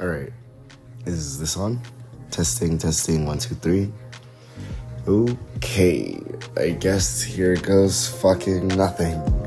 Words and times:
All 0.00 0.08
right. 0.08 0.32
Is 1.04 1.38
this 1.38 1.58
on? 1.58 1.78
Testing, 2.30 2.78
testing, 2.78 3.26
one, 3.26 3.38
two, 3.38 3.54
three. 3.56 3.92
Okay. 5.06 6.22
I 6.56 6.70
guess 6.70 7.20
here 7.20 7.54
goes 7.56 8.08
fucking 8.08 8.68
nothing. 8.68 9.39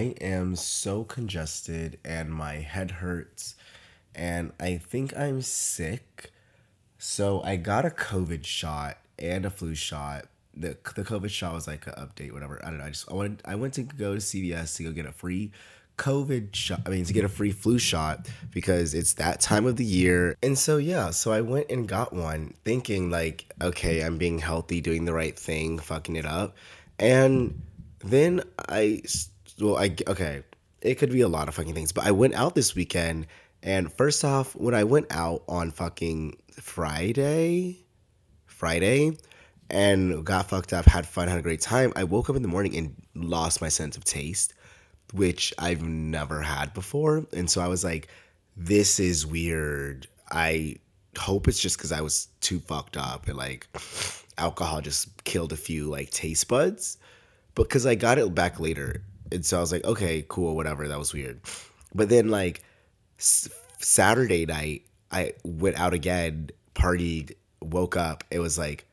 I 0.00 0.14
am 0.22 0.56
so 0.56 1.04
congested 1.04 1.98
and 2.06 2.32
my 2.32 2.54
head 2.54 2.90
hurts 2.90 3.54
and 4.14 4.50
I 4.58 4.78
think 4.78 5.14
I'm 5.14 5.42
sick. 5.42 6.32
So 6.96 7.42
I 7.42 7.56
got 7.56 7.84
a 7.84 7.90
COVID 7.90 8.46
shot 8.46 8.96
and 9.18 9.44
a 9.44 9.50
flu 9.50 9.74
shot. 9.74 10.24
The, 10.56 10.78
the 10.96 11.04
COVID 11.04 11.28
shot 11.28 11.52
was 11.52 11.66
like 11.66 11.86
an 11.86 11.92
update, 11.98 12.32
whatever. 12.32 12.64
I 12.64 12.70
don't 12.70 12.78
know. 12.78 12.84
I 12.84 12.88
just 12.88 13.10
I 13.10 13.14
wanted 13.14 13.42
I 13.44 13.56
went 13.56 13.74
to 13.74 13.82
go 13.82 14.14
to 14.14 14.20
CVS 14.20 14.76
to 14.76 14.84
go 14.84 14.92
get 14.92 15.04
a 15.04 15.12
free 15.12 15.52
COVID 15.98 16.54
shot. 16.54 16.80
I 16.86 16.88
mean, 16.88 17.04
to 17.04 17.12
get 17.12 17.26
a 17.26 17.28
free 17.28 17.52
flu 17.52 17.78
shot 17.78 18.26
because 18.52 18.94
it's 18.94 19.12
that 19.14 19.42
time 19.42 19.66
of 19.66 19.76
the 19.76 19.84
year. 19.84 20.34
And 20.42 20.58
so 20.58 20.78
yeah, 20.78 21.10
so 21.10 21.30
I 21.30 21.42
went 21.42 21.70
and 21.70 21.86
got 21.86 22.14
one, 22.14 22.54
thinking 22.64 23.10
like, 23.10 23.52
okay, 23.60 24.00
I'm 24.00 24.16
being 24.16 24.38
healthy, 24.38 24.80
doing 24.80 25.04
the 25.04 25.12
right 25.12 25.38
thing, 25.38 25.78
fucking 25.78 26.16
it 26.16 26.24
up, 26.24 26.56
and 26.98 27.60
then 28.02 28.42
I 28.66 29.02
well, 29.60 29.76
I 29.76 29.94
okay, 30.06 30.42
it 30.80 30.96
could 30.96 31.10
be 31.10 31.20
a 31.20 31.28
lot 31.28 31.48
of 31.48 31.54
fucking 31.54 31.74
things, 31.74 31.92
but 31.92 32.06
I 32.06 32.10
went 32.10 32.34
out 32.34 32.54
this 32.54 32.74
weekend, 32.74 33.26
and 33.62 33.92
first 33.92 34.24
off, 34.24 34.54
when 34.56 34.74
I 34.74 34.84
went 34.84 35.06
out 35.10 35.42
on 35.48 35.70
fucking 35.70 36.36
Friday, 36.52 37.84
Friday, 38.46 39.16
and 39.68 40.24
got 40.24 40.48
fucked 40.48 40.72
up, 40.72 40.86
had 40.86 41.06
fun, 41.06 41.28
had 41.28 41.38
a 41.38 41.42
great 41.42 41.60
time, 41.60 41.92
I 41.96 42.04
woke 42.04 42.30
up 42.30 42.36
in 42.36 42.42
the 42.42 42.48
morning 42.48 42.76
and 42.76 42.94
lost 43.14 43.60
my 43.60 43.68
sense 43.68 43.96
of 43.96 44.04
taste, 44.04 44.54
which 45.12 45.52
I've 45.58 45.82
never 45.82 46.40
had 46.40 46.72
before, 46.74 47.26
and 47.32 47.48
so 47.50 47.60
I 47.60 47.68
was 47.68 47.84
like, 47.84 48.08
this 48.56 49.00
is 49.00 49.26
weird. 49.26 50.06
I 50.30 50.76
hope 51.18 51.48
it's 51.48 51.60
just 51.60 51.76
because 51.76 51.92
I 51.92 52.00
was 52.00 52.28
too 52.40 52.60
fucked 52.60 52.96
up 52.96 53.26
and 53.26 53.36
like 53.36 53.66
alcohol 54.38 54.80
just 54.80 55.24
killed 55.24 55.52
a 55.52 55.56
few 55.56 55.90
like 55.90 56.10
taste 56.10 56.46
buds. 56.48 56.98
But 57.54 57.64
because 57.64 57.84
I 57.84 57.96
got 57.96 58.18
it 58.18 58.32
back 58.34 58.60
later 58.60 59.02
and 59.32 59.44
so 59.44 59.58
I 59.58 59.60
was 59.60 59.72
like, 59.72 59.84
okay, 59.84 60.24
cool, 60.28 60.56
whatever. 60.56 60.88
That 60.88 60.98
was 60.98 61.12
weird. 61.12 61.40
But 61.94 62.08
then 62.08 62.28
like 62.30 62.62
s- 63.18 63.48
Saturday 63.78 64.46
night, 64.46 64.86
I 65.10 65.32
went 65.44 65.78
out 65.78 65.94
again, 65.94 66.50
partied, 66.74 67.34
woke 67.60 67.96
up. 67.96 68.24
It 68.30 68.38
was 68.38 68.58
like, 68.58 68.86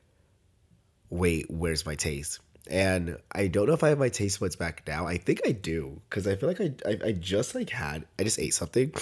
wait, 1.10 1.46
where's 1.50 1.86
my 1.86 1.96
taste? 1.96 2.40
And 2.70 3.18
I 3.32 3.48
don't 3.48 3.68
know 3.68 3.74
if 3.74 3.84
I 3.84 3.90
have 3.90 4.00
my 4.00 4.10
taste 4.10 4.40
buds 4.40 4.56
back 4.58 4.84
now. 4.88 5.08
I 5.08 5.18
think 5.18 5.42
I 5.46 5.52
do 5.52 6.02
because 6.10 6.28
I 6.28 6.36
feel 6.36 6.50
like 6.50 6.60
I, 6.60 6.74
I 6.86 6.98
I 7.08 7.12
just 7.14 7.56
like 7.56 7.70
had 7.70 8.06
I 8.20 8.24
just 8.24 8.40
ate 8.40 8.54
something. 8.54 8.94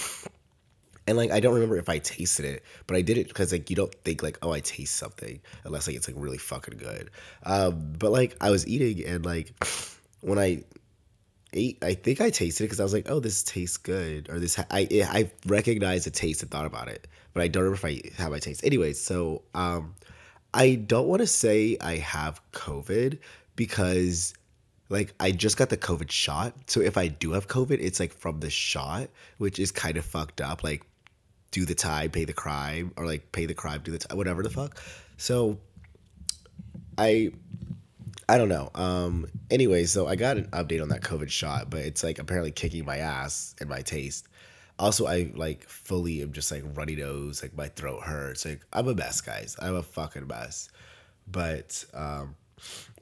And 1.08 1.18
like 1.18 1.32
I 1.32 1.40
don't 1.40 1.54
remember 1.54 1.78
if 1.78 1.90
I 1.90 1.98
tasted 2.00 2.46
it, 2.46 2.64
but 2.86 2.96
I 2.96 3.02
did 3.02 3.18
it 3.18 3.28
because 3.28 3.52
like 3.52 3.70
you 3.70 3.76
don't 3.76 3.94
think 4.04 4.22
like 4.22 4.38
oh 4.44 4.52
I 4.52 4.60
taste 4.60 4.96
something 4.96 5.40
unless 5.64 5.88
like 5.88 5.96
it's 5.96 6.08
like 6.08 6.18
really 6.20 6.38
fucking 6.38 6.78
good. 6.78 7.10
Um, 7.44 7.94
but 7.98 8.12
like 8.12 8.36
I 8.40 8.52
was 8.52 8.68
eating 8.68 9.04
and 9.06 9.26
like 9.26 9.54
when 10.22 10.38
I 10.38 10.64
ate, 11.56 11.84
I 11.84 11.94
think 11.94 12.22
I 12.22 12.30
tasted 12.30 12.64
it 12.64 12.68
because 12.68 12.80
I 12.80 12.84
was 12.84 12.94
like, 12.94 13.10
oh, 13.10 13.20
this 13.20 13.42
tastes 13.42 13.78
good, 13.78 14.30
or 14.30 14.40
this 14.40 14.60
I 14.60 14.66
I 14.72 15.32
recognized 15.48 16.06
the 16.06 16.12
taste 16.12 16.42
and 16.44 16.52
thought 16.52 16.66
about 16.66 16.88
it, 16.88 17.08
but 17.34 17.42
I 17.42 17.48
don't 17.48 17.64
remember 17.64 17.88
if 17.88 18.06
I 18.18 18.22
have 18.22 18.32
my 18.32 18.40
taste. 18.40 18.64
Anyways, 18.64 19.02
so 19.02 19.42
um, 19.54 19.96
I 20.54 20.76
don't 20.76 21.08
want 21.08 21.22
to 21.22 21.28
say 21.28 21.78
I 21.82 21.96
have 21.98 22.42
COVID 22.52 23.20
because 23.56 24.34
like 24.90 25.14
I 25.20 25.32
just 25.32 25.58
got 25.58 25.70
the 25.70 25.78
COVID 25.78 26.12
shot, 26.12 26.54
so 26.68 26.82
if 26.82 26.98
I 26.98 27.08
do 27.08 27.32
have 27.32 27.48
COVID, 27.48 27.78
it's 27.80 28.00
like 28.00 28.14
from 28.14 28.40
the 28.40 28.50
shot, 28.50 29.10
which 29.38 29.58
is 29.58 29.72
kind 29.72 29.98
of 29.98 30.06
fucked 30.06 30.42
up. 30.42 30.64
Like, 30.64 30.84
do 31.52 31.66
the 31.66 31.76
time, 31.76 32.12
pay 32.12 32.26
the 32.26 32.34
crime, 32.34 32.92
or 32.96 33.06
like 33.06 33.32
pay 33.32 33.46
the 33.46 33.54
crime, 33.54 33.82
do 33.84 33.92
the 33.92 33.98
time, 33.98 34.18
whatever 34.18 34.44
the 34.44 34.50
fuck. 34.50 34.82
So 35.18 35.58
I 36.98 37.32
I 38.28 38.38
don't 38.38 38.50
know. 38.50 38.72
Um, 38.74 39.28
anyway, 39.52 39.86
so 39.86 40.08
I 40.08 40.16
got 40.16 40.38
an 40.38 40.48
update 40.48 40.82
on 40.82 40.90
that 40.90 41.02
COVID 41.02 41.30
shot, 41.30 41.70
but 41.70 41.82
it's 41.82 42.04
like 42.04 42.18
apparently 42.18 42.52
kicking 42.52 42.86
my 42.86 42.98
ass 42.98 43.56
and 43.60 43.70
my 43.70 43.82
taste. 43.82 44.28
Also, 44.80 45.06
I 45.06 45.32
like 45.36 45.68
fully 45.70 46.22
am 46.22 46.34
just 46.34 46.52
like 46.52 46.64
runny 46.74 46.96
nose, 46.96 47.42
like 47.42 47.56
my 47.56 47.68
throat 47.70 48.02
hurts. 48.04 48.46
Like 48.46 48.62
I'm 48.74 48.88
a 48.88 48.96
mess, 48.96 49.22
guys. 49.22 49.56
I'm 49.62 49.76
a 49.76 49.84
fucking 49.84 50.28
mess. 50.28 50.70
But 51.28 51.86
um, 51.94 52.36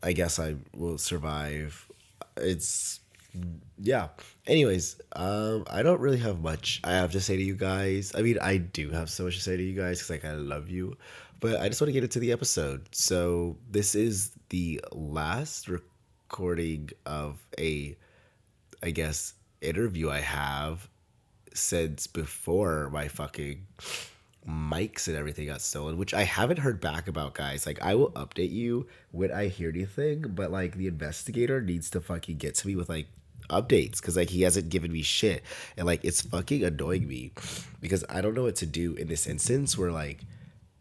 I 0.02 0.14
guess 0.14 0.40
I 0.40 0.56
will 0.76 0.98
survive. 0.98 1.88
It's 2.38 3.00
yeah. 3.80 4.10
Anyways, 4.46 4.98
um, 5.16 5.64
I 5.70 5.82
don't 5.84 6.00
really 6.00 6.20
have 6.20 6.42
much 6.42 6.82
I 6.84 6.92
have 6.92 7.12
to 7.14 7.22
say 7.22 7.38
to 7.38 7.44
you 7.44 7.56
guys. 7.56 8.12
I 8.16 8.22
mean, 8.22 8.38
I 8.40 8.58
do 8.58 8.92
have 8.92 9.10
so 9.10 9.24
much 9.24 9.36
to 9.36 9.42
say 9.42 9.58
to 9.58 9.64
you 9.64 9.80
guys 9.80 10.00
because 10.00 10.10
like 10.10 10.26
I 10.26 10.36
love 10.36 10.70
you, 10.70 10.98
but 11.44 11.60
I 11.60 11.68
just 11.68 11.82
want 11.82 11.90
to 11.90 11.92
get 11.92 12.06
into 12.06 12.20
the 12.20 12.32
episode. 12.32 12.88
So 12.94 13.58
this 13.70 13.96
is 13.96 14.32
the 14.48 14.80
last 14.94 15.68
recording 15.68 16.92
of 17.06 17.46
a, 17.60 17.98
I 18.82 18.92
guess, 18.92 19.34
interview 19.60 20.10
I 20.10 20.22
have 20.22 20.88
since 21.54 22.08
before 22.08 22.90
my 22.92 23.10
fucking 23.10 23.68
mics 24.48 25.10
and 25.10 25.18
everything 25.18 25.48
got 25.48 25.60
stolen, 25.60 25.98
which 25.98 26.14
I 26.14 26.24
haven't 26.24 26.60
heard 26.60 26.80
back 26.80 27.10
about, 27.10 27.34
guys. 27.34 27.66
Like, 27.66 27.82
I 27.82 27.96
will 27.96 28.12
update 28.12 28.54
you 28.54 28.88
when 29.12 29.34
I 29.34 29.48
hear 29.48 29.68
anything, 29.68 30.22
but 30.30 30.50
like, 30.50 30.78
the 30.78 30.88
investigator 30.88 31.62
needs 31.62 31.90
to 31.90 32.00
fucking 32.00 32.38
get 32.38 32.56
to 32.56 32.68
me 32.68 32.78
with 32.78 32.88
like 32.88 33.08
updates 33.50 33.98
because 33.98 34.16
like 34.16 34.30
he 34.30 34.44
hasn't 34.44 34.70
given 34.70 34.94
me 34.94 35.02
shit, 35.02 35.44
and 35.76 35.86
like, 35.86 36.06
it's 36.06 36.22
fucking 36.22 36.64
annoying 36.64 37.06
me 37.06 37.34
because 37.82 38.06
I 38.08 38.22
don't 38.22 38.34
know 38.34 38.44
what 38.44 38.56
to 38.58 38.66
do 38.66 38.94
in 38.94 39.10
this 39.10 39.28
instance 39.28 39.78
where 39.78 39.92
like, 39.92 40.22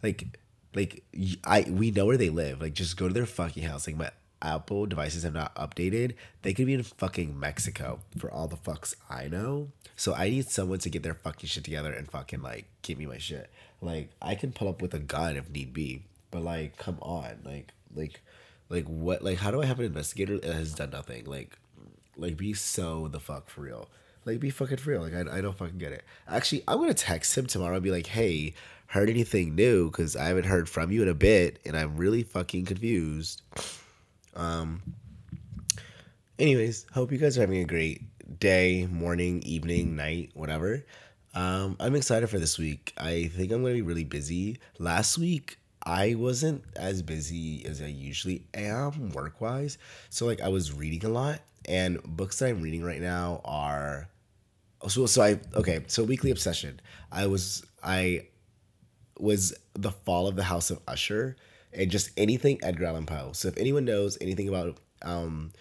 like, 0.04 0.38
like 0.74 1.02
I 1.44 1.66
we 1.68 1.90
know 1.90 2.06
where 2.06 2.16
they 2.16 2.30
live. 2.30 2.60
Like, 2.60 2.74
just 2.74 2.96
go 2.96 3.08
to 3.08 3.14
their 3.14 3.26
fucking 3.26 3.62
house. 3.62 3.86
Like, 3.86 3.96
my 3.96 4.10
Apple 4.42 4.86
devices 4.86 5.22
have 5.22 5.34
not 5.34 5.54
updated. 5.54 6.14
They 6.42 6.52
could 6.52 6.66
be 6.66 6.74
in 6.74 6.82
fucking 6.82 7.38
Mexico 7.38 8.00
for 8.18 8.30
all 8.30 8.48
the 8.48 8.56
fucks 8.56 8.94
I 9.08 9.28
know. 9.28 9.68
So 9.96 10.14
I 10.14 10.28
need 10.30 10.48
someone 10.48 10.80
to 10.80 10.90
get 10.90 11.02
their 11.02 11.14
fucking 11.14 11.48
shit 11.48 11.64
together 11.64 11.92
and 11.92 12.10
fucking 12.10 12.42
like 12.42 12.66
give 12.82 12.98
me 12.98 13.06
my 13.06 13.18
shit. 13.18 13.50
Like 13.80 14.10
I 14.20 14.34
can 14.34 14.52
pull 14.52 14.68
up 14.68 14.82
with 14.82 14.94
a 14.94 14.98
gun 14.98 15.36
if 15.36 15.48
need 15.48 15.72
be, 15.72 16.02
but 16.30 16.42
like 16.42 16.76
come 16.76 16.98
on, 17.00 17.38
like 17.44 17.72
like 17.94 18.20
like 18.68 18.86
what 18.86 19.22
like 19.22 19.38
how 19.38 19.50
do 19.50 19.62
I 19.62 19.66
have 19.66 19.78
an 19.78 19.86
investigator 19.86 20.38
that 20.38 20.54
has 20.54 20.74
done 20.74 20.90
nothing? 20.90 21.24
Like 21.26 21.56
like 22.16 22.36
be 22.36 22.52
so 22.52 23.08
the 23.08 23.20
fuck 23.20 23.48
for 23.48 23.62
real. 23.62 23.88
Like 24.24 24.40
be 24.40 24.50
fucking 24.50 24.78
for 24.78 24.90
real. 24.90 25.02
Like 25.02 25.14
I, 25.14 25.38
I 25.38 25.40
don't 25.40 25.56
fucking 25.56 25.78
get 25.78 25.92
it. 25.92 26.04
Actually, 26.28 26.64
I'm 26.66 26.78
gonna 26.78 26.94
text 26.94 27.36
him 27.36 27.46
tomorrow 27.46 27.74
and 27.74 27.84
be 27.84 27.90
like, 27.90 28.06
hey, 28.06 28.54
heard 28.92 29.08
anything 29.08 29.54
new? 29.54 29.90
Because 29.90 30.16
I 30.16 30.26
haven't 30.26 30.44
heard 30.44 30.68
from 30.68 30.92
you 30.92 31.02
in 31.02 31.08
a 31.08 31.14
bit, 31.14 31.60
and 31.64 31.74
I'm 31.74 31.96
really 31.96 32.22
fucking 32.22 32.66
confused. 32.66 33.40
Um. 34.36 34.82
anyways, 36.38 36.86
hope 36.92 37.10
you 37.10 37.18
guys 37.18 37.38
are 37.38 37.40
having 37.40 37.62
a 37.62 37.64
great 37.64 38.02
day, 38.38 38.86
morning, 38.90 39.42
evening, 39.44 39.96
night, 39.96 40.30
whatever. 40.34 40.84
Um, 41.34 41.76
I'm 41.80 41.94
excited 41.94 42.28
for 42.28 42.38
this 42.38 42.58
week. 42.58 42.92
I 42.98 43.30
think 43.34 43.50
I'm 43.52 43.62
gonna 43.62 43.74
be 43.74 43.82
really 43.82 44.04
busy. 44.04 44.58
Last 44.78 45.16
week 45.16 45.58
I 45.84 46.14
wasn't 46.14 46.62
as 46.76 47.00
busy 47.00 47.64
as 47.64 47.80
I 47.80 47.86
usually 47.86 48.44
am 48.52 49.10
work 49.10 49.40
wise. 49.40 49.78
So 50.10 50.26
like 50.26 50.42
I 50.42 50.48
was 50.48 50.72
reading 50.72 51.04
a 51.04 51.08
lot 51.08 51.40
and 51.64 52.02
books 52.02 52.38
that 52.38 52.50
I'm 52.50 52.60
reading 52.60 52.84
right 52.84 53.00
now 53.00 53.40
are 53.44 54.08
so 54.86 55.06
so 55.06 55.22
I 55.22 55.40
okay, 55.54 55.84
so 55.86 56.04
weekly 56.04 56.30
obsession. 56.30 56.80
I 57.10 57.26
was 57.26 57.64
I 57.82 58.26
was 59.22 59.54
the 59.74 59.92
fall 59.92 60.26
of 60.26 60.36
the 60.36 60.44
House 60.44 60.70
of 60.70 60.80
Usher 60.86 61.36
and 61.72 61.90
just 61.90 62.10
anything 62.18 62.58
Edgar 62.62 62.86
Allan 62.86 63.06
Poe. 63.06 63.30
So 63.32 63.48
if 63.48 63.56
anyone 63.56 63.84
knows 63.84 64.18
anything 64.20 64.48
about 64.48 64.76
um 65.02 65.52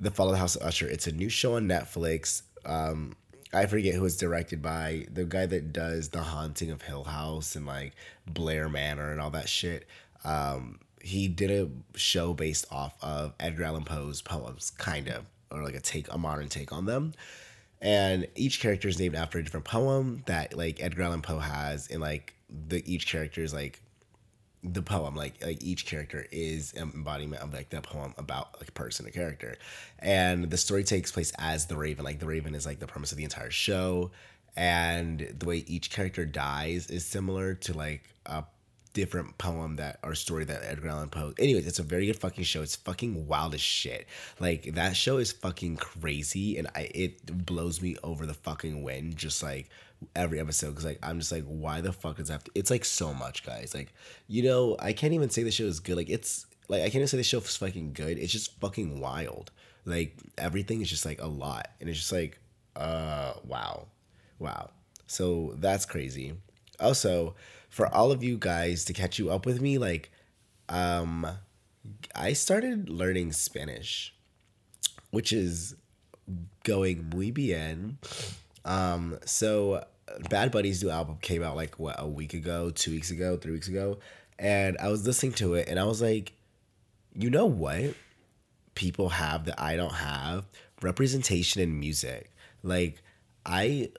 the 0.00 0.10
Fall 0.10 0.26
of 0.26 0.32
the 0.32 0.38
House 0.38 0.56
of 0.56 0.62
Usher. 0.62 0.86
It's 0.86 1.06
a 1.06 1.12
new 1.12 1.28
show 1.28 1.56
on 1.56 1.66
Netflix. 1.66 2.42
Um, 2.64 3.16
I 3.52 3.66
forget 3.66 3.94
who 3.94 4.04
it's 4.04 4.16
directed 4.16 4.62
by. 4.62 5.06
The 5.12 5.24
guy 5.24 5.46
that 5.46 5.72
does 5.72 6.10
The 6.10 6.22
Haunting 6.22 6.70
of 6.70 6.82
Hill 6.82 7.04
House 7.04 7.56
and 7.56 7.66
like 7.66 7.94
Blair 8.26 8.68
Manor 8.68 9.10
and 9.10 9.20
all 9.20 9.30
that 9.30 9.48
shit. 9.48 9.86
Um, 10.24 10.78
he 11.00 11.28
did 11.28 11.50
a 11.50 11.68
show 11.98 12.34
based 12.34 12.66
off 12.70 12.96
of 13.02 13.34
Edgar 13.40 13.64
Allan 13.64 13.84
Poe's 13.84 14.20
poems, 14.20 14.70
kind 14.70 15.08
of, 15.08 15.24
or 15.50 15.62
like 15.62 15.74
a 15.74 15.80
take, 15.80 16.12
a 16.12 16.18
modern 16.18 16.48
take 16.48 16.72
on 16.72 16.86
them. 16.86 17.14
And 17.80 18.26
each 18.34 18.60
character 18.60 18.88
is 18.88 18.98
named 18.98 19.14
after 19.14 19.38
a 19.38 19.42
different 19.42 19.66
poem 19.66 20.22
that 20.26 20.56
like 20.56 20.82
Edgar 20.82 21.04
Allan 21.04 21.22
Poe 21.22 21.38
has, 21.38 21.88
and 21.88 22.00
like 22.00 22.34
the 22.48 22.82
each 22.92 23.06
character 23.06 23.42
is 23.42 23.52
like 23.52 23.80
the 24.64 24.82
poem 24.82 25.14
like 25.14 25.34
like 25.44 25.62
each 25.62 25.86
character 25.86 26.26
is 26.32 26.72
an 26.74 26.90
embodiment 26.94 27.40
of 27.42 27.52
like 27.52 27.70
the 27.70 27.80
poem 27.80 28.12
about 28.18 28.58
like 28.58 28.68
a 28.68 28.72
person 28.72 29.06
a 29.06 29.10
character 29.10 29.56
and 30.00 30.50
the 30.50 30.56
story 30.56 30.82
takes 30.82 31.12
place 31.12 31.32
as 31.38 31.66
the 31.66 31.76
raven 31.76 32.04
like 32.04 32.18
the 32.18 32.26
raven 32.26 32.54
is 32.54 32.66
like 32.66 32.80
the 32.80 32.86
premise 32.86 33.12
of 33.12 33.18
the 33.18 33.24
entire 33.24 33.50
show 33.50 34.10
and 34.56 35.36
the 35.38 35.46
way 35.46 35.58
each 35.68 35.90
character 35.90 36.26
dies 36.26 36.88
is 36.88 37.04
similar 37.04 37.54
to 37.54 37.72
like 37.72 38.02
a 38.26 38.42
different 38.98 39.38
poem 39.38 39.76
that 39.76 40.00
or 40.02 40.12
story 40.14 40.44
that 40.44 40.62
Edgar 40.64 40.88
Allan 40.88 41.08
Poe. 41.08 41.32
Anyways, 41.38 41.68
it's 41.68 41.78
a 41.78 41.84
very 41.84 42.06
good 42.06 42.18
fucking 42.18 42.42
show. 42.42 42.62
It's 42.62 42.74
fucking 42.74 43.28
wild 43.28 43.54
as 43.54 43.60
shit. 43.60 44.08
Like 44.40 44.74
that 44.74 44.96
show 44.96 45.18
is 45.18 45.30
fucking 45.30 45.76
crazy, 45.76 46.58
and 46.58 46.66
I 46.74 46.90
it 46.92 47.46
blows 47.46 47.80
me 47.80 47.96
over 48.02 48.26
the 48.26 48.34
fucking 48.34 48.82
wind. 48.82 49.16
Just 49.16 49.40
like 49.40 49.70
every 50.14 50.40
episode, 50.40 50.70
because 50.70 50.84
like 50.84 50.98
I'm 51.02 51.18
just 51.18 51.32
like, 51.32 51.44
why 51.44 51.80
the 51.80 51.92
fuck 51.92 52.18
is 52.20 52.28
that? 52.28 52.48
It's 52.54 52.70
like 52.70 52.84
so 52.84 53.14
much, 53.14 53.44
guys. 53.44 53.74
Like 53.74 53.92
you 54.26 54.42
know, 54.42 54.76
I 54.78 54.92
can't 54.92 55.12
even 55.12 55.30
say 55.30 55.42
the 55.42 55.50
show 55.50 55.64
is 55.64 55.80
good. 55.80 55.96
Like 55.96 56.10
it's 56.10 56.46
like 56.68 56.80
I 56.80 56.84
can't 56.84 56.96
even 56.96 57.08
say 57.08 57.16
the 57.16 57.22
show 57.22 57.38
is 57.38 57.56
fucking 57.56 57.92
good. 57.92 58.18
It's 58.18 58.32
just 58.32 58.58
fucking 58.60 59.00
wild. 59.00 59.50
Like 59.84 60.16
everything 60.36 60.80
is 60.80 60.90
just 60.90 61.06
like 61.06 61.20
a 61.22 61.26
lot, 61.26 61.70
and 61.80 61.88
it's 61.88 61.98
just 61.98 62.12
like, 62.12 62.38
uh, 62.76 63.34
wow, 63.46 63.86
wow. 64.38 64.70
So 65.06 65.54
that's 65.58 65.86
crazy. 65.86 66.34
Also, 66.78 67.34
for 67.70 67.92
all 67.92 68.12
of 68.12 68.22
you 68.22 68.36
guys 68.36 68.84
to 68.84 68.92
catch 68.92 69.18
you 69.18 69.30
up 69.30 69.46
with 69.46 69.60
me, 69.60 69.78
like, 69.78 70.12
um, 70.68 71.26
I 72.14 72.34
started 72.34 72.90
learning 72.90 73.32
Spanish, 73.32 74.14
which 75.10 75.32
is 75.32 75.74
going 76.64 77.10
muy 77.14 77.30
bien. 77.30 77.98
Um, 78.68 79.18
so 79.24 79.84
Bad 80.28 80.52
Bunny's 80.52 80.84
new 80.84 80.90
album 80.90 81.16
came 81.22 81.42
out 81.42 81.56
like 81.56 81.78
what 81.78 81.96
a 81.98 82.06
week 82.06 82.34
ago, 82.34 82.70
two 82.70 82.92
weeks 82.92 83.10
ago, 83.10 83.36
three 83.38 83.52
weeks 83.52 83.66
ago, 83.68 83.98
and 84.38 84.76
I 84.78 84.88
was 84.88 85.06
listening 85.06 85.32
to 85.32 85.54
it 85.54 85.68
and 85.68 85.80
I 85.80 85.84
was 85.84 86.02
like, 86.02 86.32
you 87.14 87.30
know 87.30 87.46
what? 87.46 87.94
People 88.74 89.08
have 89.08 89.46
that 89.46 89.60
I 89.60 89.76
don't 89.76 89.94
have 89.94 90.44
representation 90.82 91.62
in 91.62 91.80
music. 91.80 92.30
Like 92.62 93.02
I, 93.44 93.90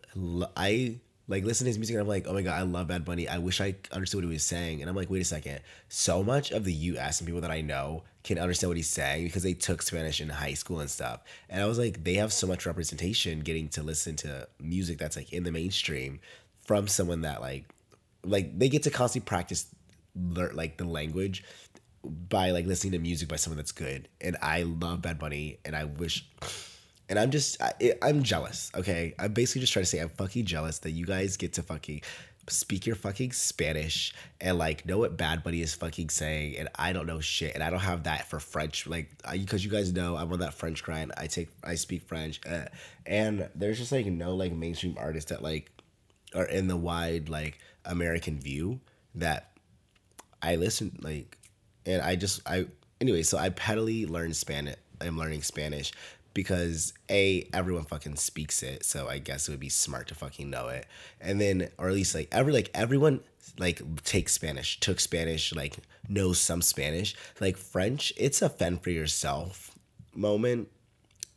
I 0.56 0.98
like 1.27 1.44
listen 1.44 1.65
to 1.65 1.69
his 1.69 1.80
music 1.80 1.95
and 1.95 2.01
I'm 2.01 2.07
like, 2.07 2.27
oh 2.27 2.33
my 2.33 2.44
god, 2.44 2.60
I 2.60 2.62
love 2.62 2.88
Bad 2.88 3.04
Bunny. 3.04 3.27
I 3.27 3.39
wish 3.39 3.60
I 3.60 3.75
understood 3.92 4.19
what 4.19 4.30
he 4.30 4.33
was 4.33 4.44
saying. 4.44 4.81
And 4.81 4.89
I'm 4.89 4.95
like, 4.95 5.10
wait 5.10 5.22
a 5.22 5.25
second. 5.25 5.62
So 5.88 6.24
much 6.24 6.51
of 6.51 6.63
the 6.63 6.74
U.S. 6.74 7.19
and 7.19 7.27
people 7.27 7.42
that 7.42 7.51
I 7.51 7.62
know 7.62 8.04
can 8.24 8.38
understand 8.38 8.69
what 8.69 8.77
he's 8.77 8.89
saying 8.89 9.25
because 9.25 9.44
they 9.44 9.54
took 9.54 9.81
Spanish 9.81 10.19
in 10.19 10.30
high 10.30 10.54
school 10.54 10.80
and 10.80 10.89
stuff. 10.89 11.21
And 11.50 11.62
I 11.62 11.66
was 11.66 11.80
like, 11.80 12.04
they 12.04 12.16
have 12.16 12.33
so 12.33 12.48
much 12.48 12.66
representation 12.66 13.39
getting 13.39 13.69
to 13.69 13.83
listen 13.83 14.16
to 14.18 14.48
music 14.60 14.98
that's 14.98 15.16
like 15.16 15.31
in 15.31 15.44
the 15.44 15.51
mainstream 15.51 16.19
from 16.66 16.88
someone 16.88 17.21
that 17.21 17.42
like, 17.42 17.66
like 18.24 18.57
they 18.57 18.69
get 18.69 18.83
to 18.83 18.89
constantly 18.89 19.25
practice 19.27 19.68
learn 20.16 20.56
like 20.56 20.77
the 20.77 20.86
language 20.86 21.44
by 22.04 22.51
like 22.51 22.66
listening 22.66 22.94
to 22.94 23.00
music 23.00 23.30
by 23.30 23.36
someone 23.38 23.57
that's 23.57 23.71
good. 23.71 24.10
And 24.19 24.38
I 24.42 24.63
love 24.63 25.01
Bad 25.01 25.19
Bunny, 25.19 25.60
and 25.65 25.75
I 25.75 25.86
wish 25.86 26.25
and 27.10 27.18
I'm 27.18 27.31
just, 27.31 27.60
I, 27.60 27.74
I'm 28.04 28.22
jealous, 28.22 28.72
okay? 28.75 29.15
I'm 29.18 29.33
basically 29.33 29.62
just 29.62 29.74
trying 29.74 29.83
to 29.83 29.88
say 29.88 29.98
I'm 29.98 30.10
fucking 30.10 30.45
jealous 30.45 30.77
that 30.80 30.92
you 30.92 31.06
guys 31.06 31.38
get 31.38 31.54
to 31.54 31.63
fucking 31.63 32.01
speak 32.50 32.86
your 32.86 32.96
fucking 32.96 33.31
Spanish 33.31 34.13
and 34.42 34.57
like 34.57 34.86
know 34.86 34.98
what 34.98 35.18
Bad 35.18 35.44
Bunny 35.44 35.62
is 35.62 35.74
fucking 35.75 36.10
saying, 36.10 36.57
and 36.57 36.69
I 36.75 36.94
don't 36.94 37.07
know 37.07 37.19
shit, 37.19 37.54
and 37.56 37.63
I 37.63 37.69
don't 37.69 37.80
have 37.80 38.04
that 38.04 38.30
for 38.30 38.40
French, 38.40 38.88
like 38.88 39.10
because 39.31 39.63
you 39.63 39.72
guys 39.72 39.94
know 39.94 40.16
I'm 40.16 40.31
on 40.31 40.40
that 40.40 40.54
French 40.54 40.84
grind. 40.84 41.13
I 41.18 41.28
take, 41.28 41.50
I 41.63 41.75
speak 41.75 42.04
French, 42.04 42.42
uh, 42.50 42.66
and 43.06 43.50
there's 43.56 43.78
just 43.78 43.92
like 43.92 44.06
no 44.06 44.36
like 44.36 44.51
mainstream 44.51 44.96
artists 44.98 45.30
that 45.30 45.42
like 45.42 45.72
are 46.36 46.46
in 46.46 46.68
the 46.68 46.78
wide 46.78 47.30
like 47.30 47.60
American 47.86 48.40
view 48.40 48.80
that 49.16 49.51
I 50.42 50.56
listen 50.56 50.98
like, 51.01 51.38
and 51.86 52.01
I 52.01 52.16
just 52.16 52.42
I 52.48 52.66
anyway. 53.01 53.24
So 53.24 53.38
I 53.38 53.50
pedally 53.50 54.10
learn 54.10 54.34
Spanish. 54.34 54.75
I'm 55.01 55.18
learning 55.18 55.44
Spanish 55.44 55.94
because 56.33 56.93
a 57.09 57.47
everyone 57.53 57.83
fucking 57.83 58.15
speaks 58.15 58.61
it 58.63 58.85
so 58.85 59.07
i 59.07 59.17
guess 59.17 59.47
it 59.47 59.51
would 59.51 59.59
be 59.59 59.69
smart 59.69 60.07
to 60.07 60.15
fucking 60.15 60.49
know 60.49 60.67
it. 60.67 60.85
And 61.21 61.39
then 61.39 61.69
or 61.77 61.87
at 61.89 61.93
least 61.93 62.15
like 62.15 62.27
every 62.31 62.53
like 62.53 62.69
everyone 62.73 63.21
like 63.57 63.81
takes 64.03 64.33
spanish 64.33 64.79
took 64.79 64.99
spanish 64.99 65.53
like 65.53 65.77
knows 66.07 66.39
some 66.39 66.61
spanish. 66.61 67.15
Like 67.39 67.57
french 67.57 68.13
it's 68.17 68.41
a 68.41 68.49
fend 68.49 68.81
for 68.83 68.89
yourself 68.89 69.71
moment 70.15 70.69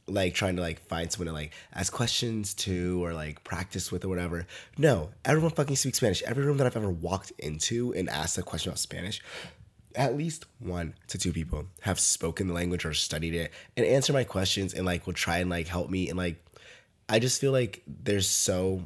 like 0.09 0.35
trying 0.35 0.57
to 0.57 0.63
like 0.63 0.81
find 0.81 1.13
someone 1.13 1.29
to 1.29 1.33
like 1.33 1.53
ask 1.75 1.93
questions 1.93 2.55
to 2.55 3.05
or 3.05 3.13
like 3.15 3.45
practice 3.45 3.93
with 3.93 4.05
or 4.05 4.09
whatever. 4.09 4.47
No 4.79 5.11
everyone 5.25 5.53
fucking 5.53 5.77
speaks 5.77 5.99
spanish. 5.99 6.23
Every 6.23 6.45
room 6.45 6.57
that 6.59 6.67
i've 6.67 6.77
ever 6.77 6.91
walked 6.91 7.33
into 7.39 7.93
and 7.95 8.09
asked 8.09 8.39
a 8.39 8.43
question 8.43 8.71
about 8.71 8.79
spanish 8.79 9.23
at 9.95 10.17
least 10.17 10.47
one 10.59 10.95
to 11.09 11.19
two 11.19 11.33
people 11.33 11.67
have 11.83 11.99
spoken 11.99 12.49
the 12.49 12.55
language 12.55 12.85
or 12.85 12.95
studied 12.95 13.35
it 13.35 13.53
and 13.77 13.87
answer 13.87 14.13
my 14.13 14.25
questions 14.25 14.75
and 14.75 14.87
like 14.87 15.07
will 15.07 15.13
try 15.13 15.39
and 15.39 15.51
like 15.51 15.69
help 15.69 15.91
me 15.91 16.09
and 16.09 16.19
like 16.19 16.43
I 17.09 17.19
just 17.19 17.41
feel 17.41 17.53
like 17.53 17.83
there's 17.87 18.29
so 18.29 18.85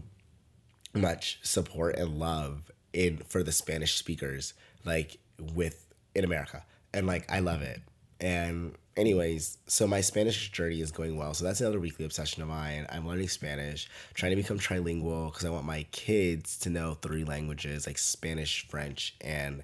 much 0.95 1.39
support 1.43 1.97
and 1.97 2.19
love 2.19 2.71
in 2.93 3.19
for 3.19 3.43
the 3.43 3.53
Spanish 3.53 3.95
speakers 3.95 4.55
like 4.85 5.19
with 5.55 5.93
in 6.15 6.25
America. 6.25 6.65
And 6.95 7.07
like 7.07 7.31
I 7.31 7.41
love 7.41 7.63
it. 7.63 7.81
And 8.21 8.75
anyways 8.97 9.59
so 9.67 9.87
my 9.87 10.01
Spanish 10.01 10.51
journey 10.51 10.81
is 10.81 10.91
going 10.91 11.17
well. 11.17 11.35
So 11.35 11.45
that's 11.45 11.61
another 11.61 11.79
weekly 11.79 12.05
obsession 12.05 12.43
of 12.43 12.49
mine. 12.49 12.87
I'm 12.89 13.07
learning 13.07 13.29
Spanish 13.29 13.89
trying 14.15 14.31
to 14.31 14.37
become 14.37 14.59
trilingual 14.59 15.31
because 15.31 15.45
I 15.45 15.51
want 15.51 15.67
my 15.67 15.85
kids 15.93 16.59
to 16.61 16.71
know 16.71 16.95
three 16.95 17.25
languages 17.25 17.87
like 17.87 17.99
Spanish 17.99 18.67
French 18.69 19.15
and 19.21 19.63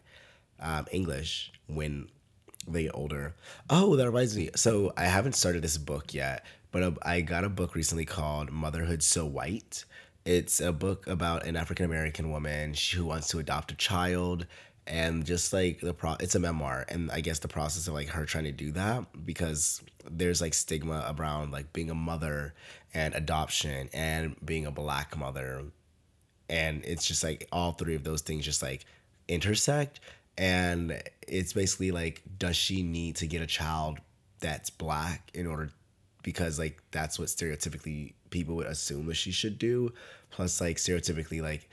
um, 0.63 0.87
English 0.91 1.53
when 1.67 2.09
they 2.67 2.85
get 2.85 2.93
older. 2.95 3.35
Oh, 3.69 3.97
that 3.97 4.07
reminds 4.07 4.37
me. 4.37 4.51
So 4.55 4.93
I 4.97 5.05
haven't 5.05 5.35
started 5.35 5.63
this 5.63 5.79
book 5.79 6.15
yet, 6.15 6.45
but 6.71 6.83
uh, 6.83 6.93
I 7.03 7.21
got 7.21 7.45
a 7.45 7.49
book 7.49 7.75
recently 7.75 8.05
called 8.05 8.51
Motherhood 8.51 9.03
So 9.03 9.27
White. 9.27 9.85
It's 10.25 10.61
a 10.61 10.73
book 10.73 11.07
about 11.09 11.45
an 11.47 11.57
African 11.57 11.85
American 11.85 12.31
woman 12.31 12.75
who 12.95 13.05
wants 13.05 13.29
to 13.29 13.41
adopt 13.41 13.73
a 13.73 13.75
child 13.75 14.47
and 14.87 15.25
just 15.25 15.53
like 15.53 15.81
the 15.81 15.95
pro 15.95 16.15
it's 16.19 16.35
a 16.35 16.41
memoir 16.41 16.85
and 16.89 17.11
i 17.13 17.21
guess 17.21 17.39
the 17.39 17.49
process 17.49 17.87
of 17.87 17.95
like 17.95 18.09
her 18.09 18.25
trying 18.25 18.45
to 18.45 18.53
do 18.53 18.73
that 18.73 19.05
because 19.25 19.81
there's 20.11 20.41
like 20.41 20.53
stigma 20.53 21.15
around 21.17 21.53
like 21.53 21.73
being 21.73 21.89
a 21.89 21.95
mother 21.95 22.53
and 22.93 23.15
adoption 23.15 23.89
and 23.93 24.35
being 24.45 24.67
a 24.67 24.73
black 24.73 25.17
mother 25.17 25.63
and 26.49 26.85
it's 26.85 27.07
just 27.07 27.23
like 27.23 27.47
all 27.53 27.73
three 27.73 27.95
of 27.95 28.03
those 28.03 28.23
things 28.23 28.45
just 28.45 28.63
like 28.63 28.85
intersect 29.29 30.01
and 30.39 31.03
it's 31.27 31.53
basically 31.53 31.91
like 31.91 32.23
does 32.39 32.57
she 32.57 32.83
need 32.83 33.17
to 33.17 33.27
get 33.27 33.43
a 33.43 33.47
child 33.47 33.99
that's 34.41 34.71
black 34.71 35.31
in 35.35 35.47
order 35.47 35.71
because 36.23 36.59
like 36.59 36.83
that's 36.91 37.19
what 37.19 37.29
stereotypically 37.29 38.15
people 38.31 38.57
would 38.57 38.67
assume 38.67 39.07
that 39.07 39.15
she 39.15 39.31
should 39.31 39.59
do. 39.59 39.93
Plus 40.31 40.61
like 40.61 40.77
stereotypically 40.77 41.43
like 41.43 41.69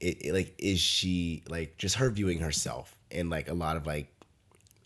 it, 0.00 0.26
it, 0.26 0.34
like 0.34 0.54
is 0.58 0.80
she 0.80 1.42
like 1.48 1.76
just 1.78 1.96
her 1.96 2.10
viewing 2.10 2.38
herself 2.38 2.96
and 3.10 3.30
like 3.30 3.48
a 3.48 3.54
lot 3.54 3.76
of 3.76 3.86
like 3.86 4.08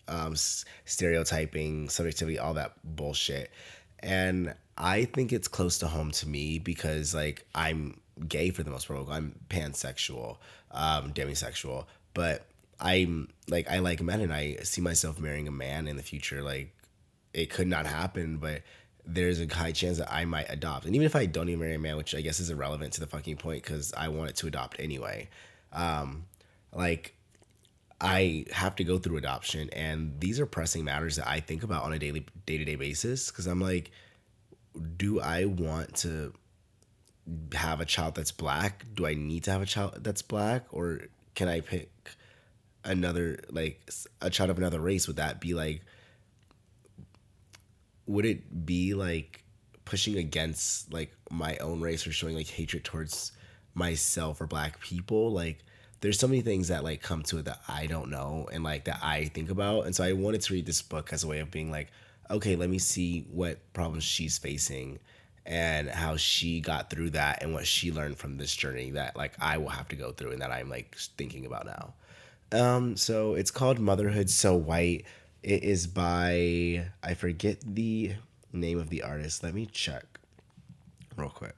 um 0.07 0.35
stereotyping 0.85 1.89
subjectivity 1.89 2.39
all 2.39 2.53
that 2.53 2.73
bullshit. 2.83 3.51
And 3.99 4.53
i 4.77 5.03
think 5.03 5.33
it's 5.33 5.49
close 5.49 5.77
to 5.79 5.87
home 5.87 6.09
to 6.09 6.25
me 6.25 6.57
because 6.57 7.13
like 7.13 7.45
i'm 7.53 7.99
gay 8.27 8.49
for 8.49 8.63
the 8.63 8.71
most 8.71 8.87
part. 8.87 9.07
I'm 9.09 9.35
pansexual 9.49 10.37
um 10.71 11.13
demisexual. 11.13 11.85
But 12.13 12.45
I'm 12.79 13.29
like 13.47 13.69
I 13.69 13.79
like 13.79 14.01
men 14.01 14.21
and 14.21 14.33
I 14.33 14.57
see 14.63 14.81
myself 14.81 15.19
marrying 15.19 15.47
a 15.47 15.51
man 15.51 15.87
in 15.87 15.97
the 15.97 16.03
future. 16.03 16.41
Like 16.41 16.75
it 17.33 17.49
could 17.49 17.67
not 17.67 17.85
happen, 17.85 18.37
but 18.37 18.61
there's 19.05 19.39
a 19.39 19.47
high 19.47 19.71
chance 19.71 19.97
that 19.97 20.11
I 20.11 20.25
might 20.25 20.49
adopt. 20.49 20.85
And 20.85 20.95
even 20.95 21.05
if 21.05 21.15
I 21.15 21.25
don't 21.25 21.49
even 21.49 21.59
marry 21.59 21.75
a 21.75 21.79
man, 21.79 21.97
which 21.97 22.13
I 22.13 22.21
guess 22.21 22.39
is 22.39 22.49
irrelevant 22.49 22.93
to 22.93 22.99
the 22.99 23.07
fucking 23.07 23.37
point 23.37 23.63
because 23.63 23.93
I 23.93 24.09
wanted 24.09 24.35
to 24.37 24.47
adopt 24.47 24.79
anyway. 24.79 25.29
Um, 25.73 26.25
like 26.73 27.15
I 28.01 28.45
have 28.51 28.75
to 28.77 28.83
go 28.83 28.97
through 28.97 29.17
adoption, 29.17 29.69
and 29.73 30.19
these 30.19 30.39
are 30.39 30.45
pressing 30.45 30.85
matters 30.85 31.17
that 31.17 31.27
I 31.27 31.39
think 31.39 31.63
about 31.63 31.83
on 31.83 31.93
a 31.93 31.99
daily 31.99 32.25
day 32.45 32.57
to 32.57 32.65
day 32.65 32.75
basis 32.75 33.29
because 33.29 33.45
I'm 33.45 33.59
like, 33.59 33.91
do 34.95 35.19
I 35.19 35.45
want 35.45 35.95
to 35.97 36.33
have 37.53 37.81
a 37.81 37.85
child 37.85 38.15
that's 38.15 38.31
black? 38.31 38.85
Do 38.93 39.05
I 39.05 39.15
need 39.15 39.43
to 39.45 39.51
have 39.51 39.61
a 39.61 39.65
child 39.65 40.03
that's 40.03 40.21
black, 40.21 40.65
or 40.71 41.01
can 41.35 41.47
I 41.47 41.61
pick? 41.61 41.89
Another 42.83 43.39
like 43.49 43.89
a 44.21 44.29
child 44.29 44.49
of 44.49 44.57
another 44.57 44.79
race 44.79 45.07
would 45.07 45.17
that 45.17 45.39
be 45.39 45.53
like 45.53 45.81
would 48.05 48.25
it 48.25 48.65
be 48.65 48.93
like 48.93 49.43
pushing 49.85 50.17
against 50.17 50.91
like 50.93 51.13
my 51.29 51.57
own 51.57 51.81
race 51.81 52.05
or 52.07 52.11
showing 52.11 52.35
like 52.35 52.47
hatred 52.47 52.83
towards 52.83 53.31
myself 53.73 54.39
or 54.41 54.47
black 54.47 54.79
people 54.79 55.31
like 55.31 55.59
there's 56.01 56.17
so 56.17 56.27
many 56.27 56.41
things 56.41 56.69
that 56.69 56.83
like 56.83 57.01
come 57.01 57.21
to 57.23 57.39
it 57.39 57.45
that 57.45 57.59
I 57.67 57.85
don't 57.85 58.09
know 58.09 58.47
and 58.51 58.63
like 58.63 58.85
that 58.85 58.99
I 59.03 59.25
think 59.25 59.49
about 59.49 59.85
and 59.85 59.95
so 59.95 60.03
I 60.03 60.13
wanted 60.13 60.41
to 60.41 60.53
read 60.53 60.65
this 60.65 60.81
book 60.81 61.11
as 61.11 61.23
a 61.23 61.27
way 61.27 61.39
of 61.39 61.51
being 61.51 61.71
like 61.71 61.91
okay 62.31 62.55
let 62.55 62.69
me 62.69 62.79
see 62.79 63.27
what 63.31 63.73
problems 63.73 64.03
she's 64.03 64.37
facing 64.37 64.99
and 65.45 65.89
how 65.89 66.15
she 66.15 66.61
got 66.61 66.89
through 66.89 67.09
that 67.09 67.41
and 67.41 67.53
what 67.53 67.65
she 67.65 67.91
learned 67.91 68.17
from 68.17 68.37
this 68.37 68.55
journey 68.55 68.91
that 68.91 69.15
like 69.17 69.33
I 69.39 69.57
will 69.57 69.69
have 69.69 69.87
to 69.89 69.95
go 69.95 70.11
through 70.11 70.31
and 70.31 70.41
that 70.41 70.51
I'm 70.51 70.69
like 70.69 70.95
thinking 71.17 71.45
about 71.45 71.65
now. 71.65 71.93
Um, 72.51 72.97
so 72.97 73.35
it's 73.35 73.51
called 73.51 73.79
Motherhood 73.79 74.29
So 74.29 74.55
White. 74.55 75.05
It 75.43 75.63
is 75.63 75.87
by 75.87 76.85
I 77.03 77.13
forget 77.13 77.57
the 77.63 78.13
name 78.51 78.79
of 78.79 78.89
the 78.89 79.03
artist. 79.03 79.43
Let 79.43 79.53
me 79.53 79.67
check 79.67 80.05
real 81.15 81.29
quick. 81.29 81.55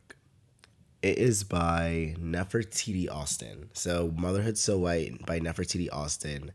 It 1.01 1.17
is 1.17 1.43
by 1.43 2.15
Nefertiti 2.19 3.09
Austin. 3.09 3.69
So 3.73 4.13
Motherhood 4.17 4.57
So 4.57 4.77
White 4.77 5.25
by 5.25 5.39
Nefertiti 5.39 5.89
Austin. 5.91 6.51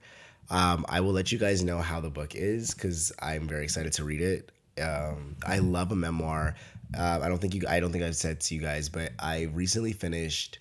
Um, 0.51 0.87
I 0.89 1.01
will 1.01 1.13
let 1.13 1.33
you 1.33 1.39
guys 1.39 1.65
know 1.65 1.79
how 1.79 2.01
the 2.01 2.11
book 2.11 2.37
is 2.37 2.73
because 2.73 3.13
I'm 3.21 3.49
very 3.49 3.65
excited 3.65 3.93
to 3.95 4.05
read 4.05 4.21
it. 4.21 4.53
Um, 4.81 5.37
I 5.45 5.59
love 5.59 5.91
a 5.91 5.97
memoir. 5.97 6.55
Uh, 6.97 7.21
I 7.23 7.29
don't 7.29 7.39
think 7.39 7.55
you. 7.55 7.63
I 7.69 7.81
don't 7.81 7.91
think 7.91 8.05
I've 8.05 8.15
said 8.17 8.41
to 8.41 8.55
you 8.55 8.61
guys, 8.61 8.89
but 8.89 9.13
I 9.19 9.43
recently 9.53 9.93
finished. 9.93 10.61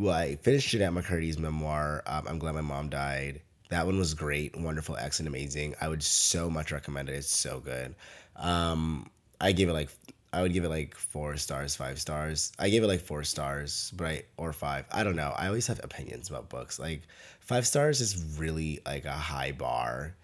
Well, 0.00 0.14
I 0.14 0.36
finished 0.36 0.70
Jennette 0.70 0.94
McCurdy's 0.94 1.38
memoir. 1.38 2.02
Um, 2.06 2.26
I'm 2.26 2.38
glad 2.38 2.54
my 2.54 2.62
mom 2.62 2.88
died. 2.88 3.42
That 3.68 3.84
one 3.84 3.98
was 3.98 4.14
great, 4.14 4.56
wonderful, 4.58 4.96
excellent, 4.96 5.28
amazing. 5.28 5.74
I 5.78 5.88
would 5.88 6.02
so 6.02 6.48
much 6.48 6.72
recommend 6.72 7.10
it. 7.10 7.16
It's 7.16 7.28
so 7.28 7.60
good. 7.60 7.94
Um, 8.34 9.10
I 9.42 9.52
gave 9.52 9.68
it 9.68 9.74
like 9.74 9.90
I 10.32 10.40
would 10.40 10.54
give 10.54 10.64
it 10.64 10.70
like 10.70 10.94
four 10.94 11.36
stars, 11.36 11.76
five 11.76 12.00
stars. 12.00 12.50
I 12.58 12.70
gave 12.70 12.82
it 12.82 12.86
like 12.86 13.02
four 13.02 13.24
stars, 13.24 13.92
right? 13.98 14.24
Or 14.38 14.54
five. 14.54 14.86
I 14.90 15.04
don't 15.04 15.16
know. 15.16 15.34
I 15.36 15.48
always 15.48 15.66
have 15.66 15.84
opinions 15.84 16.30
about 16.30 16.48
books. 16.48 16.78
Like 16.78 17.02
five 17.40 17.66
stars 17.66 18.00
is 18.00 18.38
really 18.38 18.80
like 18.86 19.04
a 19.04 19.12
high 19.12 19.52
bar. 19.52 20.14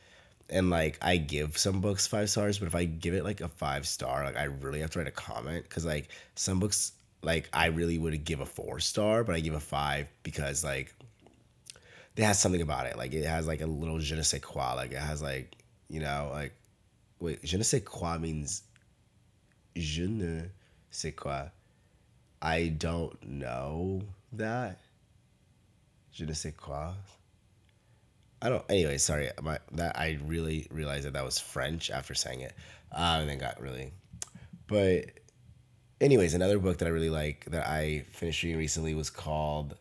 And 0.49 0.71
like 0.71 0.97
I 1.03 1.19
give 1.19 1.59
some 1.59 1.83
books 1.83 2.07
five 2.07 2.31
stars, 2.31 2.59
but 2.59 2.67
if 2.69 2.75
I 2.75 2.85
give 2.87 3.13
it 3.13 3.25
like 3.25 3.43
a 3.43 3.49
five 3.49 3.87
star, 3.87 4.25
like 4.25 4.39
I 4.39 4.45
really 4.45 4.81
have 4.81 4.91
to 4.93 5.01
write 5.01 5.09
a 5.09 5.11
comment 5.11 5.65
because 5.65 5.85
like 5.85 6.09
some 6.35 6.61
books 6.61 6.93
like 7.23 7.49
I 7.53 7.67
really 7.67 7.99
would 7.99 8.25
give 8.25 8.41
a 8.41 8.47
four 8.47 8.81
star, 8.81 9.25
but 9.25 9.35
I 9.35 9.41
give 9.41 9.55
a 9.55 9.61
five 9.61 10.09
because 10.23 10.65
like 10.65 10.95
it 12.17 12.25
has 12.25 12.39
something 12.39 12.63
about 12.63 12.87
it. 12.87 12.97
Like 12.97 13.13
it 13.13 13.25
has 13.25 13.47
like 13.47 13.61
a 13.61 13.67
little 13.67 13.99
je 13.99 14.15
ne 14.15 14.23
sais 14.23 14.41
quoi. 14.41 14.75
Like 14.75 14.93
it 14.93 14.99
has 14.99 15.23
like 15.23 15.57
you 15.89 16.01
know 16.01 16.31
like 16.33 16.53
wait 17.21 17.41
je 17.45 17.57
ne 17.57 17.63
sais 17.63 17.81
quoi 17.81 18.19
means 18.19 18.63
je 19.77 20.07
ne 20.07 20.43
sais 20.91 21.13
quoi. 21.13 21.51
I 22.43 22.69
don't 22.69 23.17
know 23.27 24.03
that. 24.33 24.79
Je 26.13 26.25
ne 26.25 26.33
sais 26.33 26.53
quoi. 26.57 26.95
I 28.43 28.49
don't. 28.51 28.65
Anyway, 28.69 28.99
sorry. 28.99 29.31
My 29.43 29.59
that 29.73 29.99
I 29.99 30.19
really 30.25 30.67
realized 30.71 31.07
that 31.07 31.15
that 31.15 31.25
was 31.25 31.39
French 31.39 31.91
after 31.91 32.15
saying 32.15 32.41
it, 32.41 32.53
uh, 32.93 33.19
and 33.21 33.29
then 33.29 33.39
got 33.39 33.61
really. 33.61 33.93
But, 34.67 35.07
anyways, 36.01 36.35
another 36.35 36.59
book 36.59 36.79
that 36.79 36.87
I 36.87 36.91
really 36.91 37.11
like 37.11 37.45
that 37.47 37.67
I 37.67 38.05
finished 38.11 38.43
reading 38.43 38.59
recently 38.59 38.95
was 38.95 39.11
called. 39.11 39.77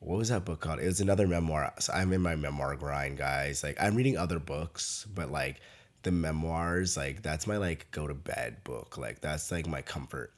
What 0.00 0.18
was 0.18 0.28
that 0.28 0.44
book 0.44 0.60
called? 0.60 0.80
It 0.80 0.86
was 0.86 1.00
another 1.00 1.26
memoir. 1.26 1.72
So 1.78 1.92
I'm 1.92 2.12
in 2.12 2.20
my 2.20 2.36
memoir 2.36 2.76
grind, 2.76 3.16
guys. 3.16 3.62
Like 3.62 3.76
I'm 3.80 3.94
reading 3.94 4.18
other 4.18 4.38
books, 4.38 5.06
but 5.14 5.30
like 5.30 5.60
the 6.02 6.12
memoirs, 6.12 6.96
like 6.96 7.22
that's 7.22 7.46
my 7.46 7.56
like 7.56 7.90
go 7.90 8.06
to 8.06 8.14
bed 8.14 8.62
book. 8.64 8.98
Like 8.98 9.20
that's 9.20 9.50
like 9.50 9.66
my 9.66 9.82
comfort. 9.82 10.32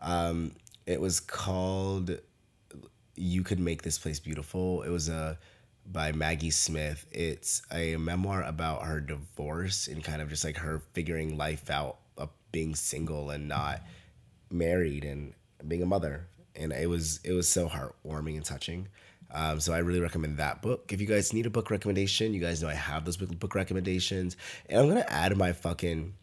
Um, 0.00 0.52
it 0.86 1.00
was 1.00 1.20
called 1.20 2.18
"You 3.16 3.42
Could 3.42 3.58
Make 3.58 3.82
This 3.82 3.98
Place 3.98 4.20
Beautiful." 4.20 4.82
It 4.82 4.90
was 4.90 5.08
a 5.08 5.38
by 5.90 6.12
Maggie 6.12 6.50
Smith. 6.50 7.06
It's 7.10 7.62
a 7.72 7.96
memoir 7.96 8.42
about 8.42 8.84
her 8.84 9.00
divorce 9.00 9.88
and 9.88 10.04
kind 10.04 10.22
of 10.22 10.28
just 10.28 10.44
like 10.44 10.58
her 10.58 10.82
figuring 10.92 11.36
life 11.36 11.70
out 11.70 11.98
of 12.16 12.28
being 12.52 12.74
single 12.74 13.30
and 13.30 13.48
not 13.48 13.80
married 14.50 15.04
and 15.04 15.34
being 15.66 15.82
a 15.82 15.86
mother. 15.86 16.26
And 16.54 16.72
it 16.72 16.88
was 16.88 17.20
it 17.24 17.32
was 17.32 17.48
so 17.48 17.68
heartwarming 17.68 18.36
and 18.36 18.44
touching. 18.44 18.88
Um, 19.30 19.60
so 19.60 19.72
I 19.72 19.78
really 19.78 20.00
recommend 20.00 20.38
that 20.38 20.62
book. 20.62 20.92
If 20.92 21.00
you 21.00 21.06
guys 21.06 21.32
need 21.32 21.46
a 21.46 21.50
book 21.50 21.70
recommendation, 21.70 22.32
you 22.32 22.40
guys 22.40 22.62
know 22.62 22.68
I 22.68 22.74
have 22.74 23.04
those 23.04 23.16
book, 23.16 23.38
book 23.38 23.54
recommendations, 23.54 24.36
and 24.68 24.80
I'm 24.80 24.88
gonna 24.88 25.04
add 25.08 25.36
my 25.36 25.52
fucking 25.52 26.14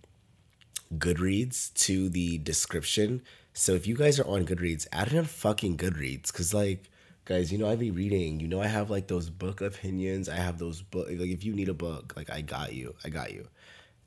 Goodreads 0.98 1.74
to 1.86 2.10
the 2.10 2.40
description. 2.40 3.22
So 3.54 3.74
if 3.74 3.88
you 3.88 3.96
guys 3.96 4.20
are 4.20 4.28
on 4.28 4.46
Goodreads, 4.46 4.88
add 4.92 5.08
it 5.08 5.18
on 5.18 5.26
fucking 5.26 5.78
Goodreads, 5.78 6.34
cause 6.34 6.54
like 6.54 6.90
guys, 7.26 7.52
you 7.52 7.58
know 7.58 7.70
I 7.70 7.76
be 7.76 7.92
reading. 7.92 8.40
You 8.40 8.48
know 8.48 8.62
I 8.62 8.68
have 8.68 8.90
like 8.90 9.08
those 9.08 9.30
book 9.30 9.62
opinions. 9.62 10.28
I 10.28 10.36
have 10.36 10.58
those 10.58 10.82
book. 10.82 11.08
Like 11.10 11.30
if 11.30 11.44
you 11.44 11.54
need 11.54 11.70
a 11.70 11.74
book, 11.74 12.14
like 12.16 12.30
I 12.32 12.42
got 12.42 12.74
you. 12.74 12.96
I 13.04 13.10
got 13.10 13.34
you. 13.34 13.48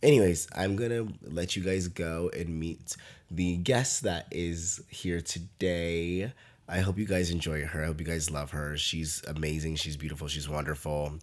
Anyways, 0.03 0.47
I'm 0.55 0.77
gonna 0.77 1.09
let 1.23 1.57
you 1.57 1.63
guys 1.63 1.89
go 1.89 2.31
and 2.37 2.61
meet 2.61 2.97
the 3.31 3.57
guest 3.57 4.05
that 4.05 4.27
is 4.31 4.81
here 4.89 5.21
today. 5.21 6.33
I 6.69 6.81
hope 6.81 6.99
you 6.99 7.07
guys 7.07 7.31
enjoy 7.31 7.65
her. 7.65 7.83
I 7.83 7.87
hope 7.87 7.99
you 7.99 8.07
guys 8.07 8.31
love 8.31 8.53
her. 8.53 8.77
She's 8.77 9.25
amazing. 9.27 9.77
She's 9.77 9.97
beautiful. 9.97 10.29
She's 10.29 10.49
wonderful. 10.49 11.19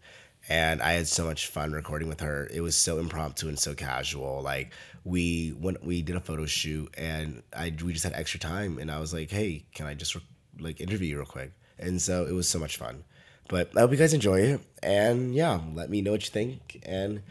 And 0.50 0.82
I 0.82 0.94
had 0.94 1.08
so 1.08 1.24
much 1.24 1.48
fun 1.48 1.72
recording 1.72 2.10
with 2.10 2.20
her. 2.20 2.50
It 2.54 2.62
was 2.62 2.76
so 2.76 3.00
impromptu 3.00 3.48
and 3.48 3.58
so 3.58 3.74
casual. 3.74 4.42
Like 4.42 4.74
we 5.06 5.54
went, 5.58 5.84
we 5.84 6.02
did 6.02 6.18
a 6.18 6.20
photo 6.20 6.46
shoot, 6.46 6.94
and 6.98 7.44
I 7.56 7.74
we 7.84 7.94
just 7.94 8.04
had 8.04 8.14
extra 8.14 8.40
time, 8.40 8.78
and 8.78 8.92
I 8.92 9.00
was 9.00 9.14
like, 9.14 9.32
"Hey, 9.32 9.64
can 9.74 9.88
I 9.88 9.94
just 9.94 10.16
re- 10.16 10.22
like 10.60 10.82
interview 10.82 11.12
you 11.12 11.18
real 11.18 11.26
quick?" 11.26 11.54
And 11.80 12.02
so 12.02 12.26
it 12.26 12.34
was 12.34 12.50
so 12.50 12.60
much 12.60 12.78
fun. 12.78 13.06
But 13.48 13.70
I 13.76 13.82
hope 13.82 13.92
you 13.92 13.98
guys 13.98 14.14
enjoy 14.14 14.42
it, 14.42 14.62
and 14.84 15.34
yeah, 15.34 15.62
let 15.74 15.90
me 15.90 16.02
know 16.02 16.12
what 16.12 16.26
you 16.26 16.32
think. 16.32 16.84
And 16.86 17.22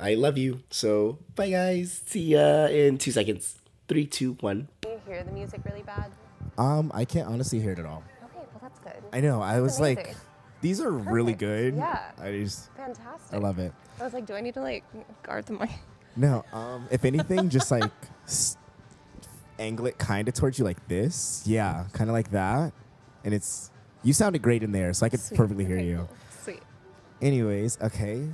I 0.00 0.14
love 0.14 0.36
you. 0.38 0.60
So 0.70 1.18
bye, 1.34 1.50
guys. 1.50 2.02
See 2.06 2.34
ya 2.34 2.66
in 2.66 2.98
two 2.98 3.12
seconds. 3.12 3.58
Three, 3.88 4.06
two, 4.06 4.34
one. 4.40 4.68
Can 4.82 4.92
you 4.92 5.00
hear 5.06 5.22
the 5.24 5.32
music 5.32 5.60
really 5.64 5.82
bad? 5.82 6.10
Um, 6.58 6.90
I 6.94 7.04
can't 7.04 7.28
honestly 7.28 7.60
hear 7.60 7.72
it 7.72 7.78
at 7.78 7.86
all. 7.86 8.02
Okay, 8.24 8.46
well 8.52 8.60
that's 8.60 8.78
good. 8.80 9.02
I 9.12 9.20
know. 9.20 9.40
I 9.40 9.60
was 9.60 9.78
like, 9.80 10.14
these 10.60 10.80
are 10.80 10.90
really 10.90 11.34
good. 11.34 11.76
Yeah. 11.76 12.10
I 12.20 12.32
just, 12.32 12.70
Fantastic. 12.76 13.34
I 13.34 13.38
love 13.38 13.58
it. 13.58 13.72
I 14.00 14.04
was 14.04 14.12
like, 14.12 14.26
do 14.26 14.34
I 14.34 14.40
need 14.40 14.54
to 14.54 14.60
like 14.60 14.84
guard 15.22 15.46
the 15.46 15.52
mic? 15.54 15.70
No. 16.16 16.44
Um, 16.52 16.88
if 16.90 17.04
anything, 17.04 17.48
just 17.48 17.70
like 17.70 17.90
s- 18.24 18.56
angle 19.58 19.86
it 19.86 19.98
kind 19.98 20.28
of 20.28 20.34
towards 20.34 20.58
you 20.58 20.64
like 20.64 20.86
this. 20.88 21.42
Yeah, 21.46 21.84
kind 21.92 22.10
of 22.10 22.14
like 22.14 22.30
that. 22.32 22.72
And 23.24 23.32
it's 23.34 23.70
you 24.02 24.12
sounded 24.12 24.42
great 24.42 24.62
in 24.62 24.72
there, 24.72 24.92
so 24.92 25.06
I 25.06 25.08
could 25.08 25.20
Sweet. 25.20 25.36
perfectly 25.36 25.64
hear 25.64 25.76
Okay, 25.76 25.86
you. 25.86 26.08
Sweet. 26.42 26.62
Anyways, 27.22 27.78
okay. 27.82 28.28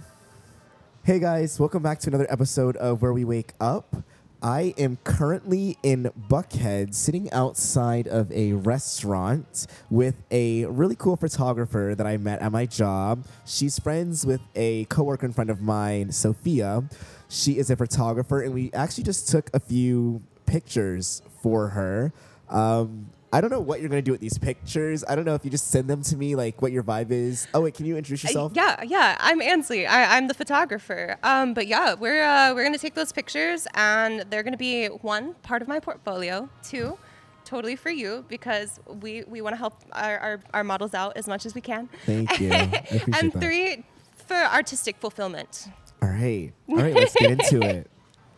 Hey 1.04 1.18
guys, 1.18 1.58
welcome 1.58 1.82
back 1.82 1.98
to 1.98 2.10
another 2.10 2.28
episode 2.30 2.76
of 2.76 3.02
Where 3.02 3.12
We 3.12 3.24
Wake 3.24 3.54
Up. 3.60 4.04
I 4.40 4.72
am 4.78 4.98
currently 5.02 5.76
in 5.82 6.12
Buckhead, 6.30 6.94
sitting 6.94 7.28
outside 7.32 8.06
of 8.06 8.30
a 8.30 8.52
restaurant 8.52 9.66
with 9.90 10.14
a 10.30 10.64
really 10.66 10.94
cool 10.94 11.16
photographer 11.16 11.96
that 11.96 12.06
I 12.06 12.18
met 12.18 12.40
at 12.40 12.52
my 12.52 12.66
job. 12.66 13.24
She's 13.44 13.80
friends 13.80 14.24
with 14.24 14.42
a 14.54 14.84
coworker 14.84 15.26
and 15.26 15.34
friend 15.34 15.50
of 15.50 15.60
mine, 15.60 16.12
Sophia. 16.12 16.84
She 17.28 17.58
is 17.58 17.68
a 17.68 17.74
photographer, 17.74 18.40
and 18.40 18.54
we 18.54 18.70
actually 18.72 19.02
just 19.02 19.28
took 19.28 19.50
a 19.52 19.58
few 19.58 20.22
pictures 20.46 21.20
for 21.42 21.70
her. 21.70 22.12
Um, 22.48 23.10
I 23.34 23.40
don't 23.40 23.50
know 23.50 23.60
what 23.60 23.80
you're 23.80 23.88
gonna 23.88 24.02
do 24.02 24.12
with 24.12 24.20
these 24.20 24.36
pictures. 24.36 25.04
I 25.08 25.14
don't 25.16 25.24
know 25.24 25.34
if 25.34 25.42
you 25.44 25.50
just 25.50 25.68
send 25.70 25.88
them 25.88 26.02
to 26.02 26.16
me, 26.16 26.34
like 26.36 26.60
what 26.60 26.70
your 26.70 26.82
vibe 26.82 27.10
is. 27.10 27.46
Oh 27.54 27.62
wait, 27.62 27.74
can 27.74 27.86
you 27.86 27.96
introduce 27.96 28.24
Uh, 28.24 28.28
yourself? 28.28 28.52
yeah, 28.54 28.82
yeah. 28.82 29.16
I'm 29.20 29.40
Ansley. 29.40 29.86
I, 29.86 30.16
I'm 30.16 30.28
the 30.28 30.34
photographer. 30.34 31.16
Um, 31.22 31.54
but 31.54 31.66
yeah, 31.66 31.94
we're 31.94 32.22
uh, 32.22 32.52
we're 32.54 32.64
gonna 32.64 32.76
take 32.78 32.94
those 32.94 33.10
pictures, 33.12 33.66
and 33.74 34.20
they're 34.30 34.42
gonna 34.42 34.56
be 34.58 34.86
one 34.88 35.32
part 35.42 35.62
of 35.62 35.68
my 35.68 35.80
portfolio. 35.80 36.48
Two, 36.62 36.98
totally 37.46 37.74
for 37.74 37.90
you 37.90 38.24
because 38.28 38.78
we 39.00 39.24
we 39.26 39.40
want 39.40 39.54
to 39.54 39.58
help 39.58 39.82
our, 39.92 40.18
our, 40.18 40.40
our 40.52 40.64
models 40.64 40.92
out 40.92 41.16
as 41.16 41.26
much 41.26 41.46
as 41.46 41.54
we 41.54 41.60
can. 41.62 41.88
Thank 42.04 42.38
you. 42.38 42.50
And 43.18 43.32
that. 43.32 43.40
three, 43.40 43.84
for 44.26 44.36
artistic 44.36 44.96
fulfillment. 44.98 45.68
All 46.02 46.08
right. 46.08 46.52
All 46.68 46.76
right, 46.76 46.94
let's 46.94 47.14
get 47.14 47.30
into 47.30 47.62
it. 47.62 47.88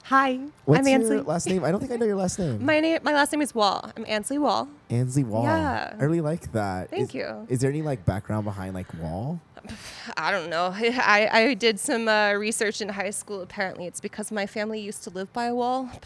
Hi, 0.08 0.38
What's 0.66 0.80
I'm 0.80 0.86
your 0.86 1.00
Ansley. 1.00 1.20
last 1.20 1.46
name? 1.46 1.64
I 1.64 1.70
don't 1.70 1.80
think 1.80 1.90
I 1.90 1.96
know 1.96 2.04
your 2.04 2.16
last 2.16 2.38
name. 2.38 2.62
my 2.66 2.78
name, 2.78 2.98
my 3.02 3.14
last 3.14 3.32
name 3.32 3.40
is 3.40 3.54
Wall. 3.54 3.90
I'm 3.96 4.04
Ansley 4.06 4.36
Wall. 4.36 4.68
Ansley 4.90 5.24
Wall. 5.24 5.44
Yeah. 5.44 5.94
I 5.98 6.04
really 6.04 6.20
like 6.20 6.52
that. 6.52 6.90
Thank 6.90 7.08
Is- 7.10 7.14
you. 7.14 7.46
Is 7.48 7.60
there 7.60 7.70
any 7.70 7.80
like 7.80 8.04
background 8.04 8.44
behind 8.44 8.74
like 8.74 8.92
Wall? 9.00 9.40
I 10.18 10.30
don't 10.30 10.50
know. 10.50 10.74
I, 10.76 11.28
I 11.32 11.54
did 11.54 11.80
some 11.80 12.06
uh, 12.06 12.32
research 12.34 12.82
in 12.82 12.90
high 12.90 13.08
school. 13.10 13.40
Apparently, 13.40 13.86
it's 13.86 14.00
because 14.02 14.30
my 14.30 14.46
family 14.46 14.78
used 14.78 15.04
to 15.04 15.10
live 15.10 15.32
by 15.32 15.46
a 15.46 15.54
wall. 15.54 15.88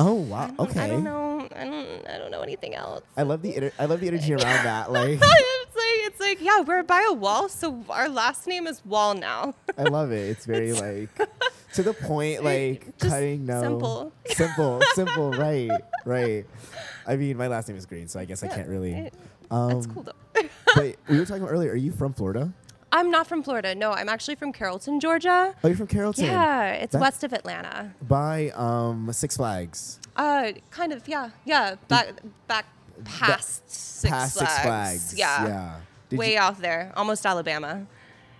Oh 0.00 0.14
wow. 0.14 0.54
I 0.56 0.62
okay. 0.62 0.80
I 0.82 0.86
don't 0.90 1.02
know. 1.02 1.48
I 1.56 1.64
don't. 1.64 2.08
I 2.08 2.18
don't 2.18 2.30
know 2.30 2.42
anything 2.42 2.76
else. 2.76 3.02
I 3.16 3.22
love 3.24 3.42
the 3.42 3.72
I 3.80 3.86
love 3.86 3.98
the 3.98 4.06
energy 4.06 4.32
around 4.32 4.42
that. 4.64 4.92
Like 4.92 5.18
it's 5.20 6.20
like 6.20 6.40
yeah, 6.40 6.60
we're 6.60 6.84
by 6.84 7.04
a 7.08 7.12
wall, 7.12 7.48
so 7.48 7.84
our 7.88 8.08
last 8.08 8.46
name 8.46 8.68
is 8.68 8.84
Wall 8.86 9.14
now. 9.14 9.54
I 9.76 9.82
love 9.82 10.12
it. 10.12 10.28
It's 10.30 10.46
very 10.46 10.72
like 10.72 11.08
to 11.74 11.82
the 11.82 11.92
point, 11.92 12.42
like 12.44 12.96
Just 12.98 13.10
cutting 13.12 13.46
no 13.46 13.60
simple. 13.62 14.12
simple, 14.26 14.80
simple. 14.94 15.32
Right, 15.32 15.70
right. 16.04 16.44
I 17.06 17.16
mean, 17.16 17.36
my 17.36 17.46
last 17.48 17.68
name 17.68 17.76
is 17.76 17.86
Green, 17.86 18.08
so 18.08 18.18
I 18.20 18.24
guess 18.24 18.42
I 18.42 18.48
can't 18.48 18.68
really. 18.68 18.92
it- 18.94 19.14
Um, 19.50 19.68
That's 19.70 19.86
cool 19.86 20.02
though. 20.02 20.42
but 20.74 20.96
we 21.08 21.18
were 21.18 21.24
talking 21.24 21.42
about 21.42 21.52
earlier. 21.52 21.72
Are 21.72 21.76
you 21.76 21.92
from 21.92 22.12
Florida? 22.12 22.52
I'm 22.90 23.10
not 23.10 23.26
from 23.26 23.42
Florida. 23.42 23.74
No, 23.74 23.92
I'm 23.92 24.08
actually 24.08 24.34
from 24.36 24.50
Carrollton, 24.52 24.98
Georgia. 25.00 25.54
Oh, 25.62 25.68
you're 25.68 25.76
from 25.76 25.86
Carrollton. 25.88 26.24
Yeah, 26.24 26.70
it's 26.72 26.92
That- 26.92 27.00
west 27.00 27.22
of 27.24 27.32
Atlanta. 27.32 27.94
By 28.02 28.50
um 28.50 29.10
Six 29.12 29.36
Flags. 29.36 30.00
Uh, 30.16 30.52
kind 30.70 30.92
of. 30.92 31.06
Yeah, 31.06 31.30
yeah. 31.44 31.76
Back 31.88 32.14
back 32.46 32.66
past 33.04 33.70
Six 33.70 34.10
Past 34.10 34.38
Flags. 34.38 34.52
Six 34.52 34.62
Flags. 34.62 35.14
Yeah. 35.18 35.46
Yeah. 35.46 35.76
Did 36.08 36.18
Way 36.18 36.36
out 36.38 36.58
there, 36.62 36.90
almost 36.96 37.26
Alabama. 37.26 37.86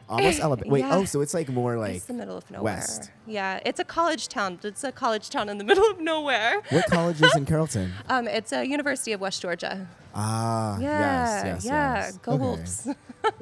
Almost 0.08 0.40
Alabama. 0.46 0.70
Wait, 0.72 0.80
Yeah. 0.80 0.96
oh, 0.96 1.04
so 1.04 1.20
it's 1.20 1.34
like 1.34 1.48
more 1.48 1.76
like 1.78 1.96
it's 1.96 2.06
the 2.06 2.14
middle 2.14 2.36
of 2.36 2.50
nowhere. 2.50 2.74
west. 2.74 3.10
Yeah, 3.26 3.60
it's 3.64 3.80
a 3.80 3.84
college 3.84 4.28
town. 4.28 4.58
It's 4.62 4.84
a 4.84 4.92
college 4.92 5.30
town 5.30 5.48
in 5.48 5.58
the 5.58 5.64
middle 5.70 5.84
of 5.90 6.00
nowhere. 6.00 6.60
What 6.70 6.86
college 6.86 7.20
is 7.22 7.34
in 7.36 7.44
Carrollton? 7.50 7.92
Um, 8.08 8.26
it's 8.28 8.52
a 8.52 8.64
University 8.66 9.12
of 9.12 9.20
West 9.20 9.42
Georgia. 9.42 9.86
Ah, 10.14 10.78
Yeah, 10.78 10.88
yes, 11.00 11.44
yes, 11.44 11.64
yeah. 11.64 11.94
yes. 11.96 12.16
Go 12.18 12.32
Okay. 12.32 12.42
Wolves. 12.42 12.88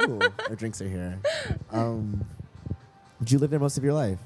Ooh, 0.02 0.20
our 0.48 0.56
drinks 0.56 0.80
are 0.82 0.88
here. 0.88 1.18
Um, 1.70 2.24
did 3.20 3.32
you 3.32 3.38
live 3.38 3.50
there 3.50 3.60
most 3.60 3.78
of 3.78 3.84
your 3.84 3.94
life? 3.94 4.18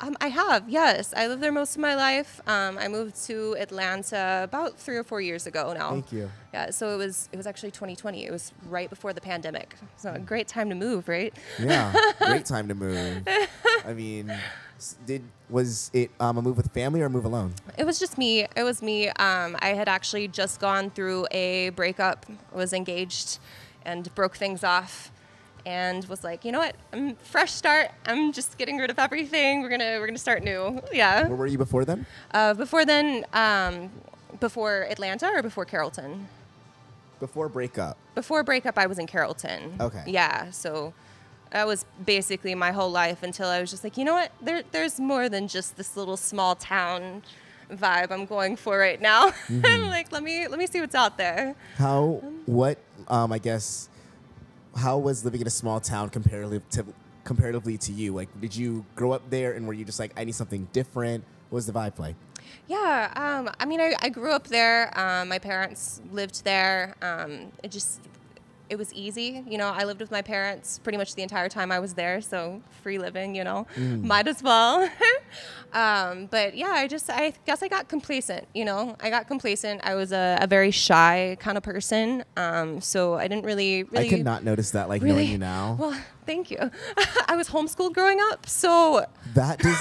Um, 0.00 0.16
I 0.20 0.28
have, 0.28 0.68
yes. 0.68 1.12
I 1.16 1.26
lived 1.26 1.42
there 1.42 1.52
most 1.52 1.76
of 1.76 1.82
my 1.82 1.94
life. 1.94 2.40
Um, 2.46 2.78
I 2.78 2.88
moved 2.88 3.16
to 3.26 3.56
Atlanta 3.58 4.40
about 4.44 4.78
three 4.78 4.96
or 4.96 5.04
four 5.04 5.20
years 5.20 5.46
ago 5.46 5.72
now. 5.72 5.90
Thank 5.90 6.12
you. 6.12 6.30
Yeah, 6.52 6.70
so 6.70 6.90
it 6.94 6.96
was 6.96 7.28
it 7.32 7.36
was 7.36 7.46
actually 7.46 7.70
2020. 7.70 8.24
It 8.24 8.32
was 8.32 8.52
right 8.68 8.88
before 8.88 9.12
the 9.12 9.20
pandemic. 9.20 9.76
So 9.96 10.12
a 10.12 10.18
great 10.18 10.48
time 10.48 10.68
to 10.70 10.74
move, 10.74 11.08
right? 11.08 11.34
Yeah, 11.58 11.92
great 12.20 12.46
time 12.46 12.68
to 12.68 12.74
move. 12.74 13.22
I 13.84 13.92
mean, 13.92 14.32
did 15.06 15.24
was 15.48 15.90
it 15.92 16.10
um, 16.20 16.38
a 16.38 16.42
move 16.42 16.56
with 16.56 16.72
family 16.72 17.02
or 17.02 17.06
a 17.06 17.10
move 17.10 17.24
alone? 17.24 17.54
It 17.76 17.84
was 17.84 17.98
just 17.98 18.18
me. 18.18 18.46
It 18.56 18.62
was 18.62 18.82
me. 18.82 19.08
Um, 19.08 19.56
I 19.60 19.74
had 19.74 19.88
actually 19.88 20.28
just 20.28 20.60
gone 20.60 20.90
through 20.90 21.26
a 21.30 21.70
breakup, 21.70 22.26
was 22.52 22.72
engaged, 22.72 23.38
and 23.84 24.14
broke 24.14 24.36
things 24.36 24.62
off, 24.62 25.10
and 25.66 26.04
was 26.06 26.24
like, 26.24 26.44
you 26.44 26.52
know 26.52 26.58
what? 26.58 26.76
I'm 26.92 27.14
fresh 27.16 27.52
start. 27.52 27.90
I'm 28.06 28.32
just 28.32 28.58
getting 28.58 28.78
rid 28.78 28.90
of 28.90 28.98
everything. 28.98 29.62
We're 29.62 29.68
gonna 29.68 29.98
we're 30.00 30.06
gonna 30.06 30.18
start 30.18 30.42
new. 30.42 30.80
Yeah. 30.92 31.26
Where 31.26 31.36
were 31.36 31.46
you 31.46 31.58
before 31.58 31.84
then? 31.84 32.06
Uh, 32.32 32.54
before 32.54 32.84
then, 32.84 33.24
um, 33.32 33.90
before 34.40 34.82
Atlanta 34.90 35.30
or 35.34 35.42
before 35.42 35.64
Carrollton? 35.64 36.28
Before 37.20 37.48
breakup. 37.48 37.96
Before 38.14 38.42
breakup, 38.42 38.78
I 38.78 38.86
was 38.86 38.98
in 38.98 39.06
Carrollton. 39.06 39.76
Okay. 39.80 40.04
Yeah. 40.06 40.50
So 40.50 40.94
that 41.50 41.66
was 41.66 41.84
basically 42.04 42.54
my 42.54 42.72
whole 42.72 42.90
life 42.90 43.22
until 43.22 43.48
I 43.48 43.60
was 43.60 43.70
just 43.70 43.82
like, 43.82 43.96
you 43.96 44.04
know 44.04 44.14
what? 44.14 44.32
There, 44.40 44.62
there's 44.70 45.00
more 45.00 45.28
than 45.28 45.48
just 45.48 45.76
this 45.76 45.96
little 45.96 46.16
small 46.16 46.54
town 46.54 47.22
vibe 47.70 48.10
I'm 48.10 48.26
going 48.26 48.56
for 48.56 48.78
right 48.78 49.00
now. 49.00 49.30
Mm-hmm. 49.48 49.64
I'm 49.64 49.88
like, 49.88 50.12
let 50.12 50.22
me 50.22 50.46
let 50.46 50.58
me 50.58 50.66
see 50.66 50.80
what's 50.80 50.94
out 50.94 51.16
there. 51.16 51.54
How? 51.76 52.22
What? 52.44 52.78
Um, 53.08 53.32
I 53.32 53.38
guess. 53.38 53.88
How 54.78 54.96
was 54.96 55.24
living 55.24 55.40
in 55.40 55.46
a 55.46 55.50
small 55.50 55.80
town 55.80 56.08
comparatively 56.08 56.62
to 56.70 56.84
comparatively 57.24 57.76
to 57.78 57.92
you? 57.92 58.14
Like, 58.14 58.28
did 58.40 58.54
you 58.54 58.84
grow 58.94 59.12
up 59.12 59.28
there, 59.28 59.52
and 59.52 59.66
were 59.66 59.72
you 59.74 59.84
just 59.84 59.98
like, 59.98 60.12
I 60.16 60.24
need 60.24 60.34
something 60.34 60.68
different? 60.72 61.24
What 61.50 61.56
was 61.56 61.66
the 61.66 61.72
vibe 61.72 61.98
like? 61.98 62.14
Yeah, 62.68 63.12
um, 63.16 63.50
I 63.58 63.64
mean, 63.64 63.80
I, 63.80 63.94
I 64.00 64.08
grew 64.08 64.30
up 64.30 64.46
there. 64.46 64.98
Um, 64.98 65.28
my 65.28 65.38
parents 65.38 66.00
lived 66.12 66.44
there. 66.44 66.94
Um, 67.02 67.52
it 67.62 67.70
just, 67.70 68.00
it 68.70 68.76
was 68.76 68.92
easy. 68.92 69.44
You 69.48 69.58
know, 69.58 69.68
I 69.68 69.84
lived 69.84 70.00
with 70.00 70.10
my 70.10 70.22
parents 70.22 70.78
pretty 70.78 70.98
much 70.98 71.14
the 71.14 71.22
entire 71.22 71.48
time 71.48 71.72
I 71.72 71.78
was 71.78 71.94
there. 71.94 72.20
So 72.20 72.60
free 72.82 72.98
living, 72.98 73.34
you 73.34 73.44
know, 73.44 73.66
might 73.76 74.28
as 74.28 74.42
well. 74.42 74.88
um, 75.72 76.26
but 76.26 76.56
yeah, 76.56 76.68
I 76.70 76.86
just, 76.86 77.08
I 77.10 77.32
guess 77.46 77.62
I 77.62 77.68
got 77.68 77.88
complacent. 77.88 78.46
You 78.54 78.64
know, 78.64 78.96
I 79.00 79.10
got 79.10 79.26
complacent. 79.28 79.80
I 79.84 79.94
was 79.94 80.12
a, 80.12 80.38
a 80.40 80.46
very 80.46 80.70
shy 80.70 81.36
kind 81.40 81.56
of 81.56 81.62
person. 81.62 82.24
Um, 82.36 82.80
so 82.80 83.14
I 83.14 83.28
didn't 83.28 83.44
really, 83.44 83.84
really. 83.84 84.06
I 84.06 84.08
could 84.10 84.24
not 84.24 84.44
notice 84.44 84.70
that, 84.72 84.88
like 84.88 85.02
knowing 85.02 85.28
you 85.28 85.38
now. 85.38 85.76
Well, 85.78 85.98
thank 86.26 86.50
you. 86.50 86.58
I 87.28 87.36
was 87.36 87.48
homeschooled 87.48 87.94
growing 87.94 88.18
up, 88.30 88.48
so 88.48 89.04
That 89.34 89.58
does. 89.60 89.78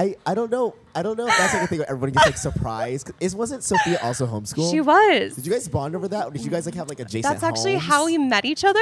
I, 0.00 0.16
I 0.24 0.34
don't 0.34 0.50
know. 0.50 0.74
I 0.94 1.02
don't 1.02 1.18
know 1.18 1.26
if 1.26 1.36
that's 1.36 1.52
like 1.52 1.62
a 1.64 1.66
thing 1.66 1.78
where 1.80 1.90
everybody 1.90 2.12
gets 2.12 2.26
like 2.26 2.36
surprised. 2.38 3.10
Is 3.20 3.36
wasn't 3.36 3.62
Sophia 3.62 3.98
also 4.02 4.26
homeschooled? 4.26 4.70
she 4.70 4.80
was. 4.80 5.36
Did 5.36 5.44
you 5.44 5.52
guys 5.52 5.68
bond 5.68 5.94
over 5.94 6.08
that, 6.08 6.28
or 6.28 6.30
did 6.30 6.42
you 6.42 6.50
guys 6.50 6.64
like 6.64 6.74
have 6.74 6.88
like 6.88 7.00
adjacent? 7.00 7.30
That's 7.30 7.42
actually 7.42 7.74
homes? 7.74 7.84
how 7.84 8.06
we 8.06 8.16
met 8.16 8.46
each 8.46 8.64
other. 8.64 8.80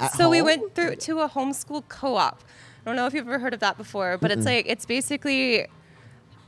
At 0.00 0.14
so 0.14 0.30
we 0.30 0.40
went 0.40 0.74
through 0.74 0.96
to 0.96 1.20
a 1.20 1.28
homeschool 1.28 1.86
co-op. 1.88 2.42
I 2.42 2.90
don't 2.90 2.96
know 2.96 3.06
if 3.06 3.12
you've 3.12 3.28
ever 3.28 3.38
heard 3.38 3.52
of 3.52 3.60
that 3.60 3.76
before, 3.76 4.16
but 4.16 4.30
it's 4.30 4.46
like 4.46 4.64
it's 4.66 4.86
basically 4.86 5.66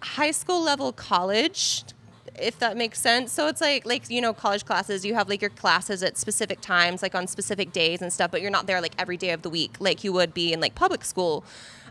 high 0.00 0.30
school 0.30 0.62
level 0.62 0.92
college 0.92 1.84
if 2.38 2.58
that 2.58 2.76
makes 2.76 3.00
sense. 3.00 3.32
So 3.32 3.46
it's 3.48 3.60
like 3.60 3.86
like 3.86 4.08
you 4.10 4.20
know 4.20 4.32
college 4.32 4.64
classes, 4.64 5.04
you 5.04 5.14
have 5.14 5.28
like 5.28 5.40
your 5.40 5.50
classes 5.50 6.02
at 6.02 6.16
specific 6.16 6.60
times 6.60 7.02
like 7.02 7.14
on 7.14 7.26
specific 7.26 7.72
days 7.72 8.02
and 8.02 8.12
stuff, 8.12 8.30
but 8.30 8.40
you're 8.42 8.50
not 8.50 8.66
there 8.66 8.80
like 8.80 8.94
every 8.98 9.16
day 9.16 9.30
of 9.30 9.42
the 9.42 9.50
week 9.50 9.76
like 9.80 10.04
you 10.04 10.12
would 10.12 10.32
be 10.34 10.52
in 10.52 10.60
like 10.60 10.74
public 10.74 11.04
school. 11.04 11.44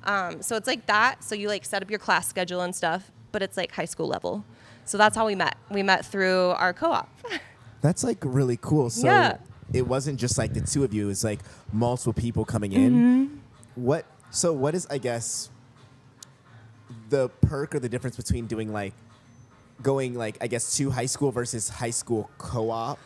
Um, 0.03 0.41
so 0.41 0.55
it's 0.55 0.67
like 0.67 0.85
that. 0.85 1.23
So 1.23 1.35
you 1.35 1.47
like 1.47 1.65
set 1.65 1.81
up 1.81 1.89
your 1.89 1.99
class 1.99 2.27
schedule 2.27 2.61
and 2.61 2.75
stuff, 2.75 3.11
but 3.31 3.41
it's 3.41 3.57
like 3.57 3.71
high 3.71 3.85
school 3.85 4.07
level. 4.07 4.45
So 4.85 4.97
that's 4.99 5.15
how 5.15 5.25
we 5.25 5.33
met. 5.35 5.57
We 5.71 5.81
met 5.81 6.05
through 6.05 6.49
our 6.51 6.71
co-op. 6.73 7.09
That's 7.81 8.03
like 8.03 8.17
really 8.21 8.57
cool. 8.57 8.89
So 8.91 9.07
Yeah. 9.07 9.37
it 9.73 9.87
wasn't 9.87 10.19
just 10.19 10.37
like 10.37 10.53
the 10.53 10.61
two 10.61 10.83
of 10.83 10.93
you; 10.93 11.05
it 11.05 11.07
was 11.07 11.23
like 11.23 11.39
multiple 11.73 12.13
people 12.13 12.45
coming 12.45 12.71
in. 12.71 12.91
Mm-hmm. 12.93 13.35
What? 13.75 14.05
So 14.31 14.53
what 14.53 14.73
is 14.75 14.85
I 14.91 14.97
guess 14.99 15.49
the 17.09 17.29
perk 17.41 17.75
or 17.75 17.79
the 17.79 17.89
difference 17.89 18.15
between 18.17 18.47
doing 18.47 18.71
like 18.71 18.93
going 19.81 20.15
like 20.15 20.37
I 20.41 20.47
guess 20.47 20.75
to 20.77 20.89
high 20.89 21.05
school 21.05 21.31
versus 21.31 21.69
high 21.69 21.91
school 21.91 22.29
co-op? 22.37 22.99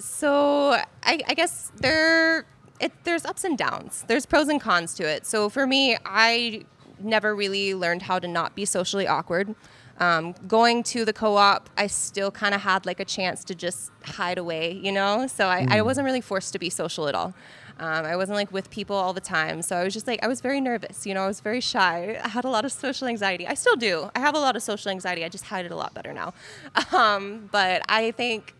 So 0.00 0.70
I, 1.02 1.20
I 1.26 1.34
guess 1.34 1.72
there 1.76 2.46
it, 2.80 2.92
there's 3.04 3.24
ups 3.24 3.44
and 3.44 3.56
downs. 3.56 4.04
There's 4.08 4.26
pros 4.26 4.48
and 4.48 4.60
cons 4.60 4.94
to 4.94 5.04
it. 5.04 5.26
So 5.26 5.48
for 5.48 5.66
me, 5.66 5.96
I 6.04 6.64
never 6.98 7.34
really 7.34 7.74
learned 7.74 8.02
how 8.02 8.18
to 8.18 8.28
not 8.28 8.54
be 8.54 8.64
socially 8.64 9.06
awkward. 9.06 9.54
Um, 10.00 10.34
going 10.48 10.82
to 10.84 11.04
the 11.04 11.12
co-op, 11.12 11.68
I 11.76 11.86
still 11.86 12.30
kind 12.30 12.54
of 12.54 12.62
had 12.62 12.86
like 12.86 12.98
a 12.98 13.04
chance 13.04 13.44
to 13.44 13.54
just 13.54 13.92
hide 14.04 14.38
away, 14.38 14.72
you 14.72 14.90
know. 14.90 15.26
So 15.26 15.46
I, 15.46 15.66
I 15.70 15.82
wasn't 15.82 16.06
really 16.06 16.20
forced 16.20 16.52
to 16.54 16.58
be 16.58 16.70
social 16.70 17.06
at 17.08 17.14
all. 17.14 17.34
Um, 17.78 18.04
I 18.04 18.16
wasn't 18.16 18.36
like 18.36 18.52
with 18.52 18.70
people 18.70 18.96
all 18.96 19.12
the 19.12 19.20
time. 19.20 19.62
So 19.62 19.76
I 19.76 19.84
was 19.84 19.92
just 19.92 20.06
like 20.06 20.22
I 20.22 20.28
was 20.28 20.40
very 20.40 20.60
nervous, 20.60 21.06
you 21.06 21.14
know. 21.14 21.24
I 21.24 21.26
was 21.26 21.40
very 21.40 21.60
shy. 21.60 22.20
I 22.22 22.28
had 22.28 22.44
a 22.44 22.50
lot 22.50 22.64
of 22.64 22.72
social 22.72 23.08
anxiety. 23.08 23.46
I 23.46 23.54
still 23.54 23.76
do. 23.76 24.10
I 24.14 24.20
have 24.20 24.34
a 24.34 24.38
lot 24.40 24.56
of 24.56 24.62
social 24.62 24.90
anxiety. 24.90 25.24
I 25.24 25.28
just 25.28 25.44
hide 25.44 25.64
it 25.64 25.72
a 25.72 25.76
lot 25.76 25.94
better 25.94 26.12
now. 26.12 26.34
Um, 26.92 27.48
but 27.50 27.82
I 27.88 28.10
think 28.10 28.54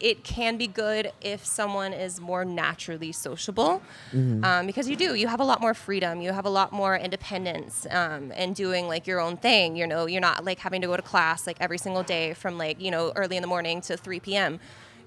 it 0.00 0.22
can 0.24 0.56
be 0.58 0.66
good 0.66 1.12
if 1.22 1.44
someone 1.46 1.92
is 1.92 2.20
more 2.20 2.44
naturally 2.44 3.12
sociable 3.12 3.80
um, 4.44 4.66
because 4.66 4.88
you 4.88 4.96
do 4.96 5.14
you 5.14 5.26
have 5.26 5.40
a 5.40 5.44
lot 5.44 5.60
more 5.60 5.72
freedom 5.72 6.20
you 6.20 6.32
have 6.32 6.44
a 6.44 6.50
lot 6.50 6.72
more 6.72 6.96
independence 6.96 7.86
um, 7.90 8.30
and 8.36 8.54
doing 8.54 8.88
like 8.88 9.06
your 9.06 9.20
own 9.20 9.36
thing 9.36 9.74
you 9.76 9.86
know 9.86 10.06
you're 10.06 10.20
not 10.20 10.44
like 10.44 10.58
having 10.58 10.80
to 10.82 10.86
go 10.86 10.96
to 10.96 11.02
class 11.02 11.46
like 11.46 11.56
every 11.60 11.78
single 11.78 12.02
day 12.02 12.34
from 12.34 12.58
like 12.58 12.80
you 12.80 12.90
know 12.90 13.12
early 13.16 13.36
in 13.36 13.40
the 13.40 13.46
morning 13.48 13.80
to 13.80 13.96
3 13.96 14.20
p.m 14.20 14.60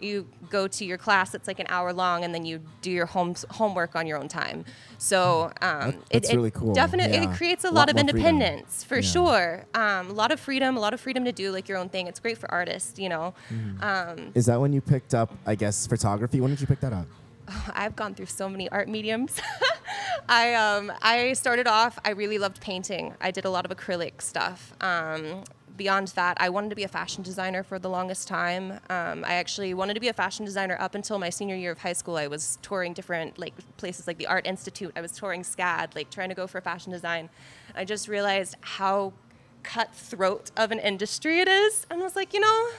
you 0.03 0.27
go 0.49 0.67
to 0.67 0.85
your 0.85 0.97
class 0.97 1.33
it's 1.35 1.47
like 1.47 1.59
an 1.59 1.65
hour 1.69 1.91
long 1.93 2.23
and 2.23 2.33
then 2.33 2.45
you 2.45 2.59
do 2.81 2.89
your 2.91 3.05
home 3.05 3.35
homework 3.51 3.95
on 3.95 4.07
your 4.07 4.17
own 4.17 4.27
time 4.27 4.65
so 4.97 5.51
um, 5.61 5.89
it, 5.89 5.95
that's 6.11 6.29
it 6.29 6.35
really 6.35 6.51
cool. 6.51 6.73
definitely 6.73 7.13
Yeah. 7.17 7.31
it 7.31 7.35
creates 7.37 7.63
a 7.63 7.67
A 7.67 7.69
lot, 7.69 7.75
lot 7.75 7.89
of 7.89 7.95
more 7.95 8.03
freedom. 8.05 8.17
independence 8.35 8.83
for 8.83 8.95
Yeah. 8.97 9.01
sure 9.01 9.65
um, 9.73 10.09
a 10.09 10.13
lot 10.13 10.31
of 10.31 10.39
freedom 10.39 10.75
a 10.77 10.79
lot 10.79 10.93
of 10.93 10.99
freedom 11.01 11.25
to 11.25 11.31
do 11.31 11.51
like 11.51 11.67
your 11.69 11.77
own 11.77 11.89
thing 11.89 12.07
it's 12.07 12.19
great 12.19 12.37
for 12.37 12.49
artists 12.51 12.97
you 12.99 13.09
know 13.09 13.33
Mm-hmm. 13.53 13.83
um, 13.83 14.31
Is 14.35 14.45
that 14.47 14.59
when 14.59 14.73
you 14.73 14.81
picked 14.81 15.13
up 15.13 15.31
I 15.45 15.55
guess 15.55 15.87
photography? 15.87 16.39
When 16.41 16.49
did 16.51 16.61
you 16.61 16.67
pick 16.67 16.79
that 16.81 16.93
up? 16.93 17.05
I've 17.73 17.95
gone 17.95 18.13
through 18.15 18.27
so 18.27 18.47
many 18.49 18.69
art 18.69 18.87
mediums. 18.87 19.39
I 20.29 20.53
um, 20.53 20.91
I 21.01 21.33
started 21.33 21.67
off. 21.67 21.97
I 22.05 22.11
really 22.11 22.37
loved 22.37 22.61
painting. 22.61 23.13
I 23.19 23.31
did 23.31 23.45
a 23.45 23.49
lot 23.49 23.65
of 23.65 23.75
acrylic 23.75 24.21
stuff. 24.21 24.73
Um, 24.81 25.43
beyond 25.79 26.09
that, 26.09 26.37
I 26.39 26.49
wanted 26.49 26.69
to 26.69 26.75
be 26.75 26.83
a 26.83 26.87
fashion 26.87 27.23
designer 27.23 27.63
for 27.63 27.79
the 27.79 27.89
longest 27.89 28.27
time. 28.27 28.73
Um, 28.91 29.23
I 29.25 29.33
actually 29.35 29.73
wanted 29.73 29.95
to 29.95 29.99
be 29.99 30.09
a 30.09 30.13
fashion 30.13 30.45
designer 30.45 30.77
up 30.79 30.93
until 30.93 31.17
my 31.17 31.31
senior 31.31 31.55
year 31.55 31.71
of 31.71 31.79
high 31.79 31.93
school. 31.93 32.17
I 32.17 32.27
was 32.27 32.59
touring 32.61 32.93
different 32.93 33.39
like 33.39 33.55
places 33.77 34.05
like 34.05 34.19
the 34.19 34.27
Art 34.27 34.45
Institute. 34.45 34.91
I 34.95 35.01
was 35.01 35.13
touring 35.13 35.41
SCAD, 35.41 35.95
like 35.95 36.11
trying 36.11 36.29
to 36.29 36.35
go 36.35 36.45
for 36.45 36.61
fashion 36.61 36.91
design. 36.91 37.29
I 37.73 37.85
just 37.85 38.07
realized 38.07 38.55
how 38.61 39.13
cutthroat 39.63 40.51
of 40.55 40.71
an 40.71 40.79
industry 40.79 41.39
it 41.39 41.47
is, 41.47 41.87
and 41.89 42.01
I 42.01 42.03
was 42.03 42.15
like, 42.15 42.33
you 42.33 42.41
know, 42.41 42.69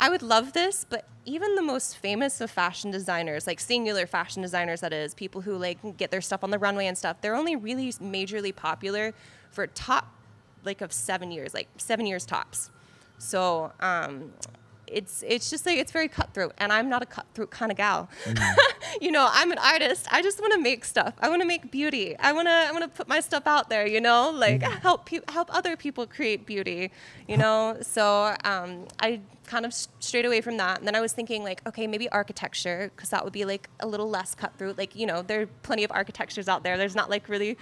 I 0.00 0.10
would 0.10 0.22
love 0.22 0.54
this, 0.54 0.84
but 0.88 1.06
even 1.24 1.54
the 1.54 1.62
most 1.62 1.96
famous 1.96 2.40
of 2.40 2.50
fashion 2.50 2.90
designers, 2.90 3.46
like 3.46 3.60
singular 3.60 4.06
fashion 4.06 4.42
designers, 4.42 4.80
that 4.80 4.92
is, 4.92 5.14
people 5.14 5.42
who 5.42 5.56
like 5.56 5.78
get 5.96 6.10
their 6.10 6.20
stuff 6.20 6.42
on 6.42 6.50
the 6.50 6.58
runway 6.58 6.86
and 6.86 6.98
stuff, 6.98 7.20
they're 7.20 7.36
only 7.36 7.54
really 7.54 7.92
majorly 7.92 8.54
popular 8.54 9.14
for 9.50 9.66
top 9.66 10.13
like 10.64 10.80
of 10.80 10.92
seven 10.92 11.30
years, 11.30 11.54
like 11.54 11.68
seven 11.76 12.06
years 12.06 12.24
tops. 12.26 12.70
So 13.18 13.72
um, 13.80 14.32
it's 14.86 15.24
it's 15.26 15.50
just 15.50 15.66
like 15.66 15.78
it's 15.78 15.92
very 15.92 16.08
cutthroat, 16.08 16.52
and 16.58 16.72
I'm 16.72 16.88
not 16.88 17.02
a 17.02 17.06
cutthroat 17.06 17.50
kind 17.50 17.70
of 17.70 17.78
gal. 17.78 18.08
you 19.00 19.10
know, 19.10 19.28
I'm 19.30 19.50
an 19.50 19.58
artist. 19.58 20.06
I 20.10 20.22
just 20.22 20.40
want 20.40 20.52
to 20.52 20.60
make 20.60 20.84
stuff. 20.84 21.14
I 21.20 21.28
want 21.28 21.42
to 21.42 21.48
make 21.48 21.70
beauty. 21.70 22.16
I 22.18 22.32
want 22.32 22.48
to 22.48 22.52
I 22.52 22.70
want 22.72 22.84
to 22.84 22.88
put 22.88 23.08
my 23.08 23.20
stuff 23.20 23.46
out 23.46 23.68
there. 23.68 23.86
You 23.86 24.00
know, 24.00 24.30
like 24.30 24.62
help 24.62 25.06
pe- 25.06 25.20
help 25.28 25.54
other 25.54 25.76
people 25.76 26.06
create 26.06 26.46
beauty. 26.46 26.90
You 27.28 27.36
know, 27.36 27.78
so 27.82 28.34
um, 28.44 28.86
I 29.00 29.20
kind 29.46 29.64
of 29.64 29.74
straight 30.00 30.24
away 30.24 30.40
from 30.40 30.56
that. 30.58 30.78
And 30.78 30.86
then 30.86 30.94
I 30.94 31.00
was 31.00 31.12
thinking 31.12 31.42
like, 31.42 31.66
okay, 31.66 31.86
maybe 31.86 32.08
architecture, 32.10 32.90
because 32.94 33.10
that 33.10 33.24
would 33.24 33.32
be 33.32 33.44
like 33.44 33.68
a 33.80 33.86
little 33.86 34.08
less 34.08 34.34
cutthroat. 34.34 34.78
Like 34.78 34.94
you 34.94 35.06
know, 35.06 35.22
there 35.22 35.42
are 35.42 35.46
plenty 35.62 35.84
of 35.84 35.90
architectures 35.92 36.48
out 36.48 36.62
there. 36.62 36.76
There's 36.76 36.94
not 36.94 37.10
like 37.10 37.28
really 37.28 37.56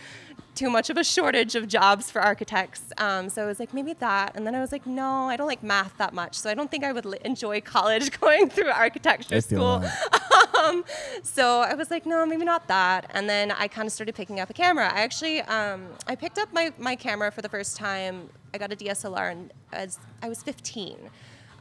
too 0.54 0.68
much 0.68 0.90
of 0.90 0.96
a 0.98 1.04
shortage 1.04 1.54
of 1.54 1.66
jobs 1.66 2.10
for 2.10 2.20
architects. 2.20 2.92
Um, 2.98 3.28
so 3.28 3.42
I 3.42 3.46
was 3.46 3.58
like, 3.58 3.72
maybe 3.72 3.94
that. 3.94 4.36
And 4.36 4.46
then 4.46 4.54
I 4.54 4.60
was 4.60 4.70
like, 4.70 4.86
no, 4.86 5.28
I 5.28 5.36
don't 5.36 5.46
like 5.46 5.62
math 5.62 5.96
that 5.96 6.12
much. 6.12 6.38
So 6.38 6.50
I 6.50 6.54
don't 6.54 6.70
think 6.70 6.84
I 6.84 6.92
would 6.92 7.06
li- 7.06 7.18
enjoy 7.24 7.60
college 7.60 8.18
going 8.20 8.50
through 8.50 8.70
architecture 8.70 9.36
I 9.36 9.40
feel 9.40 9.82
school. 9.82 10.60
um, 10.62 10.84
so 11.22 11.60
I 11.60 11.74
was 11.74 11.90
like, 11.90 12.04
no, 12.04 12.26
maybe 12.26 12.44
not 12.44 12.68
that. 12.68 13.10
And 13.14 13.28
then 13.28 13.50
I 13.50 13.66
kind 13.68 13.86
of 13.86 13.92
started 13.92 14.14
picking 14.14 14.40
up 14.40 14.50
a 14.50 14.52
camera. 14.52 14.92
I 14.92 15.00
actually, 15.00 15.40
um, 15.42 15.86
I 16.06 16.14
picked 16.14 16.38
up 16.38 16.52
my, 16.52 16.72
my 16.78 16.96
camera 16.96 17.30
for 17.30 17.40
the 17.40 17.48
first 17.48 17.76
time. 17.76 18.28
I 18.52 18.58
got 18.58 18.72
a 18.72 18.76
DSLR 18.76 19.32
and 19.32 19.52
as 19.72 19.98
I 20.22 20.28
was 20.28 20.42
15. 20.42 20.98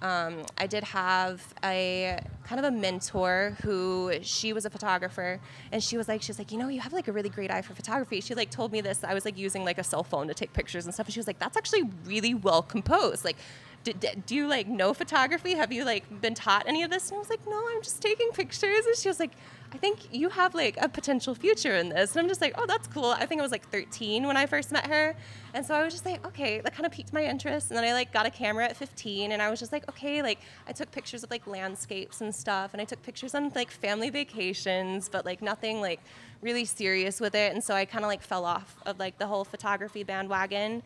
Um, 0.01 0.43
I 0.57 0.65
did 0.65 0.83
have 0.83 1.53
a 1.63 2.19
kind 2.43 2.59
of 2.59 2.65
a 2.65 2.75
mentor 2.75 3.55
who 3.61 4.13
she 4.21 4.51
was 4.51 4.65
a 4.65 4.69
photographer, 4.69 5.39
and 5.71 5.83
she 5.83 5.95
was 5.95 6.07
like, 6.07 6.21
she 6.21 6.31
was 6.31 6.39
like, 6.39 6.51
you 6.51 6.57
know, 6.57 6.69
you 6.69 6.81
have 6.81 6.91
like 6.91 7.07
a 7.07 7.11
really 7.11 7.29
great 7.29 7.51
eye 7.51 7.61
for 7.61 7.75
photography. 7.75 8.19
She 8.19 8.33
like 8.33 8.49
told 8.49 8.71
me 8.71 8.81
this. 8.81 9.03
I 9.03 9.13
was 9.13 9.25
like 9.25 9.37
using 9.37 9.63
like 9.63 9.77
a 9.77 9.83
cell 9.83 10.03
phone 10.03 10.27
to 10.27 10.33
take 10.33 10.53
pictures 10.53 10.85
and 10.85 10.93
stuff, 10.93 11.05
and 11.07 11.13
she 11.13 11.19
was 11.19 11.27
like, 11.27 11.39
that's 11.39 11.55
actually 11.55 11.83
really 12.05 12.33
well 12.33 12.63
composed. 12.63 13.23
Like, 13.23 13.37
do 13.83 14.35
you 14.35 14.47
like 14.47 14.67
know 14.67 14.93
photography? 14.93 15.53
Have 15.53 15.71
you 15.71 15.85
like 15.85 16.21
been 16.21 16.35
taught 16.35 16.67
any 16.67 16.83
of 16.83 16.89
this? 16.89 17.09
And 17.09 17.17
I 17.17 17.19
was 17.19 17.29
like, 17.29 17.45
no, 17.47 17.63
I'm 17.69 17.81
just 17.81 18.01
taking 18.01 18.29
pictures. 18.31 18.85
And 18.85 18.95
she 18.95 19.07
was 19.07 19.19
like, 19.19 19.31
I 19.73 19.77
think 19.77 20.13
you 20.13 20.29
have 20.29 20.53
like 20.53 20.77
a 20.79 20.89
potential 20.89 21.33
future 21.33 21.75
in 21.75 21.89
this. 21.89 22.11
And 22.11 22.21
I'm 22.21 22.27
just 22.27 22.41
like, 22.41 22.53
oh, 22.57 22.65
that's 22.65 22.87
cool. 22.87 23.05
I 23.05 23.25
think 23.25 23.39
I 23.39 23.43
was 23.43 23.51
like 23.51 23.67
13 23.69 24.27
when 24.27 24.37
I 24.37 24.45
first 24.45 24.71
met 24.71 24.87
her. 24.87 25.15
And 25.53 25.65
so 25.65 25.73
I 25.73 25.83
was 25.83 25.93
just 25.93 26.05
like, 26.05 26.25
okay, 26.27 26.61
that 26.61 26.73
kind 26.73 26.85
of 26.85 26.91
piqued 26.91 27.13
my 27.13 27.23
interest. 27.23 27.71
And 27.71 27.77
then 27.77 27.83
I 27.83 27.93
like 27.93 28.11
got 28.11 28.25
a 28.25 28.29
camera 28.29 28.65
at 28.65 28.75
15 28.75 29.31
and 29.31 29.41
I 29.41 29.49
was 29.49 29.59
just 29.59 29.71
like, 29.71 29.87
okay, 29.89 30.21
like 30.21 30.39
I 30.67 30.71
took 30.71 30.91
pictures 30.91 31.23
of 31.23 31.31
like 31.31 31.47
landscapes 31.47 32.21
and 32.21 32.33
stuff. 32.33 32.73
And 32.73 32.81
I 32.81 32.85
took 32.85 33.01
pictures 33.01 33.33
on 33.35 33.51
like 33.55 33.71
family 33.71 34.09
vacations, 34.09 35.09
but 35.09 35.25
like 35.25 35.41
nothing 35.41 35.81
like 35.81 36.01
really 36.41 36.65
serious 36.65 37.19
with 37.21 37.35
it. 37.35 37.53
And 37.53 37.63
so 37.63 37.75
I 37.75 37.85
kind 37.85 38.03
of 38.03 38.09
like 38.09 38.21
fell 38.23 38.45
off 38.45 38.75
of 38.85 38.97
like 38.97 39.19
the 39.19 39.27
whole 39.27 39.43
photography 39.45 40.03
bandwagon. 40.03 40.81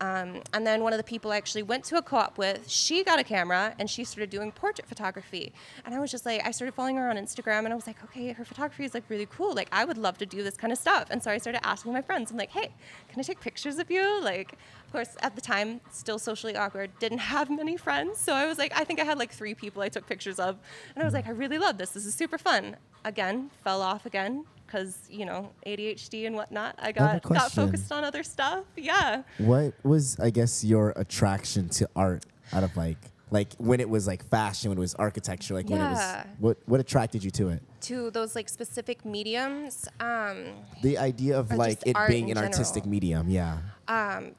Um, 0.00 0.42
and 0.52 0.64
then 0.66 0.82
one 0.82 0.92
of 0.92 0.98
the 0.98 1.04
people 1.04 1.32
I 1.32 1.36
actually 1.36 1.64
went 1.64 1.84
to 1.86 1.96
a 1.96 2.02
co 2.02 2.18
op 2.18 2.38
with, 2.38 2.68
she 2.68 3.02
got 3.02 3.18
a 3.18 3.24
camera 3.24 3.74
and 3.78 3.90
she 3.90 4.04
started 4.04 4.30
doing 4.30 4.52
portrait 4.52 4.86
photography. 4.86 5.52
And 5.84 5.92
I 5.94 5.98
was 5.98 6.10
just 6.10 6.24
like, 6.24 6.46
I 6.46 6.52
started 6.52 6.74
following 6.74 6.96
her 6.96 7.10
on 7.10 7.16
Instagram 7.16 7.64
and 7.64 7.72
I 7.72 7.74
was 7.74 7.86
like, 7.86 8.02
okay, 8.04 8.21
her 8.30 8.44
photography 8.44 8.84
is 8.84 8.94
like 8.94 9.04
really 9.08 9.26
cool. 9.26 9.54
Like, 9.54 9.68
I 9.72 9.84
would 9.84 9.98
love 9.98 10.18
to 10.18 10.26
do 10.26 10.42
this 10.42 10.56
kind 10.56 10.72
of 10.72 10.78
stuff. 10.78 11.08
And 11.10 11.22
so 11.22 11.30
I 11.30 11.38
started 11.38 11.66
asking 11.66 11.92
my 11.92 12.02
friends, 12.02 12.30
I'm 12.30 12.36
like, 12.36 12.50
hey, 12.50 12.70
can 13.08 13.18
I 13.18 13.22
take 13.22 13.40
pictures 13.40 13.78
of 13.78 13.90
you? 13.90 14.22
Like, 14.22 14.52
of 14.86 14.92
course, 14.92 15.16
at 15.20 15.34
the 15.34 15.40
time, 15.40 15.80
still 15.90 16.18
socially 16.18 16.56
awkward, 16.56 16.90
didn't 16.98 17.18
have 17.18 17.50
many 17.50 17.76
friends. 17.76 18.18
So 18.18 18.32
I 18.34 18.46
was 18.46 18.58
like, 18.58 18.72
I 18.76 18.84
think 18.84 19.00
I 19.00 19.04
had 19.04 19.18
like 19.18 19.32
three 19.32 19.54
people 19.54 19.82
I 19.82 19.88
took 19.88 20.06
pictures 20.06 20.38
of. 20.38 20.58
And 20.94 21.02
I 21.02 21.04
was 21.04 21.14
like, 21.14 21.26
I 21.26 21.30
really 21.30 21.58
love 21.58 21.78
this. 21.78 21.90
This 21.90 22.06
is 22.06 22.14
super 22.14 22.38
fun. 22.38 22.76
Again, 23.04 23.50
fell 23.64 23.82
off 23.82 24.06
again 24.06 24.44
because, 24.66 24.98
you 25.10 25.26
know, 25.26 25.50
ADHD 25.66 26.26
and 26.26 26.34
whatnot. 26.34 26.76
I 26.78 26.92
got, 26.92 27.22
got 27.22 27.52
focused 27.52 27.90
on 27.92 28.04
other 28.04 28.22
stuff. 28.22 28.64
Yeah. 28.76 29.22
What 29.38 29.74
was, 29.82 30.18
I 30.20 30.30
guess, 30.30 30.64
your 30.64 30.92
attraction 30.96 31.68
to 31.70 31.88
art 31.96 32.24
out 32.52 32.62
of 32.62 32.76
like, 32.76 32.98
like 33.32 33.54
when 33.58 33.80
it 33.80 33.88
was 33.88 34.06
like 34.06 34.22
fashion, 34.28 34.70
when 34.70 34.78
it 34.78 34.80
was 34.80 34.94
architecture, 34.94 35.54
like 35.54 35.68
when 35.68 35.80
it 35.80 35.90
was, 35.90 36.26
what, 36.38 36.58
what 36.66 36.80
attracted 36.80 37.24
you 37.24 37.30
to 37.32 37.48
it? 37.48 37.62
To 37.82 38.10
those 38.10 38.36
like 38.36 38.48
specific 38.48 39.04
mediums. 39.04 39.88
Um, 39.98 40.44
The 40.82 40.98
idea 40.98 41.38
of 41.38 41.50
like 41.50 41.80
it 41.86 41.96
being 42.06 42.28
in 42.28 42.36
an 42.36 42.44
artistic 42.44 42.84
medium, 42.86 43.28
yeah. 43.28 43.58
um, 43.88 44.32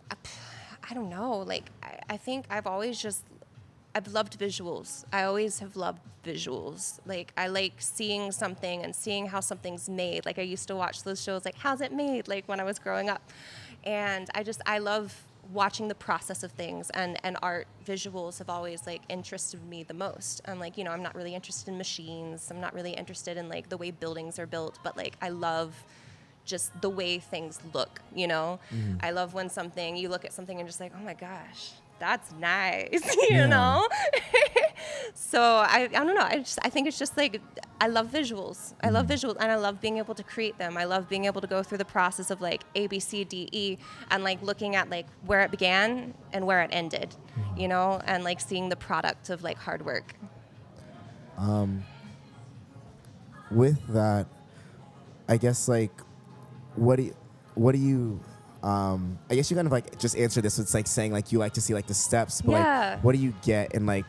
I 0.89 0.93
don't 0.93 1.10
know. 1.10 1.39
Like, 1.39 1.71
I, 1.82 1.99
I 2.12 2.17
think 2.17 2.45
I've 2.49 2.67
always 2.67 3.01
just, 3.01 3.23
I've 3.95 4.08
loved 4.08 4.39
visuals. 4.39 5.06
I 5.12 5.23
always 5.23 5.60
have 5.60 5.75
loved 5.75 6.01
visuals. 6.23 6.99
Like, 7.06 7.34
I 7.38 7.47
like 7.47 7.73
seeing 7.79 8.32
something 8.32 8.84
and 8.84 8.95
seeing 8.95 9.25
how 9.27 9.39
something's 9.39 9.89
made. 9.89 10.25
Like, 10.25 10.38
I 10.39 10.43
used 10.43 10.67
to 10.67 10.75
watch 10.75 11.03
those 11.03 11.21
shows, 11.21 11.45
like, 11.45 11.56
how's 11.58 11.82
it 11.82 11.91
made? 11.91 12.27
Like, 12.27 12.47
when 12.47 12.60
I 12.60 12.63
was 12.63 12.79
growing 12.79 13.10
up. 13.10 13.21
And 13.84 14.29
I 14.36 14.43
just, 14.43 14.62
I 14.65 14.79
love 14.79 15.25
watching 15.51 15.88
the 15.88 15.95
process 15.95 16.41
of 16.43 16.51
things 16.53 16.89
and, 16.91 17.17
and 17.23 17.38
art 17.41 17.67
visuals 17.86 18.38
have 18.39 18.49
always 18.49 18.88
like 18.88 19.01
interested 19.10 19.63
me 19.67 19.84
the 19.84 19.93
most 19.93 20.41
i'm 20.47 20.58
like 20.60 20.77
you 20.77 20.84
know 20.84 20.91
i'm 20.91 21.03
not 21.03 21.13
really 21.15 21.36
interested 21.36 21.69
in 21.69 21.77
machines 21.77 22.49
i'm 22.49 22.62
not 22.62 22.73
really 22.73 22.91
interested 22.91 23.36
in 23.38 23.49
like 23.49 23.67
the 23.69 23.75
way 23.77 23.91
buildings 23.91 24.39
are 24.39 24.47
built 24.47 24.79
but 24.84 24.95
like 24.95 25.15
i 25.21 25.29
love 25.29 25.84
just 26.45 26.71
the 26.82 26.89
way 26.89 27.19
things 27.19 27.58
look, 27.73 28.01
you 28.13 28.27
know? 28.27 28.60
Mm-hmm. 28.69 28.97
I 28.99 29.12
love 29.12 29.34
when 29.34 29.49
something, 29.49 29.95
you 29.95 30.10
look 30.10 30.25
at 30.25 30.34
something 30.34 30.60
and 30.60 30.67
just 30.67 30.82
like, 30.82 30.91
oh 30.93 31.01
my 31.01 31.13
gosh, 31.13 31.71
that's 31.99 32.34
nice, 32.34 33.15
you 33.29 33.38
Yeah. 33.38 33.45
know? 33.45 33.88
so 35.13 35.41
I, 35.41 35.84
I 35.84 35.88
don't 35.88 36.15
know. 36.15 36.22
I 36.24 36.38
just, 36.39 36.60
I 36.63 36.69
think 36.69 36.88
it's 36.88 36.98
just 37.00 37.15
like, 37.17 37.41
I 37.82 37.88
love 37.88 38.08
visuals. 38.08 38.74
I 38.84 38.89
love 38.89 39.08
visuals 39.08 39.36
and 39.39 39.52
I 39.52 39.56
love 39.56 39.82
being 39.82 39.98
able 39.98 40.15
to 40.15 40.24
create 40.24 40.58
them. 40.58 40.78
I 40.78 40.86
love 40.86 41.10
being 41.10 41.26
able 41.26 41.41
to 41.41 41.48
go 41.48 41.63
through 41.63 41.80
the 41.80 41.86
process 41.86 42.32
of 42.32 42.41
like 42.41 42.63
A, 42.76 42.88
B, 42.88 43.00
C, 43.00 43.24
D, 43.24 43.50
E 43.52 43.78
and 44.12 44.24
like 44.24 44.41
looking 44.41 44.76
at 44.76 44.89
like 44.89 45.06
where 45.26 45.41
it 45.41 45.52
began 45.52 46.13
and 46.32 46.46
where 46.48 46.62
it 46.62 46.69
ended, 46.72 47.15
you 47.58 47.67
know? 47.67 48.00
And 48.06 48.24
like 48.24 48.39
seeing 48.39 48.69
the 48.69 48.76
product 48.76 49.30
of 49.30 49.43
like 49.43 49.58
hard 49.58 49.86
work. 49.86 50.15
Um, 51.38 51.84
with 53.52 53.86
that, 53.93 54.28
I 55.28 55.38
guess 55.38 55.67
like, 55.67 55.91
what 56.76 56.96
do 56.98 57.04
you, 57.04 57.15
what 57.56 57.74
do 57.74 57.78
you, 57.80 58.19
um, 58.63 59.19
I 59.30 59.36
guess 59.36 59.52
you 59.52 59.56
kind 59.58 59.67
of 59.67 59.72
like 59.72 60.00
just 60.00 60.15
answer 60.17 60.41
this. 60.41 60.58
It's 60.58 60.74
like 60.74 60.88
saying 60.88 61.12
like 61.12 61.32
you 61.32 61.38
like 61.39 61.54
to 61.54 61.62
see 61.62 61.74
like 61.74 61.86
the 61.88 61.93
steps, 61.93 62.41
but 62.41 62.54
Yeah. 62.54 62.91
like 62.96 63.04
what 63.04 63.13
do 63.15 63.22
you 63.22 63.34
get 63.43 63.74
and 63.76 63.86
like, 63.86 64.06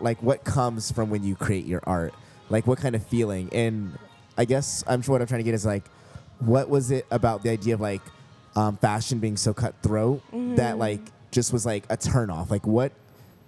like 0.00 0.22
what 0.22 0.44
comes 0.44 0.90
from 0.90 1.10
when 1.10 1.22
you 1.22 1.36
create 1.36 1.66
your 1.66 1.82
art? 1.84 2.14
Like 2.48 2.66
what 2.66 2.78
kind 2.78 2.94
of 2.94 3.04
feeling? 3.06 3.48
And 3.52 3.98
I 4.36 4.44
guess 4.44 4.84
I'm 4.86 5.02
sure 5.02 5.12
what 5.12 5.20
I'm 5.20 5.26
trying 5.26 5.40
to 5.40 5.44
get 5.44 5.54
is 5.54 5.66
like, 5.66 5.84
what 6.38 6.68
was 6.68 6.90
it 6.90 7.06
about 7.10 7.42
the 7.42 7.50
idea 7.50 7.74
of 7.74 7.80
like 7.80 8.02
um, 8.54 8.76
fashion 8.76 9.18
being 9.18 9.36
so 9.36 9.54
cutthroat 9.54 10.22
that 10.56 10.78
like 10.78 11.00
just 11.30 11.52
was 11.52 11.66
like 11.66 11.84
a 11.90 11.96
turn 11.96 12.30
off? 12.30 12.50
Like 12.50 12.66
what, 12.66 12.92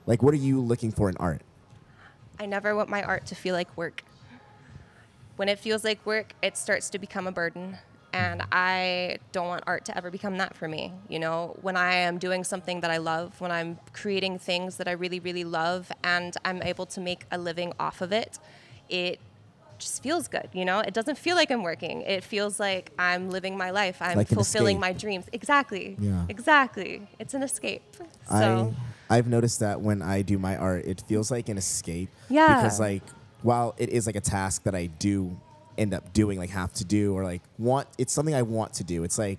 like 0.06 0.22
what 0.22 0.34
are 0.34 0.38
you 0.38 0.60
looking 0.60 0.90
for 0.90 1.08
in 1.08 1.16
art? 1.18 1.42
I 2.40 2.46
never 2.46 2.74
want 2.74 2.88
my 2.88 3.02
art 3.02 3.26
to 3.26 3.34
feel 3.34 3.54
like 3.54 3.76
work. 3.76 4.04
When 5.36 5.48
it 5.48 5.58
feels 5.58 5.84
like 5.84 6.04
work, 6.04 6.32
it 6.42 6.56
starts 6.56 6.90
to 6.90 6.98
become 6.98 7.26
a 7.26 7.32
burden. 7.32 7.78
And 8.12 8.42
I 8.50 9.18
don't 9.32 9.48
want 9.48 9.64
art 9.66 9.84
to 9.86 9.96
ever 9.96 10.10
become 10.10 10.38
that 10.38 10.56
for 10.56 10.66
me. 10.66 10.92
You 11.08 11.18
know, 11.18 11.56
when 11.60 11.76
I 11.76 11.94
am 11.94 12.18
doing 12.18 12.42
something 12.44 12.80
that 12.80 12.90
I 12.90 12.96
love, 12.96 13.40
when 13.40 13.50
I'm 13.50 13.78
creating 13.92 14.38
things 14.38 14.76
that 14.78 14.88
I 14.88 14.92
really, 14.92 15.20
really 15.20 15.44
love, 15.44 15.92
and 16.02 16.34
I'm 16.44 16.62
able 16.62 16.86
to 16.86 17.00
make 17.00 17.24
a 17.30 17.38
living 17.38 17.72
off 17.78 18.00
of 18.00 18.12
it, 18.12 18.38
it 18.88 19.20
just 19.78 20.02
feels 20.02 20.26
good. 20.26 20.48
You 20.52 20.64
know, 20.64 20.80
it 20.80 20.94
doesn't 20.94 21.18
feel 21.18 21.36
like 21.36 21.50
I'm 21.50 21.62
working. 21.62 22.02
It 22.02 22.24
feels 22.24 22.58
like 22.58 22.90
I'm 22.98 23.30
living 23.30 23.56
my 23.56 23.70
life. 23.70 23.98
I'm 24.00 24.16
Like 24.16 24.28
fulfilling 24.28 24.80
my 24.80 24.92
dreams. 24.92 25.26
Exactly. 25.32 25.96
Yeah. 26.00 26.24
Exactly. 26.28 27.06
It's 27.18 27.34
an 27.34 27.42
escape. 27.42 27.82
So. 28.28 28.74
I 28.74 28.74
I've 29.10 29.26
noticed 29.26 29.60
that 29.60 29.80
when 29.80 30.02
I 30.02 30.22
do 30.22 30.38
my 30.38 30.56
art, 30.56 30.84
it 30.84 31.02
feels 31.06 31.30
like 31.30 31.48
an 31.48 31.56
escape. 31.56 32.10
Yeah. 32.28 32.56
Because 32.56 32.78
like 32.78 33.02
while 33.42 33.74
it 33.78 33.88
is 33.88 34.06
like 34.06 34.16
a 34.16 34.20
task 34.20 34.64
that 34.64 34.74
I 34.74 34.86
do 34.86 35.36
end 35.78 35.94
up 35.94 36.12
doing, 36.12 36.38
like 36.38 36.50
have 36.50 36.72
to 36.74 36.84
do, 36.84 37.14
or 37.14 37.24
like 37.24 37.42
want, 37.58 37.88
it's 37.96 38.12
something 38.12 38.34
I 38.34 38.42
want 38.42 38.74
to 38.74 38.84
do. 38.84 39.04
It's 39.04 39.18
like 39.18 39.38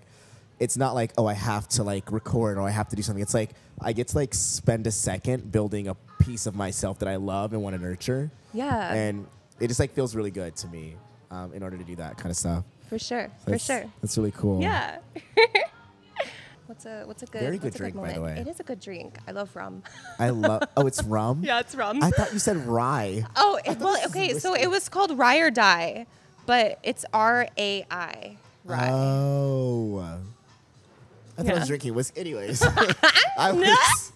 it's 0.60 0.76
not 0.76 0.94
like 0.94 1.12
oh 1.18 1.26
I 1.26 1.34
have 1.34 1.68
to 1.70 1.84
like 1.84 2.12
record 2.12 2.58
or 2.58 2.62
I 2.68 2.72
have 2.72 2.90
to 2.90 2.96
do 2.96 3.02
something. 3.02 3.22
It's 3.22 3.34
like 3.34 3.52
I 3.82 3.94
get 3.94 4.10
to 4.10 4.18
like 4.18 4.34
spend 4.34 4.88
a 4.88 4.92
second 4.92 5.52
building 5.52 5.88
a 5.88 5.96
piece 6.20 6.46
of 6.46 6.56
myself 6.56 7.00
that 7.00 7.08
I 7.08 7.16
love 7.16 7.54
and 7.54 7.62
want 7.62 7.76
to 7.76 7.82
nurture. 7.82 8.30
Yeah. 8.54 8.94
And 8.94 9.26
it 9.60 9.68
just 9.68 9.80
like 9.80 9.94
feels 9.94 10.16
really 10.16 10.32
good 10.32 10.56
to 10.58 10.68
me. 10.68 10.96
Um, 11.32 11.54
in 11.54 11.62
order 11.62 11.78
to 11.78 11.84
do 11.84 11.96
that 11.98 12.18
kind 12.18 12.32
of 12.32 12.38
stuff. 12.38 12.64
For 12.90 12.98
sure. 12.98 13.30
For 13.46 13.60
sure. 13.60 13.86
That's 14.02 14.18
really 14.18 14.32
cool. 14.32 14.64
Yeah. 14.64 14.98
what's 16.66 16.88
a 16.88 17.04
what's 17.06 17.22
a 17.22 17.28
good 17.28 17.42
Very 17.42 17.58
good 17.60 17.66
what's 17.66 17.76
a 17.76 17.80
drink, 17.80 17.96
by 17.96 18.14
the 18.14 18.22
way. 18.22 18.38
It 18.40 18.48
is 18.48 18.60
a 18.60 18.64
good 18.64 18.80
drink. 18.80 19.20
I 19.28 19.32
love 19.32 19.56
rum. 19.56 19.84
I 20.18 20.32
love. 20.32 20.64
Oh, 20.76 20.88
it's 20.88 21.04
rum. 21.04 21.42
yeah, 21.44 21.60
it's 21.60 21.76
rum. 21.76 22.02
I 22.02 22.10
thought 22.10 22.34
you 22.34 22.40
said 22.40 22.58
rye. 22.66 23.26
oh, 23.36 23.60
it, 23.64 23.78
well, 23.78 23.96
okay. 24.08 24.40
So 24.40 24.56
it 24.56 24.72
was 24.72 24.90
called 24.90 25.16
Rye 25.18 25.38
or 25.38 25.52
Die, 25.52 26.08
but 26.50 26.80
it's 26.82 27.06
R 27.14 27.48
A 27.60 27.86
I. 27.92 28.38
Rye. 28.66 28.90
Oh. 28.92 30.00
I 31.38 31.44
thought 31.44 31.48
I 31.56 31.60
was 31.60 31.68
drinking 31.68 31.94
whiskey. 31.94 32.20
Anyways, 32.22 32.64
I 33.38 33.52
was. 33.52 34.12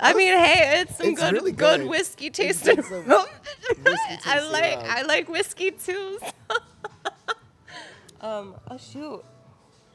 I 0.00 0.12
mean, 0.14 0.36
hey, 0.36 0.80
it's 0.80 0.96
some 0.96 1.06
It's 1.10 1.20
good, 1.20 1.32
really 1.34 1.52
good 1.52 1.82
good. 1.82 1.88
whiskey 1.88 2.30
tasting 2.30 2.78
whiskey 2.78 2.96
I 4.26 4.40
like 4.50 4.76
rum. 4.78 4.86
I 4.88 5.02
like 5.02 5.28
whiskey 5.28 5.70
too. 5.70 6.18
um. 8.20 8.56
Oh 8.68 8.76
shoot. 8.76 9.22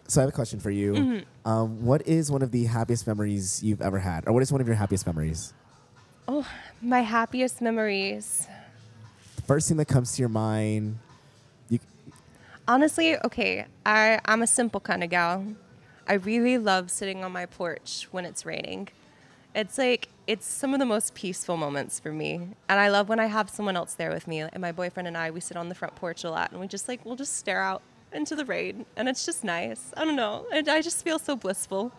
So 0.08 0.22
I 0.22 0.24
have 0.24 0.30
a 0.30 0.32
question 0.32 0.62
for 0.62 0.72
you. 0.72 0.94
Mm-hmm. 0.94 1.50
Um, 1.52 1.84
what 1.84 2.08
is 2.08 2.32
one 2.32 2.44
of 2.44 2.52
the 2.52 2.64
happiest 2.64 3.06
memories 3.08 3.62
you've 3.62 3.82
ever 3.82 4.00
had, 4.00 4.26
or 4.26 4.32
what 4.32 4.42
is 4.42 4.54
one 4.54 4.62
of 4.62 4.68
your 4.68 4.78
happiest 4.78 5.06
memories? 5.06 5.54
Oh, 6.30 6.48
my 6.82 7.02
happiest 7.02 7.60
memories. 7.62 8.48
The 9.36 9.42
first 9.42 9.68
thing 9.68 9.76
that 9.78 9.90
comes 9.90 10.14
to 10.16 10.22
your 10.22 10.30
mind. 10.30 11.00
Honestly, 12.68 13.18
okay, 13.24 13.66
I, 13.86 14.20
I'm 14.26 14.42
a 14.42 14.48
simple 14.48 14.82
kind 14.82 15.02
of 15.04 15.10
gal. 15.10 15.46
I 16.06 16.14
really 16.14 16.58
love 16.58 16.92
sitting 16.92 17.24
on 17.24 17.32
my 17.32 17.46
porch 17.46 18.08
when 18.12 18.26
it's 18.26 18.46
raining. 18.46 18.90
It's 19.56 19.78
like, 19.78 20.10
it's 20.28 20.46
some 20.46 20.74
of 20.74 20.80
the 20.80 20.86
most 20.86 21.16
peaceful 21.16 21.56
moments 21.56 22.00
for 22.00 22.12
me. 22.12 22.36
And 22.68 22.80
I 22.80 22.90
love 22.90 23.08
when 23.08 23.20
I 23.22 23.28
have 23.28 23.50
someone 23.50 23.78
else 23.78 23.94
there 23.94 24.12
with 24.12 24.28
me. 24.28 24.42
And 24.42 24.60
my 24.60 24.74
boyfriend 24.74 25.08
and 25.08 25.18
I, 25.18 25.32
we 25.32 25.40
sit 25.40 25.56
on 25.56 25.70
the 25.70 25.76
front 25.76 25.96
porch 25.96 26.26
a 26.26 26.30
lot 26.30 26.52
and 26.52 26.60
we 26.60 26.68
just 26.68 26.90
like, 26.90 27.06
we'll 27.06 27.16
just 27.16 27.38
stare 27.38 27.62
out 27.62 27.82
into 28.12 28.36
the 28.36 28.44
rain. 28.44 28.86
And 28.98 29.08
it's 29.08 29.26
just 29.26 29.46
nice. 29.46 29.94
I 29.96 30.04
don't 30.04 30.18
know. 30.18 30.46
And 30.52 30.68
I 30.68 30.82
just 30.82 31.04
feel 31.04 31.20
so 31.20 31.36
blissful. 31.38 31.94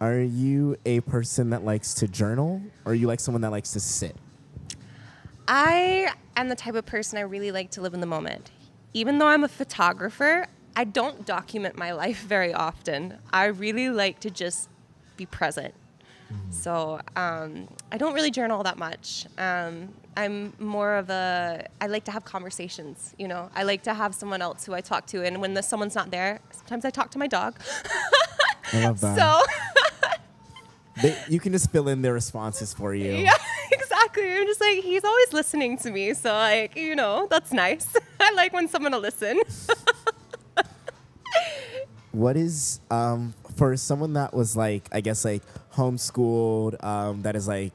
are 0.00 0.20
you 0.20 0.76
a 0.84 1.00
person 1.00 1.50
that 1.50 1.64
likes 1.64 1.94
to 1.94 2.08
journal, 2.08 2.60
or 2.84 2.92
are 2.92 2.94
you 2.94 3.06
like 3.06 3.20
someone 3.20 3.40
that 3.40 3.50
likes 3.50 3.72
to 3.72 3.80
sit? 3.80 4.14
I 5.48 6.12
am 6.36 6.48
the 6.48 6.56
type 6.56 6.74
of 6.74 6.84
person 6.84 7.18
I 7.18 7.22
really 7.22 7.50
like 7.50 7.70
to 7.72 7.80
live 7.80 7.94
in 7.94 8.00
the 8.00 8.06
moment. 8.06 8.50
Even 8.94 9.18
though 9.18 9.26
I'm 9.26 9.44
a 9.44 9.48
photographer, 9.48 10.46
I 10.74 10.84
don't 10.84 11.24
document 11.26 11.76
my 11.76 11.92
life 11.92 12.20
very 12.28 12.52
often. 12.52 13.18
I 13.32 13.46
really 13.46 13.90
like 13.90 14.20
to 14.20 14.30
just 14.30 14.68
be 15.16 15.26
present. 15.26 15.74
So 16.50 17.00
um, 17.14 17.68
I 17.92 17.98
don't 17.98 18.12
really 18.12 18.32
journal 18.32 18.64
that 18.64 18.78
much. 18.78 19.26
Um, 19.38 19.94
I'm 20.16 20.52
more 20.58 20.96
of 20.96 21.08
a, 21.08 21.68
I 21.80 21.86
like 21.86 22.02
to 22.04 22.10
have 22.10 22.24
conversations, 22.24 23.14
you 23.16 23.28
know. 23.28 23.48
I 23.54 23.62
like 23.62 23.84
to 23.84 23.94
have 23.94 24.12
someone 24.12 24.42
else 24.42 24.64
who 24.64 24.74
I 24.74 24.80
talk 24.80 25.06
to. 25.08 25.24
And 25.24 25.40
when 25.40 25.54
the, 25.54 25.62
someone's 25.62 25.94
not 25.94 26.10
there, 26.10 26.40
sometimes 26.50 26.84
I 26.84 26.90
talk 26.90 27.12
to 27.12 27.18
my 27.18 27.28
dog. 27.28 27.60
I 28.72 28.84
love 28.84 29.00
that. 29.02 29.16
So 29.16 29.42
They, 31.02 31.16
you 31.28 31.40
can 31.40 31.52
just 31.52 31.70
fill 31.70 31.88
in 31.88 32.02
their 32.02 32.14
responses 32.14 32.72
for 32.72 32.94
you. 32.94 33.12
Yeah, 33.12 33.34
exactly. 33.70 34.32
I'm 34.32 34.46
just 34.46 34.60
like, 34.60 34.82
he's 34.82 35.04
always 35.04 35.32
listening 35.32 35.76
to 35.78 35.90
me. 35.90 36.14
So, 36.14 36.32
like, 36.32 36.74
you 36.74 36.96
know, 36.96 37.28
that's 37.30 37.52
nice. 37.52 37.94
I 38.26 38.32
like 38.34 38.52
when 38.52 38.66
someone 38.68 38.92
will 38.92 39.00
listen. 39.00 39.40
What 42.12 42.38
is 42.38 42.80
um 42.90 43.34
for 43.56 43.76
someone 43.76 44.14
that 44.14 44.32
was 44.32 44.56
like 44.56 44.88
I 44.90 45.02
guess 45.02 45.22
like 45.22 45.42
homeschooled 45.74 46.82
um 46.82 47.20
that 47.22 47.36
is 47.36 47.46
like 47.46 47.74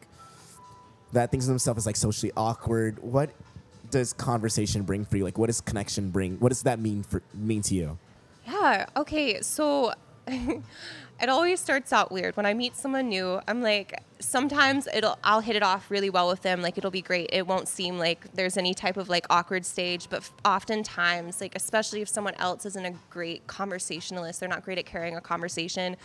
that 1.14 1.30
thinks 1.30 1.46
of 1.46 1.50
themselves 1.50 1.78
as 1.78 1.86
like 1.86 1.96
socially 1.96 2.32
awkward. 2.36 2.98
What 3.04 3.30
does 3.92 4.14
conversation 4.14 4.82
bring 4.82 5.06
for 5.06 5.18
you? 5.18 5.26
Like 5.26 5.38
what 5.38 5.46
does 5.46 5.62
connection 5.62 6.10
bring? 6.10 6.38
What 6.40 6.50
does 6.50 6.64
that 6.64 6.80
mean 6.80 7.04
for 7.04 7.22
mean 7.36 7.62
to 7.64 7.76
you? 7.76 8.00
Yeah. 8.48 8.88
Okay. 8.98 9.42
So 9.42 9.94
it 11.22 11.30
always 11.30 11.60
starts 11.60 11.94
out 11.94 12.12
weird 12.12 12.36
when 12.36 12.46
I 12.46 12.54
meet 12.54 12.76
someone 12.76 13.10
new. 13.10 13.40
I'm 13.48 13.62
like, 13.62 14.02
sometimes 14.20 14.88
it'll 14.94 15.18
I'll 15.24 15.42
hit 15.42 15.56
it 15.56 15.64
off 15.64 15.92
really 15.92 16.10
well 16.10 16.28
with 16.28 16.42
them. 16.42 16.62
Like 16.62 16.78
it'll 16.78 16.92
be 16.92 17.02
great. 17.02 17.30
It 17.32 17.46
won't 17.46 17.68
seem 17.68 18.00
like 18.00 18.34
there's 18.34 18.58
any 18.58 18.74
type 18.74 18.98
of 18.98 19.08
like 19.10 19.26
awkward 19.30 19.66
stage. 19.66 20.08
But 20.10 20.30
oftentimes, 20.44 21.40
like 21.42 21.56
especially 21.56 22.02
if 22.02 22.10
someone 22.10 22.34
else 22.36 22.66
isn't 22.66 22.86
a 22.86 22.94
great 23.10 23.46
conversationalist, 23.48 24.40
they're 24.40 24.50
not 24.50 24.64
great 24.64 24.80
at 24.80 24.86
carrying 24.86 25.16
a 25.16 25.22
conversation. 25.22 25.96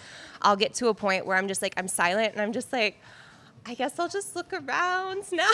I'll 0.43 0.57
get 0.57 0.75
to 0.75 0.89
a 0.89 0.95
point 0.95 1.25
where 1.25 1.37
I'm 1.37 1.49
just 1.49 1.63
like 1.63 1.75
I'm 1.77 1.89
silent 1.89 2.33
and 2.33 2.41
I'm 2.41 2.53
just 2.53 2.73
like. 2.73 3.01
I 3.69 3.75
guess 3.75 3.99
I'll 3.99 4.09
just 4.09 4.37
look 4.37 4.53
around 4.53 5.25
now. 5.33 5.51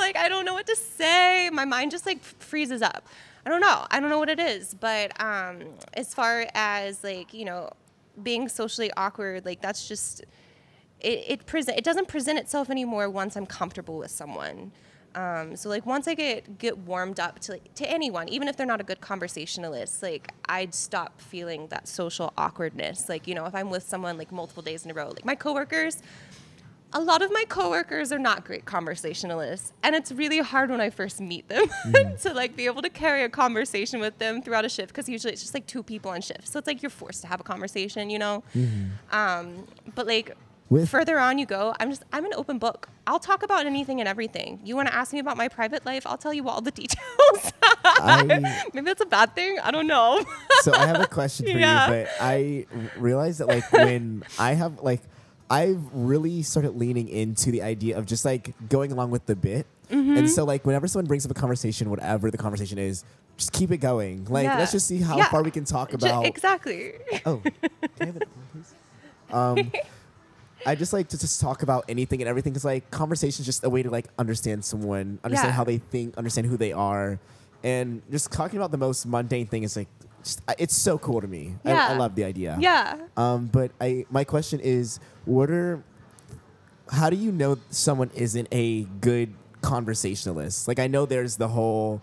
like 0.00 0.16
I 0.16 0.26
don't 0.30 0.46
know 0.46 0.54
what 0.54 0.66
to 0.68 0.74
say. 0.74 1.50
My 1.52 1.66
mind 1.66 1.90
just 1.90 2.06
like 2.06 2.22
freezes 2.22 2.80
up. 2.80 3.06
I 3.44 3.50
don't 3.50 3.60
know. 3.60 3.84
I 3.90 4.00
don't 4.00 4.08
know 4.08 4.18
what 4.18 4.30
it 4.30 4.40
is. 4.40 4.72
But 4.72 5.20
um, 5.20 5.58
as 5.92 6.14
far 6.14 6.46
as 6.54 7.04
like 7.04 7.34
you 7.34 7.44
know, 7.44 7.70
being 8.20 8.48
socially 8.48 8.90
awkward, 8.96 9.44
like 9.44 9.60
that's 9.60 9.86
just 9.86 10.22
it. 11.00 11.24
It 11.28 11.46
present. 11.46 11.78
It 11.78 11.84
doesn't 11.84 12.08
present 12.08 12.38
itself 12.38 12.70
anymore 12.70 13.08
once 13.10 13.36
I'm 13.36 13.46
comfortable 13.46 13.98
with 13.98 14.10
someone. 14.10 14.72
Um, 15.14 15.56
so 15.56 15.68
like 15.68 15.84
once 15.84 16.08
I 16.08 16.14
get 16.14 16.58
get 16.58 16.78
warmed 16.78 17.20
up 17.20 17.38
to 17.40 17.52
like, 17.52 17.74
to 17.74 17.90
anyone, 17.90 18.28
even 18.28 18.48
if 18.48 18.56
they're 18.56 18.66
not 18.66 18.80
a 18.80 18.84
good 18.84 19.00
conversationalist, 19.00 20.02
like 20.02 20.32
I'd 20.48 20.74
stop 20.74 21.20
feeling 21.20 21.66
that 21.68 21.86
social 21.86 22.32
awkwardness. 22.38 23.08
Like 23.08 23.26
you 23.26 23.34
know, 23.34 23.44
if 23.46 23.54
I'm 23.54 23.70
with 23.70 23.82
someone 23.82 24.16
like 24.16 24.32
multiple 24.32 24.62
days 24.62 24.84
in 24.84 24.90
a 24.90 24.94
row, 24.94 25.08
like 25.08 25.24
my 25.24 25.34
coworkers, 25.34 26.02
a 26.94 27.00
lot 27.00 27.22
of 27.22 27.32
my 27.32 27.44
coworkers 27.48 28.12
are 28.12 28.18
not 28.18 28.44
great 28.44 28.64
conversationalists 28.66 29.72
and 29.82 29.94
it's 29.94 30.12
really 30.12 30.38
hard 30.40 30.70
when 30.70 30.80
i 30.80 30.90
first 30.90 31.20
meet 31.20 31.48
them 31.48 31.64
to 32.20 32.32
like 32.34 32.54
be 32.56 32.66
able 32.66 32.82
to 32.82 32.90
carry 32.90 33.22
a 33.22 33.28
conversation 33.28 33.98
with 34.00 34.18
them 34.18 34.42
throughout 34.42 34.64
a 34.64 34.68
shift 34.68 34.88
because 34.88 35.08
usually 35.08 35.32
it's 35.32 35.42
just 35.42 35.54
like 35.54 35.66
two 35.66 35.82
people 35.82 36.10
on 36.10 36.20
shift 36.20 36.46
so 36.48 36.58
it's 36.58 36.66
like 36.66 36.82
you're 36.82 36.90
forced 36.90 37.22
to 37.22 37.26
have 37.26 37.40
a 37.40 37.44
conversation 37.44 38.10
you 38.10 38.18
know? 38.18 38.42
Um, 39.10 39.66
but 39.94 40.06
like 40.06 40.36
With- 40.68 40.88
further 40.88 41.18
on 41.18 41.38
you 41.38 41.46
go 41.46 41.74
i'm 41.80 41.90
just 41.90 42.04
i'm 42.12 42.24
an 42.24 42.32
open 42.34 42.58
book. 42.58 42.88
I'll 43.04 43.18
talk 43.18 43.42
about 43.42 43.66
anything 43.66 43.98
and 43.98 44.08
everything. 44.08 44.60
You 44.64 44.76
want 44.76 44.86
to 44.86 44.94
ask 44.94 45.12
me 45.12 45.18
about 45.18 45.36
my 45.36 45.48
private 45.48 45.84
life? 45.84 46.06
I'll 46.06 46.16
tell 46.16 46.32
you 46.32 46.48
all 46.48 46.60
the 46.60 46.70
details. 46.82 47.52
I 47.84 48.22
maybe 48.72 48.84
that's 48.84 49.00
a 49.02 49.06
bad 49.06 49.34
thing? 49.34 49.58
I 49.60 49.72
don't 49.72 49.88
know. 49.88 50.24
So 50.60 50.72
I 50.72 50.86
have 50.86 51.00
a 51.00 51.08
question 51.08 51.46
for 51.46 51.58
Yeah. 51.58 51.86
you, 51.88 51.92
but 52.04 52.08
I 52.20 52.66
realized 52.96 53.40
that 53.40 53.48
like 53.48 53.72
when 53.72 54.22
I 54.38 54.52
have 54.52 54.80
like 54.82 55.00
I've 55.52 55.82
really 55.92 56.42
started 56.42 56.76
leaning 56.76 57.08
into 57.08 57.50
the 57.50 57.62
idea 57.62 57.98
of 57.98 58.06
just 58.06 58.24
like 58.24 58.54
going 58.68 58.90
along 58.90 59.10
with 59.10 59.26
the 59.26 59.36
bit. 59.36 59.66
Mm-hmm. 59.90 60.16
And 60.16 60.30
so 60.30 60.44
like 60.44 60.64
whenever 60.64 60.88
someone 60.88 61.06
brings 61.06 61.24
up 61.26 61.30
a 61.30 61.34
conversation, 61.34 61.90
whatever 61.90 62.30
the 62.30 62.38
conversation 62.38 62.78
is, 62.78 63.04
just 63.36 63.52
keep 63.52 63.70
it 63.70 63.76
going. 63.78 64.24
Like 64.28 64.44
Yeah. 64.44 64.58
let's 64.58 64.72
just 64.72 64.86
see 64.86 64.98
how 64.98 65.16
Yeah. 65.18 65.28
far 65.28 65.42
we 65.42 65.50
can 65.50 65.64
talk 65.64 65.92
about 65.92 66.24
exactly 66.26 66.92
Oh, 67.26 67.42
it. 68.00 68.22
Um, 69.30 69.70
I 70.66 70.74
just 70.76 70.92
like 70.92 71.08
to 71.08 71.18
just 71.18 71.40
talk 71.40 71.62
about 71.62 71.84
anything 71.88 72.22
and 72.22 72.28
everything 72.28 72.52
because 72.52 72.64
like 72.64 72.90
conversation 72.90 73.42
is 73.42 73.46
just 73.46 73.64
a 73.64 73.70
way 73.70 73.82
to 73.82 73.90
like 73.90 74.06
understand 74.18 74.64
someone, 74.64 75.18
understand 75.24 75.48
Yeah. 75.50 75.56
how 75.56 75.64
they 75.64 75.78
think, 75.78 76.16
understand 76.16 76.46
who 76.46 76.56
they 76.56 76.72
are, 76.72 77.18
and 77.64 78.00
just 78.10 78.30
talking 78.32 78.58
about 78.58 78.70
the 78.70 78.78
most 78.78 79.04
mundane 79.06 79.46
thing 79.46 79.64
is 79.64 79.76
like, 79.76 79.88
just, 80.22 80.40
it's 80.58 80.76
so 80.76 80.98
cool 80.98 81.20
to 81.20 81.26
me. 81.26 81.56
I, 81.64 81.72
I 81.72 81.96
love 81.96 82.14
the 82.14 82.24
idea. 82.24 82.56
yeah 82.60 82.96
Um, 83.16 83.46
but 83.46 83.72
I 83.80 84.06
my 84.10 84.22
question 84.24 84.60
is, 84.60 85.00
what 85.24 85.50
are, 85.50 85.82
how 86.90 87.10
do 87.10 87.16
you 87.16 87.32
know 87.32 87.58
someone 87.70 88.10
isn't 88.14 88.48
a 88.52 88.84
good 89.00 89.34
conversationalist? 89.60 90.68
Like 90.68 90.78
I 90.78 90.86
know 90.86 91.06
there's 91.06 91.36
the 91.36 91.48
whole. 91.48 92.02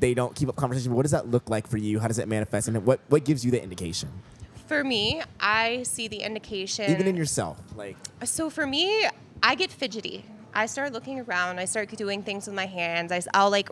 They 0.00 0.14
don't 0.14 0.34
keep 0.34 0.48
up 0.48 0.56
conversation. 0.56 0.94
What 0.94 1.02
does 1.02 1.12
that 1.12 1.30
look 1.30 1.48
like 1.48 1.68
for 1.68 1.76
you? 1.76 2.00
How 2.00 2.08
does 2.08 2.18
it 2.18 2.26
manifest? 2.26 2.66
And 2.66 2.84
what, 2.84 3.00
what 3.08 3.24
gives 3.24 3.44
you 3.44 3.50
the 3.50 3.62
indication? 3.62 4.08
for 4.68 4.84
me 4.84 5.20
i 5.40 5.82
see 5.82 6.06
the 6.06 6.18
indication 6.18 6.88
even 6.88 7.06
in 7.06 7.16
yourself 7.16 7.58
like 7.76 7.96
So 8.24 8.50
for 8.50 8.66
me, 8.66 9.06
I 9.42 9.54
get 9.54 9.70
fidgety. 9.70 10.24
I 10.54 10.66
start 10.66 10.92
looking 10.92 11.20
around. 11.20 11.58
I 11.58 11.64
start 11.64 11.88
doing 11.90 12.22
things 12.22 12.46
with 12.46 12.54
my 12.54 12.66
hands. 12.66 13.10
I, 13.10 13.20
I'll 13.34 13.50
like 13.50 13.68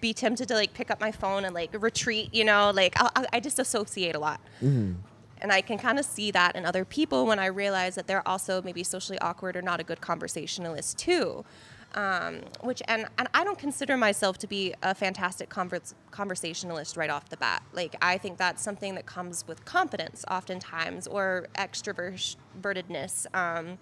be 0.00 0.12
tempted 0.12 0.48
to 0.48 0.54
like 0.54 0.74
pick 0.74 0.90
up 0.90 1.00
my 1.00 1.12
phone 1.12 1.44
and 1.44 1.54
like 1.54 1.70
retreat. 1.80 2.34
You 2.34 2.44
know, 2.44 2.72
like 2.74 3.00
I'll, 3.00 3.10
I 3.14 3.26
I 3.34 3.40
disassociate 3.40 4.14
a 4.14 4.18
lot. 4.18 4.40
Mm-hmm. 4.62 4.94
And 5.42 5.52
I 5.52 5.60
can 5.60 5.76
kind 5.76 5.98
of 5.98 6.06
see 6.06 6.30
that 6.30 6.56
in 6.56 6.64
other 6.64 6.84
people 6.84 7.26
when 7.26 7.38
I 7.38 7.46
realize 7.46 7.96
that 7.96 8.06
they're 8.06 8.26
also 8.26 8.62
maybe 8.62 8.82
socially 8.82 9.18
awkward 9.18 9.56
or 9.56 9.62
not 9.62 9.80
a 9.80 9.84
good 9.84 10.00
conversationalist 10.00 10.96
too. 10.96 11.44
Um, 11.94 12.40
which 12.62 12.80
and, 12.88 13.06
and 13.18 13.28
I 13.34 13.44
don't 13.44 13.58
consider 13.58 13.98
myself 13.98 14.38
to 14.38 14.46
be 14.46 14.72
a 14.82 14.94
fantastic 14.94 15.50
convers- 15.50 15.94
conversationalist 16.10 16.96
right 16.96 17.10
off 17.10 17.28
the 17.28 17.36
bat. 17.36 17.62
Like 17.74 17.96
I 18.00 18.16
think 18.16 18.38
that's 18.38 18.62
something 18.62 18.94
that 18.94 19.04
comes 19.04 19.46
with 19.46 19.66
competence 19.66 20.24
oftentimes 20.30 21.06
or 21.06 21.48
extrovertedness. 21.58 23.26
Um, 23.34 23.76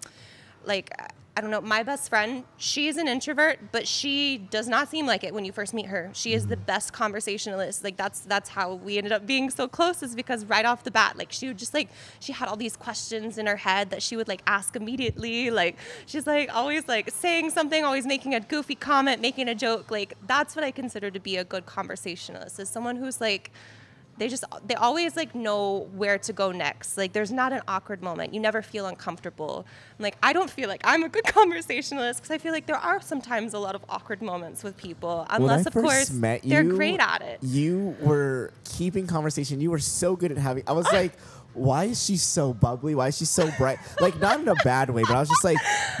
like 0.65 0.91
I 1.35 1.39
don't 1.39 1.49
know, 1.49 1.61
my 1.61 1.81
best 1.81 2.09
friend, 2.09 2.43
she's 2.57 2.97
an 2.97 3.07
introvert, 3.07 3.57
but 3.71 3.87
she 3.87 4.37
does 4.37 4.67
not 4.67 4.89
seem 4.89 5.05
like 5.05 5.23
it 5.23 5.33
when 5.33 5.45
you 5.45 5.53
first 5.53 5.73
meet 5.73 5.85
her. 5.85 6.09
She 6.13 6.33
is 6.33 6.47
the 6.47 6.57
mm-hmm. 6.57 6.65
best 6.65 6.91
conversationalist. 6.91 7.85
Like 7.85 7.95
that's 7.95 8.19
that's 8.21 8.49
how 8.49 8.73
we 8.73 8.97
ended 8.97 9.13
up 9.13 9.25
being 9.25 9.49
so 9.49 9.67
close 9.69 10.03
is 10.03 10.13
because 10.13 10.43
right 10.45 10.65
off 10.65 10.83
the 10.83 10.91
bat, 10.91 11.17
like 11.17 11.31
she 11.31 11.47
would 11.47 11.57
just 11.57 11.73
like 11.73 11.89
she 12.19 12.33
had 12.33 12.49
all 12.49 12.57
these 12.57 12.75
questions 12.75 13.37
in 13.37 13.47
her 13.47 13.55
head 13.55 13.91
that 13.91 14.03
she 14.03 14.17
would 14.17 14.27
like 14.27 14.41
ask 14.45 14.75
immediately. 14.75 15.49
Like 15.51 15.77
she's 16.05 16.27
like 16.27 16.53
always 16.53 16.89
like 16.89 17.09
saying 17.11 17.51
something, 17.51 17.85
always 17.85 18.05
making 18.05 18.35
a 18.35 18.41
goofy 18.41 18.75
comment, 18.75 19.21
making 19.21 19.47
a 19.47 19.55
joke. 19.55 19.89
Like 19.89 20.15
that's 20.27 20.53
what 20.53 20.65
I 20.65 20.71
consider 20.71 21.09
to 21.11 21.19
be 21.19 21.37
a 21.37 21.45
good 21.45 21.65
conversationalist. 21.65 22.59
Is 22.59 22.67
someone 22.67 22.97
who's 22.97 23.21
like 23.21 23.51
they 24.21 24.27
just 24.27 24.45
they 24.67 24.75
always 24.75 25.15
like 25.15 25.33
know 25.33 25.89
where 25.95 26.17
to 26.19 26.31
go 26.31 26.51
next 26.51 26.97
like 26.97 27.11
there's 27.11 27.31
not 27.31 27.51
an 27.51 27.61
awkward 27.67 28.03
moment 28.03 28.33
you 28.33 28.39
never 28.39 28.61
feel 28.61 28.85
uncomfortable 28.85 29.65
I'm 29.97 30.03
like 30.03 30.15
i 30.21 30.31
don't 30.31 30.49
feel 30.49 30.69
like 30.69 30.81
i'm 30.83 31.03
a 31.03 31.09
good 31.09 31.23
conversationalist 31.39 32.21
because 32.21 32.31
i 32.31 32.37
feel 32.37 32.51
like 32.51 32.67
there 32.67 32.75
are 32.75 33.01
sometimes 33.01 33.53
a 33.53 33.59
lot 33.59 33.73
of 33.73 33.83
awkward 33.89 34.21
moments 34.21 34.63
with 34.63 34.77
people 34.77 35.25
unless 35.29 35.65
of 35.65 35.73
course 35.73 36.11
met 36.11 36.43
you, 36.43 36.51
they're 36.51 36.63
great 36.63 36.99
at 36.99 37.21
it 37.21 37.39
You 37.41 37.95
were 38.01 38.51
keeping 38.63 39.07
conversation. 39.07 39.61
You 39.61 39.71
were 39.71 39.79
so 39.79 40.15
good 40.15 40.31
at 40.31 40.37
having. 40.37 40.63
I 40.67 40.73
was 40.73 40.85
like, 40.93 41.13
why 41.53 41.85
is 41.85 42.03
she 42.03 42.17
so 42.17 42.53
bubbly? 42.53 42.95
Why 42.95 43.07
is 43.07 43.17
she 43.17 43.25
so 43.25 43.51
bright? 43.57 43.79
Like 43.99 44.19
not 44.19 44.39
in 44.39 44.47
a 44.47 44.55
bad 44.63 44.89
way, 44.89 45.03
but 45.03 45.15
I 45.15 45.19
was 45.19 45.29
just 45.29 45.43
like, 45.43 45.57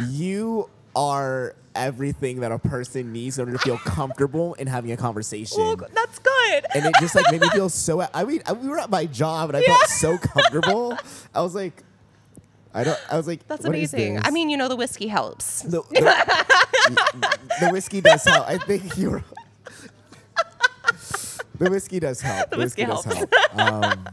you 0.09 0.69
are 0.95 1.55
everything 1.73 2.41
that 2.41 2.51
a 2.51 2.59
person 2.59 3.13
needs 3.13 3.39
in 3.39 3.45
order 3.45 3.57
to 3.57 3.63
feel 3.63 3.77
comfortable 3.85 4.53
in 4.55 4.67
having 4.67 4.91
a 4.91 4.97
conversation. 4.97 5.57
well 5.57 5.77
that's 5.93 6.19
good 6.19 6.65
and 6.75 6.85
it 6.85 6.93
just 6.99 7.15
like 7.15 7.31
made 7.31 7.41
me 7.41 7.49
feel 7.49 7.69
so. 7.69 8.05
I 8.13 8.23
mean, 8.25 8.41
I- 8.45 8.53
we 8.53 8.67
were 8.67 8.79
at 8.79 8.89
my 8.89 9.05
job, 9.05 9.49
and 9.49 9.57
I 9.57 9.61
felt 9.61 9.87
so 9.87 10.17
comfortable. 10.17 10.97
I 11.33 11.41
was 11.41 11.55
like, 11.55 11.83
I 12.73 12.83
don't. 12.83 12.99
I 13.11 13.17
was 13.17 13.27
like, 13.27 13.45
that's 13.47 13.65
"What 13.65 13.75
is 13.75 13.93
amazing 13.93 14.15
this?" 14.15 14.23
i 14.25 14.31
mean 14.31 14.49
you 14.49 14.55
know 14.57 14.67
the 14.69 14.75
whiskey 14.77 15.07
helps 15.07 15.61
the, 15.63 15.81
the, 15.91 17.37
the 17.61 17.69
whiskey 17.69 17.99
does 18.01 18.23
help. 18.23 18.47
I 18.47 18.57
think 18.57 18.97
you're. 18.97 19.23
the 21.57 21.69
whiskey 21.69 21.99
does 21.99 22.21
help. 22.21 22.49
The, 22.49 22.57
whiskey 22.57 22.85
does 22.85 23.03
helps. 23.03 23.35
help. 23.53 23.59
Um, 23.59 24.07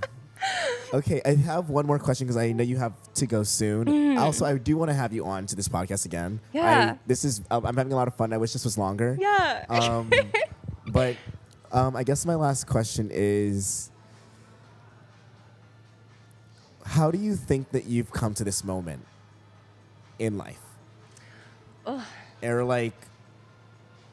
okay, 0.92 1.20
I 1.24 1.34
have 1.34 1.70
one 1.70 1.86
more 1.86 1.98
question 1.98 2.26
because 2.26 2.36
I 2.36 2.52
know 2.52 2.62
you 2.64 2.76
have 2.76 2.92
to 3.14 3.26
go 3.26 3.42
soon. 3.42 4.16
Also, 4.18 4.44
I 4.44 4.56
do 4.58 4.76
want 4.76 4.90
to 4.90 4.94
have 4.94 5.12
you 5.12 5.24
on 5.24 5.46
to 5.46 5.56
this 5.56 5.68
podcast 5.68 6.06
again. 6.06 6.40
Mm. 6.50 6.54
Yeah. 6.54 6.92
I, 6.94 6.98
this 7.06 7.24
is. 7.24 7.40
um, 7.50 7.64
I'm 7.66 7.76
having 7.76 7.92
a 7.92 7.96
lot 7.96 8.08
of 8.08 8.14
fun. 8.14 8.32
I 8.32 8.38
wish 8.38 8.52
this 8.52 8.64
was 8.64 8.76
longer. 8.78 9.16
yeah 9.20 9.64
Um, 9.68 10.10
but 10.88 11.16
um, 11.72 11.94
I 11.96 12.02
guess 12.02 12.24
my 12.26 12.34
last 12.34 12.66
question 12.66 13.10
is 13.12 13.90
how 16.84 17.10
do 17.10 17.18
you 17.18 17.36
think 17.36 17.70
that 17.72 17.84
you've 17.84 18.10
come 18.10 18.34
to 18.34 18.44
this 18.44 18.64
moment 18.64 19.04
in 20.18 20.38
life? 20.38 20.60
Or 22.42 22.64
like, 22.64 22.94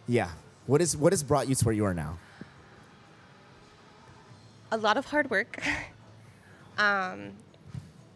yeah, 0.07 0.29
What 0.65 0.81
is 0.81 0.95
what 0.97 1.13
has 1.13 1.23
brought 1.23 1.47
you 1.47 1.55
to 1.55 1.65
where 1.65 1.73
you 1.75 1.85
are 1.85 1.93
now? 1.93 2.17
A 4.71 4.77
lot 4.77 4.97
of 4.97 5.05
hard 5.05 5.29
work. 5.29 5.61
um, 6.77 7.31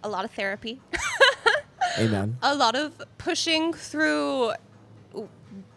a 0.03 0.09
lot 0.09 0.25
of 0.25 0.31
therapy. 0.31 0.81
Amen. 1.97 2.37
a 2.41 2.55
lot 2.55 2.75
of 2.75 3.01
pushing 3.17 3.73
through 3.73 4.51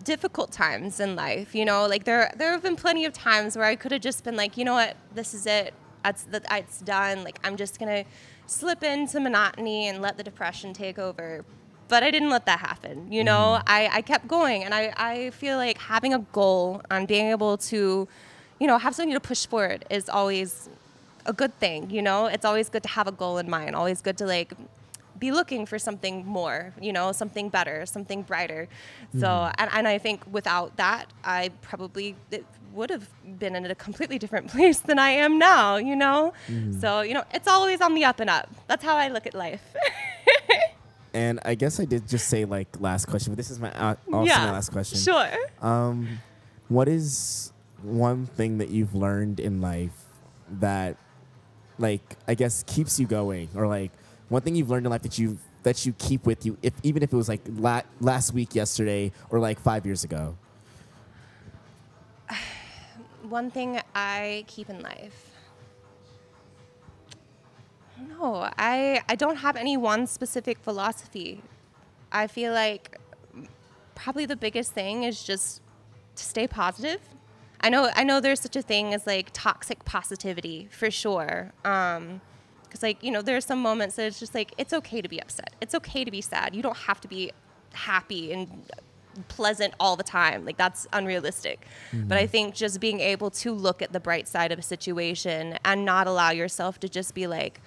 difficult 0.04 0.52
times 0.52 1.00
in 1.00 1.16
life. 1.16 1.54
You 1.54 1.64
know, 1.64 1.86
like 1.86 2.04
there 2.04 2.32
there 2.36 2.52
have 2.52 2.62
been 2.62 2.76
plenty 2.76 3.04
of 3.04 3.12
times 3.12 3.56
where 3.56 3.66
I 3.66 3.76
could 3.76 3.92
have 3.92 4.00
just 4.00 4.24
been 4.24 4.36
like, 4.36 4.56
you 4.56 4.64
know 4.64 4.74
what, 4.74 4.96
this 5.14 5.34
is 5.34 5.46
it. 5.46 5.74
That's 6.04 6.24
that 6.24 6.44
it's 6.50 6.80
done. 6.80 7.24
Like 7.24 7.38
I'm 7.44 7.56
just 7.56 7.78
gonna 7.78 8.04
slip 8.46 8.82
into 8.82 9.20
monotony 9.20 9.88
and 9.88 10.02
let 10.02 10.16
the 10.16 10.22
depression 10.22 10.72
take 10.72 10.98
over. 10.98 11.44
But 11.88 12.02
I 12.02 12.10
didn't 12.10 12.30
let 12.30 12.46
that 12.46 12.60
happen. 12.60 13.12
You 13.12 13.22
know, 13.22 13.60
I, 13.66 13.88
I 13.92 14.02
kept 14.02 14.26
going 14.26 14.64
and 14.64 14.72
I, 14.72 14.94
I 14.96 15.30
feel 15.30 15.58
like 15.58 15.76
having 15.76 16.14
a 16.14 16.20
goal 16.20 16.80
and 16.90 17.06
being 17.06 17.26
able 17.26 17.58
to, 17.58 18.08
you 18.58 18.66
know, 18.66 18.78
have 18.78 18.94
something 18.94 19.12
to 19.12 19.20
push 19.20 19.44
forward 19.44 19.84
is 19.90 20.08
always 20.08 20.70
a 21.26 21.32
good 21.32 21.58
thing, 21.58 21.90
you 21.90 22.02
know? 22.02 22.26
It's 22.26 22.44
always 22.44 22.68
good 22.68 22.82
to 22.84 22.88
have 22.90 23.06
a 23.06 23.12
goal 23.12 23.38
in 23.38 23.48
mind, 23.48 23.74
always 23.74 24.02
good 24.02 24.16
to 24.18 24.26
like 24.26 24.52
be 25.18 25.30
looking 25.30 25.66
for 25.66 25.78
something 25.78 26.26
more, 26.26 26.74
you 26.80 26.92
know, 26.92 27.12
something 27.12 27.48
better, 27.48 27.86
something 27.86 28.22
brighter. 28.22 28.68
So, 29.18 29.50
and, 29.56 29.70
and 29.72 29.86
I 29.86 29.98
think 29.98 30.22
without 30.30 30.76
that, 30.78 31.06
I 31.22 31.50
probably 31.60 32.16
it 32.30 32.44
would 32.72 32.90
have 32.90 33.08
been 33.38 33.54
in 33.54 33.66
a 33.66 33.74
completely 33.74 34.18
different 34.18 34.48
place 34.54 34.80
than 34.80 34.98
I 34.98 35.10
am 35.10 35.38
now, 35.38 35.76
you 35.76 35.94
know? 35.94 36.32
So, 36.80 37.02
you 37.02 37.14
know, 37.14 37.24
it's 37.32 37.46
always 37.46 37.80
on 37.80 37.94
the 37.94 38.04
up 38.04 38.18
and 38.20 38.30
up. 38.30 38.48
That's 38.66 38.82
how 38.82 38.96
I 38.96 39.08
look 39.08 39.26
at 39.26 39.34
life. 39.34 39.62
And 41.14 41.40
I 41.44 41.54
guess 41.54 41.78
I 41.78 41.84
did 41.84 42.08
just 42.08 42.28
say 42.28 42.44
like 42.44 42.68
last 42.80 43.06
question, 43.06 43.32
but 43.32 43.36
this 43.36 43.50
is 43.50 43.60
my 43.60 43.70
uh, 43.72 43.96
also 44.12 44.26
yeah. 44.26 44.46
my 44.46 44.52
last 44.52 44.72
question. 44.72 44.98
Sure. 44.98 45.28
Um, 45.60 46.20
what 46.68 46.88
is 46.88 47.52
one 47.82 48.26
thing 48.26 48.58
that 48.58 48.70
you've 48.70 48.94
learned 48.94 49.38
in 49.38 49.60
life 49.60 50.04
that, 50.60 50.96
like, 51.78 52.16
I 52.26 52.34
guess 52.34 52.62
keeps 52.66 52.98
you 52.98 53.06
going, 53.06 53.48
or 53.54 53.66
like 53.66 53.90
one 54.28 54.42
thing 54.42 54.54
you've 54.54 54.70
learned 54.70 54.86
in 54.86 54.90
life 54.90 55.02
that 55.02 55.18
you 55.18 55.38
that 55.62 55.86
you 55.86 55.92
keep 55.94 56.26
with 56.26 56.44
you, 56.44 56.58
if 56.62 56.72
even 56.82 57.02
if 57.02 57.12
it 57.12 57.16
was 57.16 57.28
like 57.28 57.40
la- 57.46 57.82
last 58.00 58.34
week, 58.34 58.54
yesterday, 58.54 59.12
or 59.30 59.38
like 59.38 59.60
five 59.60 59.86
years 59.86 60.04
ago? 60.04 60.36
One 63.28 63.50
thing 63.50 63.80
I 63.94 64.44
keep 64.48 64.68
in 64.68 64.80
life. 64.80 65.30
No, 68.08 68.48
I 68.58 69.02
I 69.08 69.14
don't 69.14 69.36
have 69.36 69.56
any 69.56 69.76
one 69.76 70.06
specific 70.06 70.58
philosophy. 70.58 71.42
I 72.10 72.26
feel 72.26 72.52
like 72.52 72.98
probably 73.94 74.26
the 74.26 74.36
biggest 74.36 74.72
thing 74.72 75.04
is 75.04 75.22
just 75.22 75.60
to 76.16 76.24
stay 76.24 76.46
positive. 76.46 77.00
I 77.62 77.68
know 77.68 77.90
I 77.94 78.04
know 78.04 78.20
there's 78.20 78.40
such 78.40 78.56
a 78.56 78.62
thing 78.62 78.92
as 78.92 79.06
like 79.06 79.30
toxic 79.32 79.84
positivity 79.84 80.68
for 80.70 80.90
sure. 80.90 81.52
Um, 81.64 82.20
because 82.64 82.82
like 82.82 83.02
you 83.02 83.10
know 83.10 83.20
there's 83.20 83.44
some 83.44 83.60
moments 83.60 83.96
that 83.96 84.06
it's 84.06 84.18
just 84.18 84.34
like 84.34 84.54
it's 84.58 84.72
okay 84.72 85.02
to 85.02 85.08
be 85.08 85.20
upset. 85.20 85.54
It's 85.60 85.74
okay 85.74 86.04
to 86.04 86.10
be 86.10 86.20
sad. 86.20 86.56
You 86.56 86.62
don't 86.62 86.76
have 86.76 87.00
to 87.02 87.08
be 87.08 87.32
happy 87.74 88.32
and 88.32 88.64
pleasant 89.28 89.74
all 89.78 89.96
the 89.96 90.02
time. 90.02 90.44
Like 90.44 90.56
that's 90.56 90.86
unrealistic. 90.92 91.66
But 92.08 92.18
I 92.18 92.26
think 92.26 92.54
just 92.54 92.80
being 92.80 93.00
able 93.00 93.30
to 93.30 93.52
look 93.52 93.82
at 93.82 93.92
the 93.92 94.00
bright 94.00 94.26
side 94.26 94.52
of 94.52 94.58
a 94.58 94.62
situation 94.62 95.58
and 95.64 95.84
not 95.84 96.06
allow 96.06 96.30
yourself 96.30 96.80
to 96.80 96.88
just 96.88 97.14
be 97.14 97.26
like, 97.26 97.60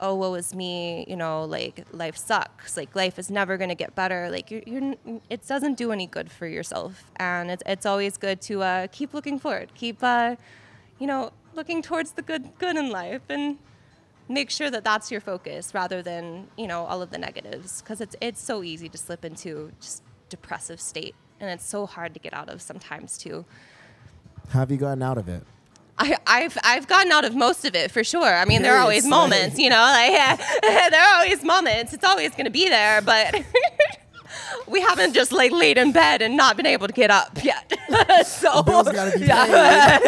oh, 0.00 0.14
woe 0.14 0.34
is 0.34 0.54
me, 0.54 1.04
you 1.08 1.16
know, 1.16 1.44
like 1.44 1.84
life 1.92 2.16
sucks. 2.16 2.76
Like 2.76 2.94
life 2.94 3.18
is 3.18 3.30
never 3.30 3.56
going 3.56 3.68
to 3.68 3.74
get 3.74 3.94
better. 3.94 4.30
Like 4.30 4.50
you're, 4.50 4.62
you're, 4.66 4.94
it 5.30 5.46
doesn't 5.46 5.76
do 5.76 5.92
any 5.92 6.06
good 6.06 6.30
for 6.30 6.46
yourself. 6.46 7.10
And 7.16 7.50
it's, 7.50 7.62
it's 7.66 7.86
always 7.86 8.16
good 8.16 8.40
to 8.42 8.62
uh, 8.62 8.86
keep 8.92 9.14
looking 9.14 9.38
forward, 9.38 9.72
keep, 9.74 10.02
uh, 10.02 10.36
you 10.98 11.06
know, 11.06 11.32
looking 11.54 11.82
towards 11.82 12.12
the 12.12 12.22
good, 12.22 12.50
good 12.58 12.76
in 12.76 12.90
life 12.90 13.22
and 13.28 13.58
make 14.28 14.50
sure 14.50 14.70
that 14.70 14.84
that's 14.84 15.10
your 15.10 15.20
focus 15.20 15.74
rather 15.74 16.02
than, 16.02 16.48
you 16.56 16.66
know, 16.66 16.84
all 16.84 17.02
of 17.02 17.10
the 17.10 17.18
negatives. 17.18 17.80
Because 17.80 18.00
it's, 18.00 18.16
it's 18.20 18.42
so 18.42 18.62
easy 18.62 18.88
to 18.88 18.98
slip 18.98 19.24
into 19.24 19.72
just 19.80 20.02
depressive 20.28 20.80
state. 20.80 21.14
And 21.40 21.50
it's 21.50 21.66
so 21.66 21.86
hard 21.86 22.14
to 22.14 22.20
get 22.20 22.32
out 22.34 22.48
of 22.48 22.60
sometimes 22.62 23.18
too. 23.18 23.44
Have 24.50 24.70
you 24.70 24.76
gotten 24.76 25.02
out 25.02 25.18
of 25.18 25.28
it? 25.28 25.42
I, 25.98 26.16
I've 26.26 26.58
I've 26.62 26.86
gotten 26.86 27.10
out 27.10 27.24
of 27.24 27.34
most 27.34 27.64
of 27.64 27.74
it 27.74 27.90
for 27.90 28.04
sure. 28.04 28.34
I 28.34 28.44
mean, 28.44 28.62
there 28.62 28.76
are 28.76 28.80
always 28.80 29.06
moments, 29.06 29.58
you 29.58 29.70
know, 29.70 29.76
like 29.76 30.38
there 30.62 31.00
are 31.00 31.14
always 31.16 31.42
moments. 31.42 31.94
It's 31.94 32.04
always 32.04 32.32
going 32.32 32.44
to 32.44 32.50
be 32.50 32.68
there, 32.68 33.00
but 33.00 33.34
we 34.66 34.80
haven't 34.80 35.14
just 35.14 35.32
like 35.32 35.52
laid 35.52 35.78
in 35.78 35.92
bed 35.92 36.20
and 36.20 36.36
not 36.36 36.56
been 36.56 36.66
able 36.66 36.86
to 36.86 36.92
get 36.92 37.10
up 37.10 37.42
yet. 37.42 37.72
so 38.26 38.62
Bills 38.62 38.90
gotta 38.90 39.18
be 39.18 39.24
yeah, 39.24 39.98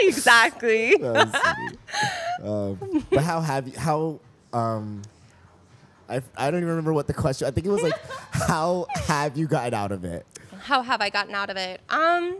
exactly. 0.00 0.94
Um, 2.42 3.04
but 3.10 3.22
how 3.22 3.40
have 3.40 3.68
you? 3.68 3.78
How 3.78 4.20
um, 4.54 5.02
I 6.08 6.22
I 6.36 6.50
don't 6.50 6.60
even 6.60 6.70
remember 6.70 6.94
what 6.94 7.06
the 7.06 7.14
question. 7.14 7.46
I 7.46 7.50
think 7.50 7.66
it 7.66 7.70
was 7.70 7.82
like, 7.82 7.98
how 8.30 8.86
have 8.94 9.36
you 9.36 9.46
gotten 9.46 9.74
out 9.74 9.92
of 9.92 10.04
it? 10.04 10.24
How 10.60 10.82
have 10.82 11.00
I 11.00 11.10
gotten 11.10 11.34
out 11.34 11.50
of 11.50 11.56
it? 11.56 11.80
Um, 11.90 12.38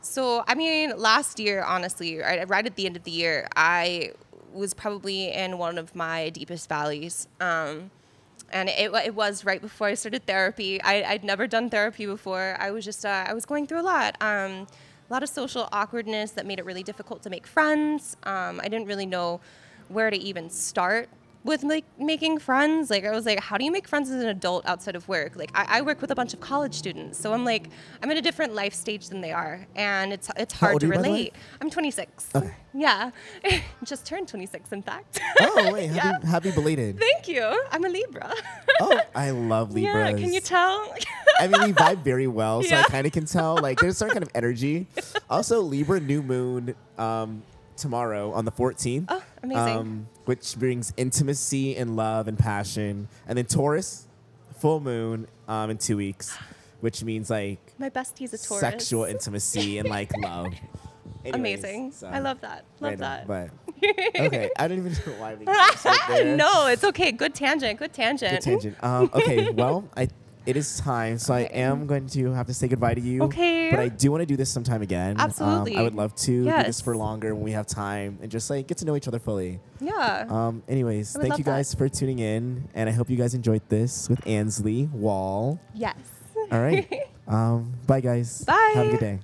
so 0.00 0.44
I 0.46 0.54
mean, 0.54 0.96
last 0.96 1.38
year, 1.38 1.62
honestly, 1.62 2.18
right, 2.18 2.48
right 2.48 2.66
at 2.66 2.76
the 2.76 2.86
end 2.86 2.96
of 2.96 3.04
the 3.04 3.10
year, 3.10 3.48
I 3.56 4.12
was 4.52 4.74
probably 4.74 5.32
in 5.32 5.58
one 5.58 5.78
of 5.78 5.94
my 5.94 6.30
deepest 6.30 6.68
valleys. 6.68 7.28
Um, 7.40 7.90
and 8.52 8.68
it, 8.68 8.92
it 8.92 9.14
was 9.14 9.44
right 9.44 9.60
before 9.60 9.86
I 9.86 9.94
started 9.94 10.26
therapy. 10.26 10.82
I, 10.82 11.04
I'd 11.04 11.24
never 11.24 11.46
done 11.46 11.70
therapy 11.70 12.06
before. 12.06 12.56
I 12.58 12.70
was 12.70 12.84
just, 12.84 13.04
uh, 13.04 13.24
I 13.28 13.32
was 13.32 13.44
going 13.44 13.66
through 13.66 13.80
a 13.80 13.82
lot. 13.82 14.16
Um, 14.20 14.66
a 15.08 15.12
lot 15.12 15.22
of 15.22 15.28
social 15.28 15.68
awkwardness 15.72 16.32
that 16.32 16.46
made 16.46 16.58
it 16.58 16.64
really 16.64 16.82
difficult 16.82 17.22
to 17.22 17.30
make 17.30 17.46
friends. 17.46 18.16
Um, 18.24 18.60
I 18.62 18.68
didn't 18.68 18.86
really 18.86 19.06
know 19.06 19.40
where 19.88 20.10
to 20.10 20.16
even 20.16 20.50
start 20.50 21.08
with 21.42 21.62
like 21.62 21.84
making 21.98 22.38
friends. 22.38 22.90
Like 22.90 23.04
I 23.04 23.10
was 23.12 23.24
like, 23.26 23.40
how 23.40 23.56
do 23.56 23.64
you 23.64 23.72
make 23.72 23.88
friends 23.88 24.10
as 24.10 24.22
an 24.22 24.28
adult 24.28 24.66
outside 24.66 24.94
of 24.96 25.08
work? 25.08 25.36
Like 25.36 25.50
I, 25.54 25.78
I 25.78 25.80
work 25.82 26.00
with 26.00 26.10
a 26.10 26.14
bunch 26.14 26.34
of 26.34 26.40
college 26.40 26.74
students, 26.74 27.18
so 27.18 27.32
I'm 27.32 27.44
like, 27.44 27.68
I'm 28.02 28.10
in 28.10 28.16
a 28.18 28.22
different 28.22 28.54
life 28.54 28.74
stage 28.74 29.08
than 29.08 29.20
they 29.20 29.32
are, 29.32 29.66
and 29.74 30.12
it's 30.12 30.30
it's 30.36 30.54
How 30.54 30.68
hard 30.68 30.80
to 30.80 30.86
are 30.86 30.88
you, 30.88 30.94
by 30.96 31.02
the 31.02 31.08
way? 31.08 31.16
relate. 31.16 31.34
I'm 31.60 31.70
26. 31.70 32.28
Okay. 32.34 32.54
Yeah, 32.74 33.10
just 33.84 34.06
turned 34.06 34.28
26, 34.28 34.70
in 34.72 34.82
fact. 34.82 35.20
Oh 35.40 35.72
wait, 35.72 35.88
happy, 35.90 36.18
Yeah. 36.24 36.30
happy 36.30 36.50
belated. 36.52 36.98
Thank 37.00 37.26
you. 37.26 37.42
I'm 37.72 37.84
a 37.84 37.88
Libra. 37.88 38.32
Oh, 38.80 39.00
I 39.14 39.30
love 39.30 39.72
Libras. 39.74 39.94
yeah, 39.94 40.12
can 40.12 40.32
you 40.32 40.40
tell? 40.40 40.94
I 41.40 41.46
mean, 41.48 41.62
we 41.62 41.72
vibe 41.72 42.02
very 42.04 42.26
well, 42.26 42.62
so 42.62 42.76
I 42.76 42.82
kind 42.84 43.06
of 43.06 43.12
can 43.12 43.24
tell. 43.24 43.56
Like, 43.56 43.80
there's 43.80 43.94
a 43.94 43.98
certain 43.98 44.12
kind 44.14 44.22
of 44.22 44.30
energy. 44.34 44.86
Also, 45.28 45.60
Libra 45.62 45.98
new 46.00 46.22
moon 46.22 46.74
um, 46.98 47.42
tomorrow 47.76 48.30
on 48.32 48.44
the 48.44 48.52
14th. 48.52 49.06
Oh, 49.08 49.22
amazing. 49.42 49.76
Um, 49.76 50.08
which 50.30 50.56
brings 50.56 50.92
intimacy 50.96 51.76
and 51.76 51.96
love 51.96 52.28
and 52.28 52.38
passion. 52.38 53.08
And 53.26 53.36
then 53.36 53.46
Taurus, 53.46 54.06
full 54.60 54.78
moon 54.78 55.26
um, 55.48 55.70
in 55.70 55.76
two 55.78 55.96
weeks, 55.96 56.38
which 56.78 57.02
means 57.02 57.30
like 57.30 57.58
My 57.80 57.88
bestie's 57.88 58.32
a 58.32 58.38
Taurus. 58.38 58.60
sexual 58.60 59.06
intimacy 59.06 59.78
and 59.78 59.88
like 59.88 60.16
love. 60.22 60.54
Anyways, 61.24 61.64
Amazing. 61.64 61.90
so, 61.90 62.06
I 62.06 62.20
love 62.20 62.40
that. 62.42 62.64
Love 62.78 62.98
that. 62.98 63.26
But 63.26 63.50
okay, 63.84 64.50
I 64.56 64.68
don't 64.68 64.78
even 64.78 64.92
know 64.92 65.20
why 65.20 65.34
we 65.34 65.46
no, 66.36 66.68
it's 66.68 66.84
okay. 66.84 67.10
Good 67.10 67.34
tangent. 67.34 67.80
Good 67.80 67.92
tangent. 67.92 68.34
Good 68.34 68.42
tangent. 68.42 68.84
Um, 68.84 69.10
okay, 69.12 69.50
well, 69.50 69.88
I 69.96 70.06
it 70.50 70.56
is 70.56 70.80
time, 70.80 71.18
so 71.18 71.32
I 71.32 71.42
am 71.42 71.86
going 71.86 72.06
to 72.08 72.32
have 72.32 72.46
to 72.48 72.54
say 72.54 72.66
goodbye 72.68 72.94
to 72.94 73.00
you. 73.00 73.22
Okay. 73.22 73.70
But 73.70 73.78
I 73.78 73.88
do 73.88 74.10
want 74.10 74.22
to 74.22 74.26
do 74.26 74.36
this 74.36 74.50
sometime 74.50 74.82
again. 74.82 75.12
Um, 75.12 75.26
Absolutely. 75.26 75.76
I 75.76 75.82
would 75.82 75.94
love 75.94 76.14
to 76.16 76.44
do 76.44 76.44
this 76.44 76.80
for 76.80 76.96
longer 76.96 77.34
when 77.34 77.44
we 77.44 77.52
have 77.52 77.66
time 77.66 78.18
and 78.20 78.30
just 78.30 78.50
like 78.50 78.66
get 78.66 78.78
to 78.78 78.84
know 78.84 78.96
each 78.96 79.08
other 79.08 79.20
fully. 79.20 79.60
Yeah. 79.80 80.26
Um, 80.28 80.62
anyways, 80.68 81.16
thank 81.16 81.38
you 81.38 81.44
guys 81.44 81.72
for 81.74 81.88
tuning 81.88 82.18
in, 82.18 82.68
and 82.74 82.88
I 82.88 82.92
hope 82.92 83.08
you 83.08 83.16
guys 83.16 83.34
enjoyed 83.34 83.62
this 83.68 84.08
with 84.08 84.26
Ansley 84.26 84.86
Wall. 84.92 85.60
yes. 85.74 85.96
All 86.50 86.60
right. 86.60 86.88
um, 87.28 87.72
bye, 87.86 88.00
guys. 88.00 88.44
Bye. 88.44 88.72
Have 88.74 88.86
a 88.86 88.90
good 88.90 89.00
day. 89.00 89.20